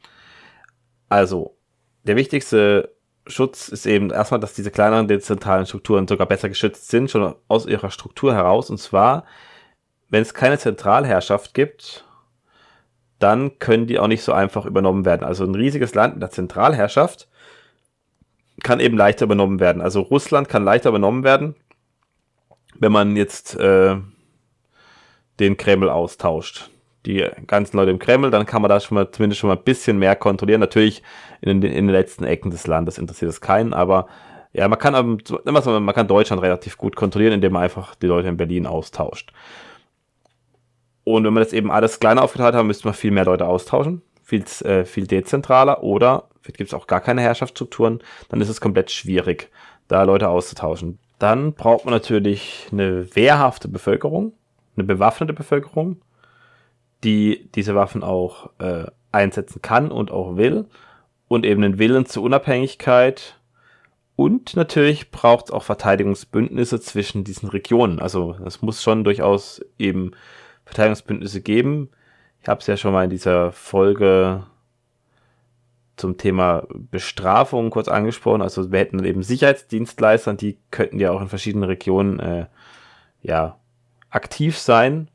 Also, 1.09 1.55
der 2.03 2.15
wichtigste 2.15 2.95
Schutz 3.27 3.69
ist 3.69 3.85
eben 3.85 4.11
erstmal, 4.11 4.39
dass 4.39 4.53
diese 4.53 4.71
kleineren 4.71 5.07
dezentralen 5.07 5.65
Strukturen 5.65 6.07
sogar 6.07 6.27
besser 6.27 6.49
geschützt 6.49 6.89
sind, 6.89 7.09
schon 7.09 7.35
aus 7.47 7.65
ihrer 7.65 7.89
Struktur 7.89 8.33
heraus. 8.33 8.69
Und 8.69 8.77
zwar, 8.77 9.25
wenn 10.09 10.21
es 10.21 10.33
keine 10.33 10.59
Zentralherrschaft 10.59 11.53
gibt, 11.53 12.04
dann 13.19 13.59
können 13.59 13.87
die 13.87 13.99
auch 13.99 14.07
nicht 14.07 14.23
so 14.23 14.33
einfach 14.33 14.65
übernommen 14.65 15.05
werden. 15.05 15.23
Also 15.23 15.45
ein 15.45 15.55
riesiges 15.55 15.95
Land 15.95 16.15
in 16.15 16.19
der 16.19 16.31
Zentralherrschaft 16.31 17.27
kann 18.63 18.79
eben 18.79 18.97
leichter 18.97 19.25
übernommen 19.25 19.59
werden. 19.59 19.81
Also 19.81 20.01
Russland 20.01 20.49
kann 20.49 20.63
leichter 20.63 20.89
übernommen 20.89 21.23
werden, 21.23 21.55
wenn 22.79 22.91
man 22.91 23.15
jetzt 23.15 23.55
äh, 23.57 23.95
den 25.39 25.57
Kreml 25.57 25.89
austauscht. 25.89 26.69
Die 27.05 27.23
ganzen 27.45 27.77
Leute 27.77 27.91
im 27.91 27.99
Kreml, 27.99 28.31
dann 28.31 28.47
kann 28.47 28.61
man 28.61 28.69
da 28.69 28.79
schon 28.79 28.95
mal 28.95 29.11
zumindest 29.11 29.39
schon 29.39 29.49
mal 29.49 29.57
ein 29.57 29.63
bisschen 29.63 29.99
mehr 29.99 30.15
kontrollieren. 30.15 30.59
Natürlich 30.59 31.03
in 31.41 31.61
den, 31.61 31.71
in 31.71 31.87
den 31.87 31.93
letzten 31.93 32.23
Ecken 32.23 32.49
des 32.49 32.65
Landes 32.65 32.97
interessiert 32.97 33.29
es 33.29 33.41
keinen, 33.41 33.73
aber 33.73 34.07
ja, 34.53 34.67
man 34.67 34.79
kann, 34.79 35.19
man 35.53 35.93
kann 35.95 36.07
Deutschland 36.07 36.41
relativ 36.41 36.77
gut 36.77 36.95
kontrollieren, 36.95 37.33
indem 37.33 37.53
man 37.53 37.63
einfach 37.63 37.93
die 37.95 38.07
Leute 38.07 38.29
in 38.29 38.37
Berlin 38.37 38.65
austauscht. 38.65 39.33
Und 41.05 41.23
wenn 41.23 41.33
man 41.33 41.43
das 41.43 41.53
eben 41.53 41.71
alles 41.71 41.99
kleiner 42.01 42.23
aufgeteilt 42.23 42.55
hat, 42.55 42.65
müsste 42.65 42.87
man 42.87 42.93
viel 42.93 43.11
mehr 43.11 43.25
Leute 43.25 43.47
austauschen, 43.47 44.01
viel, 44.23 44.43
äh, 44.63 44.83
viel 44.83 45.07
dezentraler 45.07 45.83
oder 45.83 46.27
gibt 46.43 46.67
es 46.69 46.73
auch 46.73 46.87
gar 46.87 47.01
keine 47.01 47.21
Herrschaftsstrukturen, 47.21 48.01
dann 48.29 48.41
ist 48.41 48.49
es 48.49 48.61
komplett 48.61 48.91
schwierig, 48.91 49.49
da 49.87 50.03
Leute 50.03 50.29
auszutauschen. 50.29 50.99
Dann 51.17 51.53
braucht 51.53 51.85
man 51.85 51.93
natürlich 51.93 52.67
eine 52.71 53.15
wehrhafte 53.15 53.67
Bevölkerung, 53.67 54.33
eine 54.75 54.83
bewaffnete 54.83 55.33
Bevölkerung, 55.33 56.01
die 57.03 57.49
diese 57.55 57.73
Waffen 57.73 58.03
auch 58.03 58.49
äh, 58.59 58.85
einsetzen 59.11 59.61
kann 59.61 59.91
und 59.91 60.11
auch 60.11 60.37
will 60.37 60.65
und 61.27 61.45
eben 61.45 61.61
den 61.61 61.79
Willen 61.79 62.05
zur 62.05 62.23
Unabhängigkeit 62.23 63.39
und 64.15 64.55
natürlich 64.55 65.11
braucht 65.11 65.45
es 65.45 65.51
auch 65.51 65.63
Verteidigungsbündnisse 65.63 66.79
zwischen 66.79 67.23
diesen 67.23 67.49
Regionen. 67.49 67.99
Also 67.99 68.37
es 68.45 68.61
muss 68.61 68.81
schon 68.81 69.03
durchaus 69.03 69.61
eben 69.77 70.11
Verteidigungsbündnisse 70.65 71.41
geben. 71.41 71.89
Ich 72.41 72.47
habe 72.47 72.59
es 72.59 72.67
ja 72.67 72.77
schon 72.77 72.93
mal 72.93 73.03
in 73.03 73.09
dieser 73.09 73.51
Folge 73.51 74.43
zum 75.95 76.17
Thema 76.17 76.67
Bestrafung 76.69 77.69
kurz 77.69 77.87
angesprochen. 77.87 78.41
Also 78.41 78.71
wir 78.71 78.79
hätten 78.79 79.03
eben 79.03 79.23
Sicherheitsdienstleister, 79.23 80.33
die 80.33 80.57
könnten 80.71 80.99
ja 80.99 81.11
auch 81.11 81.21
in 81.21 81.29
verschiedenen 81.29 81.63
Regionen 81.63 82.19
äh, 82.19 82.45
ja 83.21 83.57
aktiv 84.09 84.57
sein, 84.57 85.09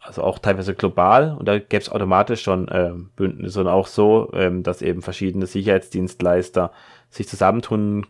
also 0.00 0.22
auch 0.22 0.38
teilweise 0.38 0.74
global. 0.74 1.36
Und 1.38 1.46
da 1.46 1.58
gäbe 1.58 1.82
es 1.82 1.90
automatisch 1.90 2.42
schon 2.42 2.68
äh, 2.68 2.92
Bündnisse 3.16 3.60
und 3.60 3.68
auch 3.68 3.86
so, 3.86 4.30
ähm, 4.34 4.62
dass 4.62 4.82
eben 4.82 5.02
verschiedene 5.02 5.46
Sicherheitsdienstleister 5.46 6.72
sich 7.10 7.28
zusammentun, 7.28 8.06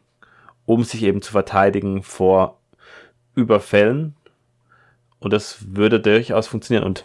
um 0.64 0.82
sich 0.84 1.02
eben 1.02 1.22
zu 1.22 1.32
verteidigen 1.32 2.02
vor 2.02 2.58
Überfällen. 3.34 4.16
Und 5.18 5.32
das 5.32 5.58
würde 5.74 6.00
durchaus 6.00 6.46
funktionieren. 6.46 6.84
Und 6.84 7.04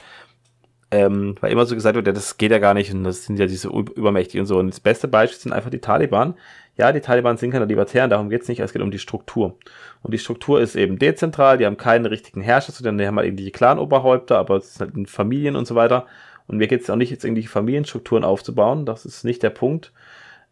ähm, 0.91 1.35
weil 1.39 1.53
immer 1.53 1.65
so 1.65 1.73
gesagt 1.73 1.95
wird, 1.95 2.05
ja, 2.05 2.13
das 2.13 2.37
geht 2.37 2.51
ja 2.51 2.59
gar 2.59 2.73
nicht 2.73 2.93
und 2.93 3.05
das 3.05 3.23
sind 3.23 3.39
ja 3.39 3.45
diese 3.45 3.69
Übermächtigen 3.69 4.41
und 4.41 4.47
so. 4.47 4.59
Und 4.59 4.67
das 4.67 4.81
beste 4.81 5.07
Beispiel 5.07 5.39
sind 5.39 5.53
einfach 5.53 5.69
die 5.69 5.79
Taliban. 5.79 6.35
Ja, 6.77 6.91
die 6.91 6.99
Taliban 6.99 7.37
sind 7.37 7.51
keine 7.51 7.65
Libertären, 7.65 8.09
darum 8.09 8.29
geht's 8.29 8.49
nicht, 8.49 8.59
es 8.59 8.73
geht 8.73 8.81
um 8.81 8.91
die 8.91 8.99
Struktur. 8.99 9.57
Und 10.03 10.13
die 10.13 10.17
Struktur 10.17 10.59
ist 10.59 10.75
eben 10.75 10.99
dezentral, 10.99 11.57
die 11.57 11.65
haben 11.65 11.77
keinen 11.77 12.05
richtigen 12.05 12.41
Herrscher, 12.41 12.73
sondern 12.73 12.97
die 12.97 13.07
haben 13.07 13.15
halt 13.15 13.27
irgendwelche 13.27 13.51
Clan-Oberhäupter, 13.51 14.37
aber 14.37 14.57
es 14.57 14.75
sind 14.75 14.95
halt 14.95 15.09
Familien 15.09 15.55
und 15.55 15.65
so 15.65 15.75
weiter. 15.75 16.07
Und 16.47 16.57
mir 16.57 16.67
geht's 16.67 16.89
auch 16.89 16.97
nicht, 16.97 17.11
jetzt 17.11 17.23
irgendwelche 17.23 17.49
Familienstrukturen 17.49 18.25
aufzubauen, 18.25 18.85
das 18.85 19.05
ist 19.05 19.23
nicht 19.23 19.43
der 19.43 19.51
Punkt. 19.51 19.93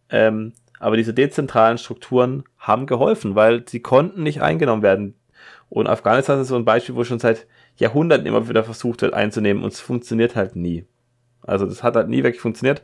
Ähm, 0.09 0.53
aber 0.79 0.95
diese 0.95 1.13
dezentralen 1.13 1.77
Strukturen 1.77 2.43
haben 2.57 2.85
geholfen, 2.85 3.35
weil 3.35 3.67
sie 3.67 3.81
konnten 3.81 4.23
nicht 4.23 4.41
eingenommen 4.41 4.83
werden. 4.83 5.15
Und 5.69 5.87
Afghanistan 5.87 6.39
ist 6.39 6.47
so 6.47 6.55
ein 6.55 6.65
Beispiel, 6.65 6.95
wo 6.95 7.03
schon 7.03 7.19
seit 7.19 7.45
Jahrhunderten 7.77 8.25
immer 8.25 8.49
wieder 8.49 8.63
versucht 8.63 9.01
wird 9.01 9.13
einzunehmen 9.13 9.63
und 9.63 9.73
es 9.73 9.79
funktioniert 9.79 10.35
halt 10.35 10.55
nie. 10.55 10.85
Also 11.43 11.65
das 11.65 11.83
hat 11.83 11.95
halt 11.95 12.09
nie 12.09 12.23
wirklich 12.23 12.41
funktioniert 12.41 12.81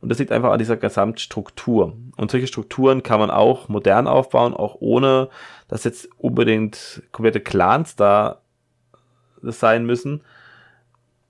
und 0.00 0.08
das 0.10 0.18
liegt 0.18 0.30
einfach 0.30 0.52
an 0.52 0.58
dieser 0.58 0.76
Gesamtstruktur. 0.76 1.96
Und 2.16 2.30
solche 2.30 2.46
Strukturen 2.46 3.02
kann 3.02 3.18
man 3.18 3.30
auch 3.30 3.68
modern 3.68 4.06
aufbauen, 4.06 4.54
auch 4.54 4.76
ohne, 4.80 5.28
dass 5.66 5.84
jetzt 5.84 6.08
unbedingt 6.18 7.02
komplette 7.10 7.40
Clans 7.40 7.96
da 7.96 8.40
sein 9.42 9.84
müssen. 9.84 10.22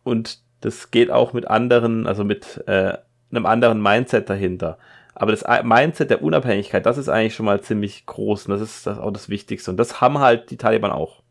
Und 0.05 0.41
das 0.61 0.91
geht 0.91 1.11
auch 1.11 1.33
mit 1.33 1.49
anderen, 1.49 2.07
also 2.07 2.25
mit 2.25 2.63
äh, 2.67 2.99
einem 3.31 3.47
anderen 3.47 3.83
Mindset 3.83 4.29
dahinter. 4.29 4.79
Aber 5.19 5.33
das 5.33 5.45
Mindset 5.64 6.11
der 6.11 6.23
Unabhängigkeit, 6.23 6.87
das 6.87 6.97
ist 6.97 7.09
eigentlich 7.09 7.35
schon 7.35 7.47
mal 7.47 7.61
ziemlich 7.61 8.07
groß 8.07 8.47
und 8.47 8.53
das 8.53 8.61
ist 8.61 8.87
das 8.87 8.99
auch 8.99 9.11
das 9.11 9.29
Wichtigste. 9.29 9.73
Und 9.73 9.77
das 9.77 10.01
haben 10.01 10.21
halt 10.21 10.53
die 10.53 10.57
Taliban 10.57 10.93
auch. 10.93 11.23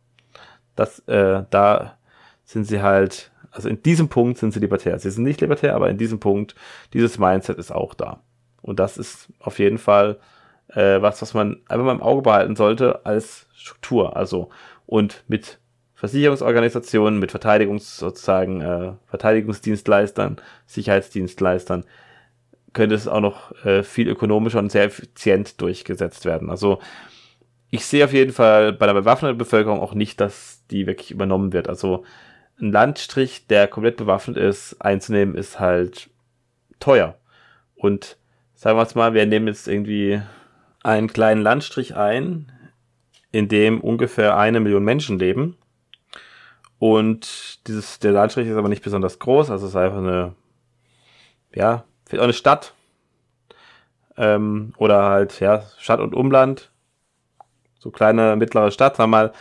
Das, 0.75 0.99
äh, 1.07 1.43
da 1.49 1.97
sind 2.43 2.65
sie 2.65 2.81
halt, 2.81 3.31
also 3.49 3.69
in 3.69 3.81
diesem 3.81 4.09
Punkt 4.09 4.39
sind 4.39 4.53
sie 4.53 4.59
libertär. 4.59 4.99
Sie 4.99 5.09
sind 5.09 5.23
nicht 5.23 5.39
libertär, 5.39 5.73
aber 5.73 5.89
in 5.89 5.97
diesem 5.97 6.19
Punkt, 6.19 6.53
dieses 6.91 7.17
Mindset 7.17 7.57
ist 7.57 7.71
auch 7.71 7.93
da. 7.93 8.19
Und 8.61 8.79
das 8.79 8.97
ist 8.97 9.29
auf 9.39 9.57
jeden 9.57 9.77
Fall 9.77 10.19
äh, 10.73 11.01
was, 11.01 11.21
was 11.21 11.33
man 11.33 11.61
einfach 11.69 11.85
mal 11.85 11.95
im 11.95 12.01
Auge 12.01 12.23
behalten 12.23 12.57
sollte 12.57 13.05
als 13.05 13.47
Struktur. 13.53 14.17
Also 14.17 14.49
und 14.85 15.23
mit 15.29 15.59
Versicherungsorganisationen, 15.95 17.19
mit 17.19 17.31
Verteidigungs 17.31 17.97
sozusagen 17.97 18.59
äh, 18.59 18.91
Verteidigungsdienstleistern, 19.05 20.41
Sicherheitsdienstleistern 20.65 21.85
könnte 22.73 22.95
es 22.95 23.07
auch 23.07 23.21
noch 23.21 23.53
äh, 23.65 23.83
viel 23.83 24.07
ökonomischer 24.07 24.59
und 24.59 24.71
sehr 24.71 24.85
effizient 24.85 25.61
durchgesetzt 25.61 26.25
werden. 26.25 26.49
Also 26.49 26.79
ich 27.69 27.85
sehe 27.85 28.05
auf 28.05 28.13
jeden 28.13 28.31
Fall 28.31 28.73
bei 28.73 28.85
der 28.85 28.93
bewaffneten 28.93 29.37
Bevölkerung 29.37 29.79
auch 29.79 29.93
nicht, 29.93 30.21
dass 30.21 30.65
die 30.71 30.87
wirklich 30.87 31.11
übernommen 31.11 31.53
wird. 31.53 31.67
Also 31.67 32.05
ein 32.59 32.71
Landstrich, 32.71 33.47
der 33.47 33.67
komplett 33.67 33.97
bewaffnet 33.97 34.37
ist, 34.37 34.81
einzunehmen, 34.81 35.35
ist 35.35 35.59
halt 35.59 36.09
teuer. 36.79 37.17
Und 37.75 38.17
sagen 38.55 38.77
wir 38.77 38.83
es 38.83 38.95
mal, 38.95 39.13
wir 39.13 39.25
nehmen 39.25 39.47
jetzt 39.47 39.67
irgendwie 39.67 40.21
einen 40.83 41.07
kleinen 41.07 41.41
Landstrich 41.41 41.95
ein, 41.95 42.51
in 43.31 43.47
dem 43.47 43.81
ungefähr 43.81 44.37
eine 44.37 44.59
Million 44.59 44.83
Menschen 44.83 45.19
leben. 45.19 45.57
Und 46.79 47.67
dieses, 47.67 47.99
der 47.99 48.11
Landstrich 48.11 48.47
ist 48.47 48.55
aber 48.55 48.69
nicht 48.69 48.83
besonders 48.83 49.19
groß, 49.19 49.49
also 49.49 49.65
es 49.65 49.71
ist 49.71 49.75
einfach 49.75 49.97
eine, 49.97 50.35
ja, 51.53 51.83
vielleicht 52.07 52.21
auch 52.21 52.25
eine 52.25 52.33
Stadt. 52.33 52.73
Ähm, 54.17 54.73
oder 54.77 55.03
halt, 55.03 55.39
ja, 55.39 55.63
Stadt 55.77 55.99
und 55.99 56.15
Umland. 56.15 56.71
So 57.79 57.91
kleine, 57.91 58.35
mittlere 58.35 58.71
Stadt, 58.71 58.95
sagen 58.95 59.11
wir 59.11 59.17
mal, 59.17 59.33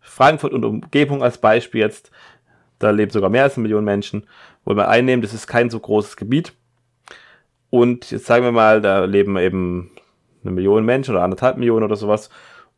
Frankfurt 0.00 0.52
und 0.52 0.64
Umgebung 0.64 1.22
als 1.22 1.38
Beispiel 1.38 1.80
jetzt. 1.80 2.10
Da 2.78 2.90
leben 2.90 3.10
sogar 3.10 3.30
mehr 3.30 3.44
als 3.44 3.56
eine 3.56 3.62
Million 3.62 3.84
Menschen. 3.84 4.26
Wollen 4.64 4.78
wir 4.78 4.88
einnehmen, 4.88 5.22
das 5.22 5.32
ist 5.32 5.46
kein 5.46 5.70
so 5.70 5.80
großes 5.80 6.16
Gebiet. 6.16 6.52
Und 7.70 8.10
jetzt 8.10 8.26
sagen 8.26 8.44
wir 8.44 8.52
mal, 8.52 8.80
da 8.80 9.04
leben 9.04 9.36
eben 9.36 9.90
eine 10.42 10.52
Million 10.52 10.84
Menschen 10.84 11.14
oder 11.14 11.24
anderthalb 11.24 11.56
Millionen 11.56 11.84
oder 11.84 11.96
sowas. 11.96 12.30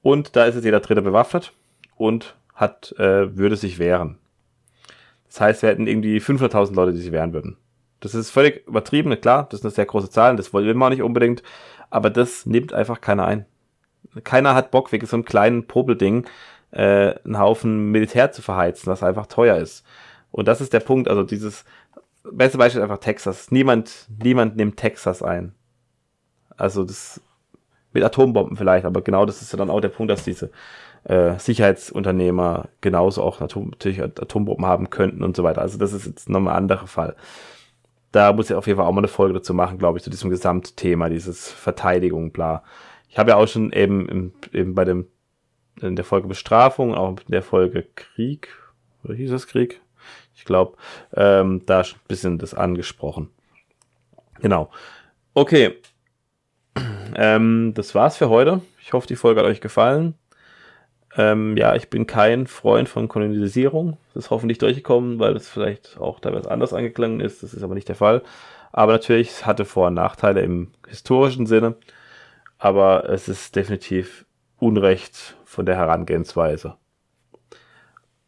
Und 0.02 0.36
da 0.36 0.44
ist 0.44 0.54
jetzt 0.54 0.64
jeder 0.64 0.80
Dritte 0.80 1.02
bewaffnet 1.02 1.52
und 1.96 2.36
hat, 2.54 2.92
äh, 2.98 3.36
würde 3.36 3.56
sich 3.56 3.78
wehren. 3.78 4.18
Das 5.26 5.40
heißt, 5.40 5.62
wir 5.62 5.68
hätten 5.68 5.86
irgendwie 5.86 6.18
500.000 6.18 6.74
Leute, 6.74 6.92
die 6.92 7.00
sich 7.00 7.12
wehren 7.12 7.32
würden. 7.32 7.56
Das 8.01 8.14
ist 8.14 8.30
völlig 8.30 8.66
übertrieben, 8.66 9.18
klar, 9.20 9.46
das 9.51 9.62
eine 9.62 9.70
sehr 9.70 9.86
große 9.86 10.11
Zahl, 10.11 10.36
das 10.36 10.53
wollen 10.53 10.66
wir 10.66 10.86
auch 10.86 10.90
nicht 10.90 11.03
unbedingt, 11.03 11.42
aber 11.90 12.11
das 12.11 12.46
nimmt 12.46 12.72
einfach 12.72 13.01
keiner 13.01 13.26
ein. 13.26 13.46
Keiner 14.24 14.55
hat 14.55 14.70
Bock, 14.70 14.90
wegen 14.92 15.07
so 15.07 15.16
einem 15.16 15.24
kleinen 15.24 15.66
Popelding 15.66 16.26
äh, 16.70 17.14
einen 17.24 17.38
Haufen 17.38 17.90
Militär 17.90 18.32
zu 18.32 18.42
verheizen, 18.42 18.90
was 18.90 19.03
einfach 19.03 19.26
teuer 19.26 19.57
ist. 19.57 19.84
Und 20.30 20.48
das 20.48 20.61
ist 20.61 20.72
der 20.72 20.80
Punkt, 20.80 21.09
also 21.09 21.22
dieses 21.22 21.64
beste 22.24 22.59
Beispiel 22.59 22.80
ist 22.80 22.84
einfach 22.84 22.98
Texas. 22.98 23.51
Niemand, 23.51 24.07
niemand 24.22 24.57
nimmt 24.57 24.76
Texas 24.76 25.22
ein. 25.22 25.55
Also 26.57 26.84
das 26.84 27.20
mit 27.92 28.05
Atombomben 28.05 28.57
vielleicht, 28.57 28.84
aber 28.84 29.03
genau 29.03 29.26
das 29.26 29.42
ist 29.42 29.53
ja 29.53 29.59
dann 29.59 29.70
auch 29.70 29.80
der 29.80 29.88
Punkt, 29.88 30.11
dass 30.11 30.24
diese 30.24 30.51
äh, 31.05 31.38
Sicherheitsunternehmer 31.38 32.68
genauso 32.80 33.22
auch 33.22 33.40
Atom, 33.40 33.70
natürlich 33.70 34.03
Atombomben 34.03 34.66
haben 34.66 34.90
könnten 34.90 35.24
und 35.24 35.36
so 35.36 35.42
weiter. 35.42 35.62
Also 35.62 35.78
das 35.78 35.92
ist 35.92 36.07
jetzt 36.07 36.28
nochmal 36.28 36.55
ein 36.55 36.64
anderer 36.64 36.86
Fall. 36.86 37.16
Da 38.12 38.32
muss 38.32 38.50
ich 38.50 38.56
auf 38.56 38.66
jeden 38.66 38.76
Fall 38.76 38.86
auch 38.86 38.92
mal 38.92 39.00
eine 39.00 39.08
Folge 39.08 39.34
dazu 39.34 39.54
machen, 39.54 39.78
glaube 39.78 39.98
ich, 39.98 40.04
zu 40.04 40.11
diesem 40.11 40.30
Gesamtthema, 40.30 41.08
dieses 41.08 41.50
Verteidigung, 41.50 42.32
bla. 42.32 42.64
Ich 43.08 43.18
habe 43.18 43.30
ja 43.30 43.36
auch 43.36 43.46
schon 43.46 43.72
eben, 43.72 44.08
im, 44.08 44.32
eben 44.52 44.74
bei 44.74 44.84
dem, 44.84 45.06
in 45.80 45.96
der 45.96 46.04
Folge 46.04 46.28
Bestrafung, 46.28 46.94
auch 46.94 47.11
in 47.11 47.16
der 47.28 47.42
Folge 47.42 47.86
Krieg, 47.94 48.48
oder 49.04 49.14
hieß 49.14 49.30
das 49.30 49.46
Krieg? 49.46 49.80
Ich 50.34 50.44
glaube, 50.44 50.76
ähm, 51.14 51.62
da 51.66 51.80
ein 51.80 51.86
bisschen 52.08 52.38
das 52.38 52.54
angesprochen. 52.54 53.30
Genau. 54.40 54.70
Okay, 55.34 55.76
ähm, 57.14 57.72
das 57.74 57.94
war's 57.94 58.16
für 58.16 58.28
heute. 58.28 58.61
Ich 58.82 58.92
hoffe, 58.92 59.06
die 59.06 59.16
Folge 59.16 59.40
hat 59.40 59.46
euch 59.46 59.61
gefallen. 59.61 60.14
Ähm, 61.16 61.56
ja, 61.56 61.74
ich 61.74 61.90
bin 61.90 62.06
kein 62.06 62.46
Freund 62.46 62.88
von 62.88 63.08
Kolonisierung. 63.08 63.96
Das 64.14 64.24
ist 64.24 64.30
hoffentlich 64.30 64.58
durchgekommen, 64.58 65.18
weil 65.18 65.34
es 65.36 65.48
vielleicht 65.48 65.98
auch 65.98 66.20
teilweise 66.20 66.50
anders 66.50 66.72
angeklungen 66.72 67.20
ist. 67.20 67.42
Das 67.42 67.52
ist 67.54 67.62
aber 67.62 67.74
nicht 67.74 67.88
der 67.88 67.96
Fall. 67.96 68.22
Aber 68.72 68.92
natürlich, 68.92 69.30
es 69.30 69.46
hatte 69.46 69.64
Vor- 69.64 69.88
und 69.88 69.94
Nachteile 69.94 70.42
im 70.42 70.68
historischen 70.88 71.46
Sinne. 71.46 71.74
Aber 72.58 73.08
es 73.08 73.28
ist 73.28 73.56
definitiv 73.56 74.24
Unrecht 74.58 75.36
von 75.44 75.66
der 75.66 75.76
Herangehensweise. 75.76 76.76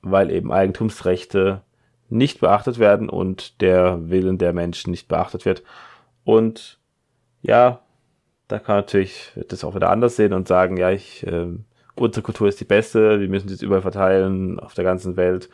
Weil 0.01 0.31
eben 0.31 0.53
Eigentumsrechte 0.53 1.63
nicht 2.09 2.41
beachtet 2.41 2.79
werden 2.79 3.09
und 3.09 3.61
der 3.61 4.11
Willen 4.11 4.39
der 4.39 4.53
Menschen 4.53 4.91
nicht 4.91 5.09
beachtet 5.09 5.45
wird. 5.45 5.63
Und 6.25 6.79
ja, 7.43 7.81
da 8.49 8.59
kann 8.59 8.77
natürlich 8.77 9.33
das 9.49 9.65
auch 9.65 9.75
wieder 9.75 9.91
anders 9.91 10.17
sehen 10.17 10.33
und 10.33 10.49
sagen, 10.49 10.77
ja, 10.77 10.91
ich, 10.91 11.27
äh, 11.27 11.47
unsere 11.95 12.23
Kultur 12.23 12.49
ist 12.49 12.61
die 12.61 12.65
beste, 12.65 13.21
wir 13.21 13.29
müssen 13.29 13.49
sie 13.49 13.65
überall 13.65 13.83
verteilen 13.83 14.59
auf 14.59 14.75
der 14.75 14.85
ganzen 14.85 15.17
Welt. 15.17 15.49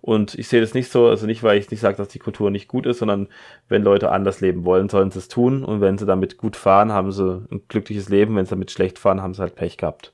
Und 0.00 0.34
ich 0.34 0.48
sehe 0.48 0.60
das 0.60 0.74
nicht 0.74 0.92
so, 0.92 1.08
also 1.08 1.24
nicht, 1.24 1.42
weil 1.42 1.58
ich 1.58 1.70
nicht 1.70 1.80
sage, 1.80 1.96
dass 1.96 2.08
die 2.08 2.18
Kultur 2.18 2.50
nicht 2.50 2.68
gut 2.68 2.84
ist, 2.84 2.98
sondern 2.98 3.28
wenn 3.70 3.82
Leute 3.82 4.12
anders 4.12 4.42
leben 4.42 4.66
wollen, 4.66 4.90
sollen 4.90 5.10
sie 5.10 5.18
es 5.18 5.28
tun. 5.28 5.64
Und 5.64 5.80
wenn 5.80 5.96
sie 5.96 6.04
damit 6.04 6.36
gut 6.36 6.56
fahren, 6.56 6.92
haben 6.92 7.10
sie 7.10 7.46
ein 7.50 7.62
glückliches 7.68 8.10
Leben. 8.10 8.36
Wenn 8.36 8.44
sie 8.44 8.50
damit 8.50 8.70
schlecht 8.70 8.98
fahren, 8.98 9.22
haben 9.22 9.32
sie 9.32 9.40
halt 9.40 9.54
Pech 9.54 9.78
gehabt. 9.78 10.12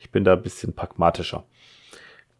Ich 0.00 0.10
bin 0.10 0.24
da 0.24 0.32
ein 0.32 0.40
bisschen 0.40 0.72
pragmatischer. 0.72 1.44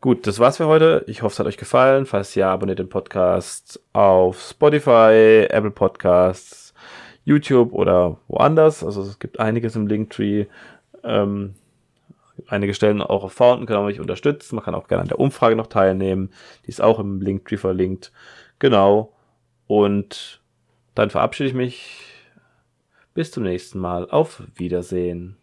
Gut, 0.01 0.27
das 0.27 0.39
war's 0.39 0.57
für 0.57 0.67
heute. 0.67 1.05
Ich 1.09 1.21
hoffe, 1.21 1.35
es 1.35 1.39
hat 1.39 1.47
euch 1.47 1.59
gefallen. 1.59 2.07
Falls 2.07 2.35
ja, 2.35 2.55
abonniert 2.55 2.79
den 2.79 2.89
Podcast 2.89 3.83
auf 3.93 4.41
Spotify, 4.41 5.47
Apple 5.51 5.73
Podcasts, 5.73 6.73
YouTube 7.23 7.75
oder 7.75 8.17
woanders. 8.29 8.83
Also 8.83 9.03
es 9.03 9.19
gibt 9.19 9.41
einiges 9.41 9.77
im 9.77 9.89
Linktree. 9.89 10.47
Ähm, 11.05 11.55
einige 12.49 12.75
Stellen 12.75 13.01
auch 13.01 13.25
auf 13.25 13.33
Fountain 13.33 13.67
kann 13.67 13.77
man 13.77 13.87
mich 13.87 14.01
unterstützen. 14.01 14.57
Man 14.57 14.65
kann 14.65 14.75
auch 14.75 14.89
gerne 14.89 15.03
an 15.03 15.09
der 15.09 15.21
Umfrage 15.21 15.57
noch 15.57 15.69
teilnehmen. 15.69 16.31
Die 16.67 16.71
ist 16.71 16.83
auch 16.83 16.99
im 16.99 17.21
Linktree 17.21 17.57
verlinkt. 17.57 18.13
Genau. 18.59 19.15
Und 19.67 20.41
dann 20.95 21.11
verabschiede 21.11 21.49
ich 21.49 21.55
mich. 21.55 22.05
Bis 23.15 23.31
zum 23.31 23.45
nächsten 23.45 23.79
Mal. 23.79 24.11
Auf 24.11 24.43
Wiedersehen. 24.55 25.38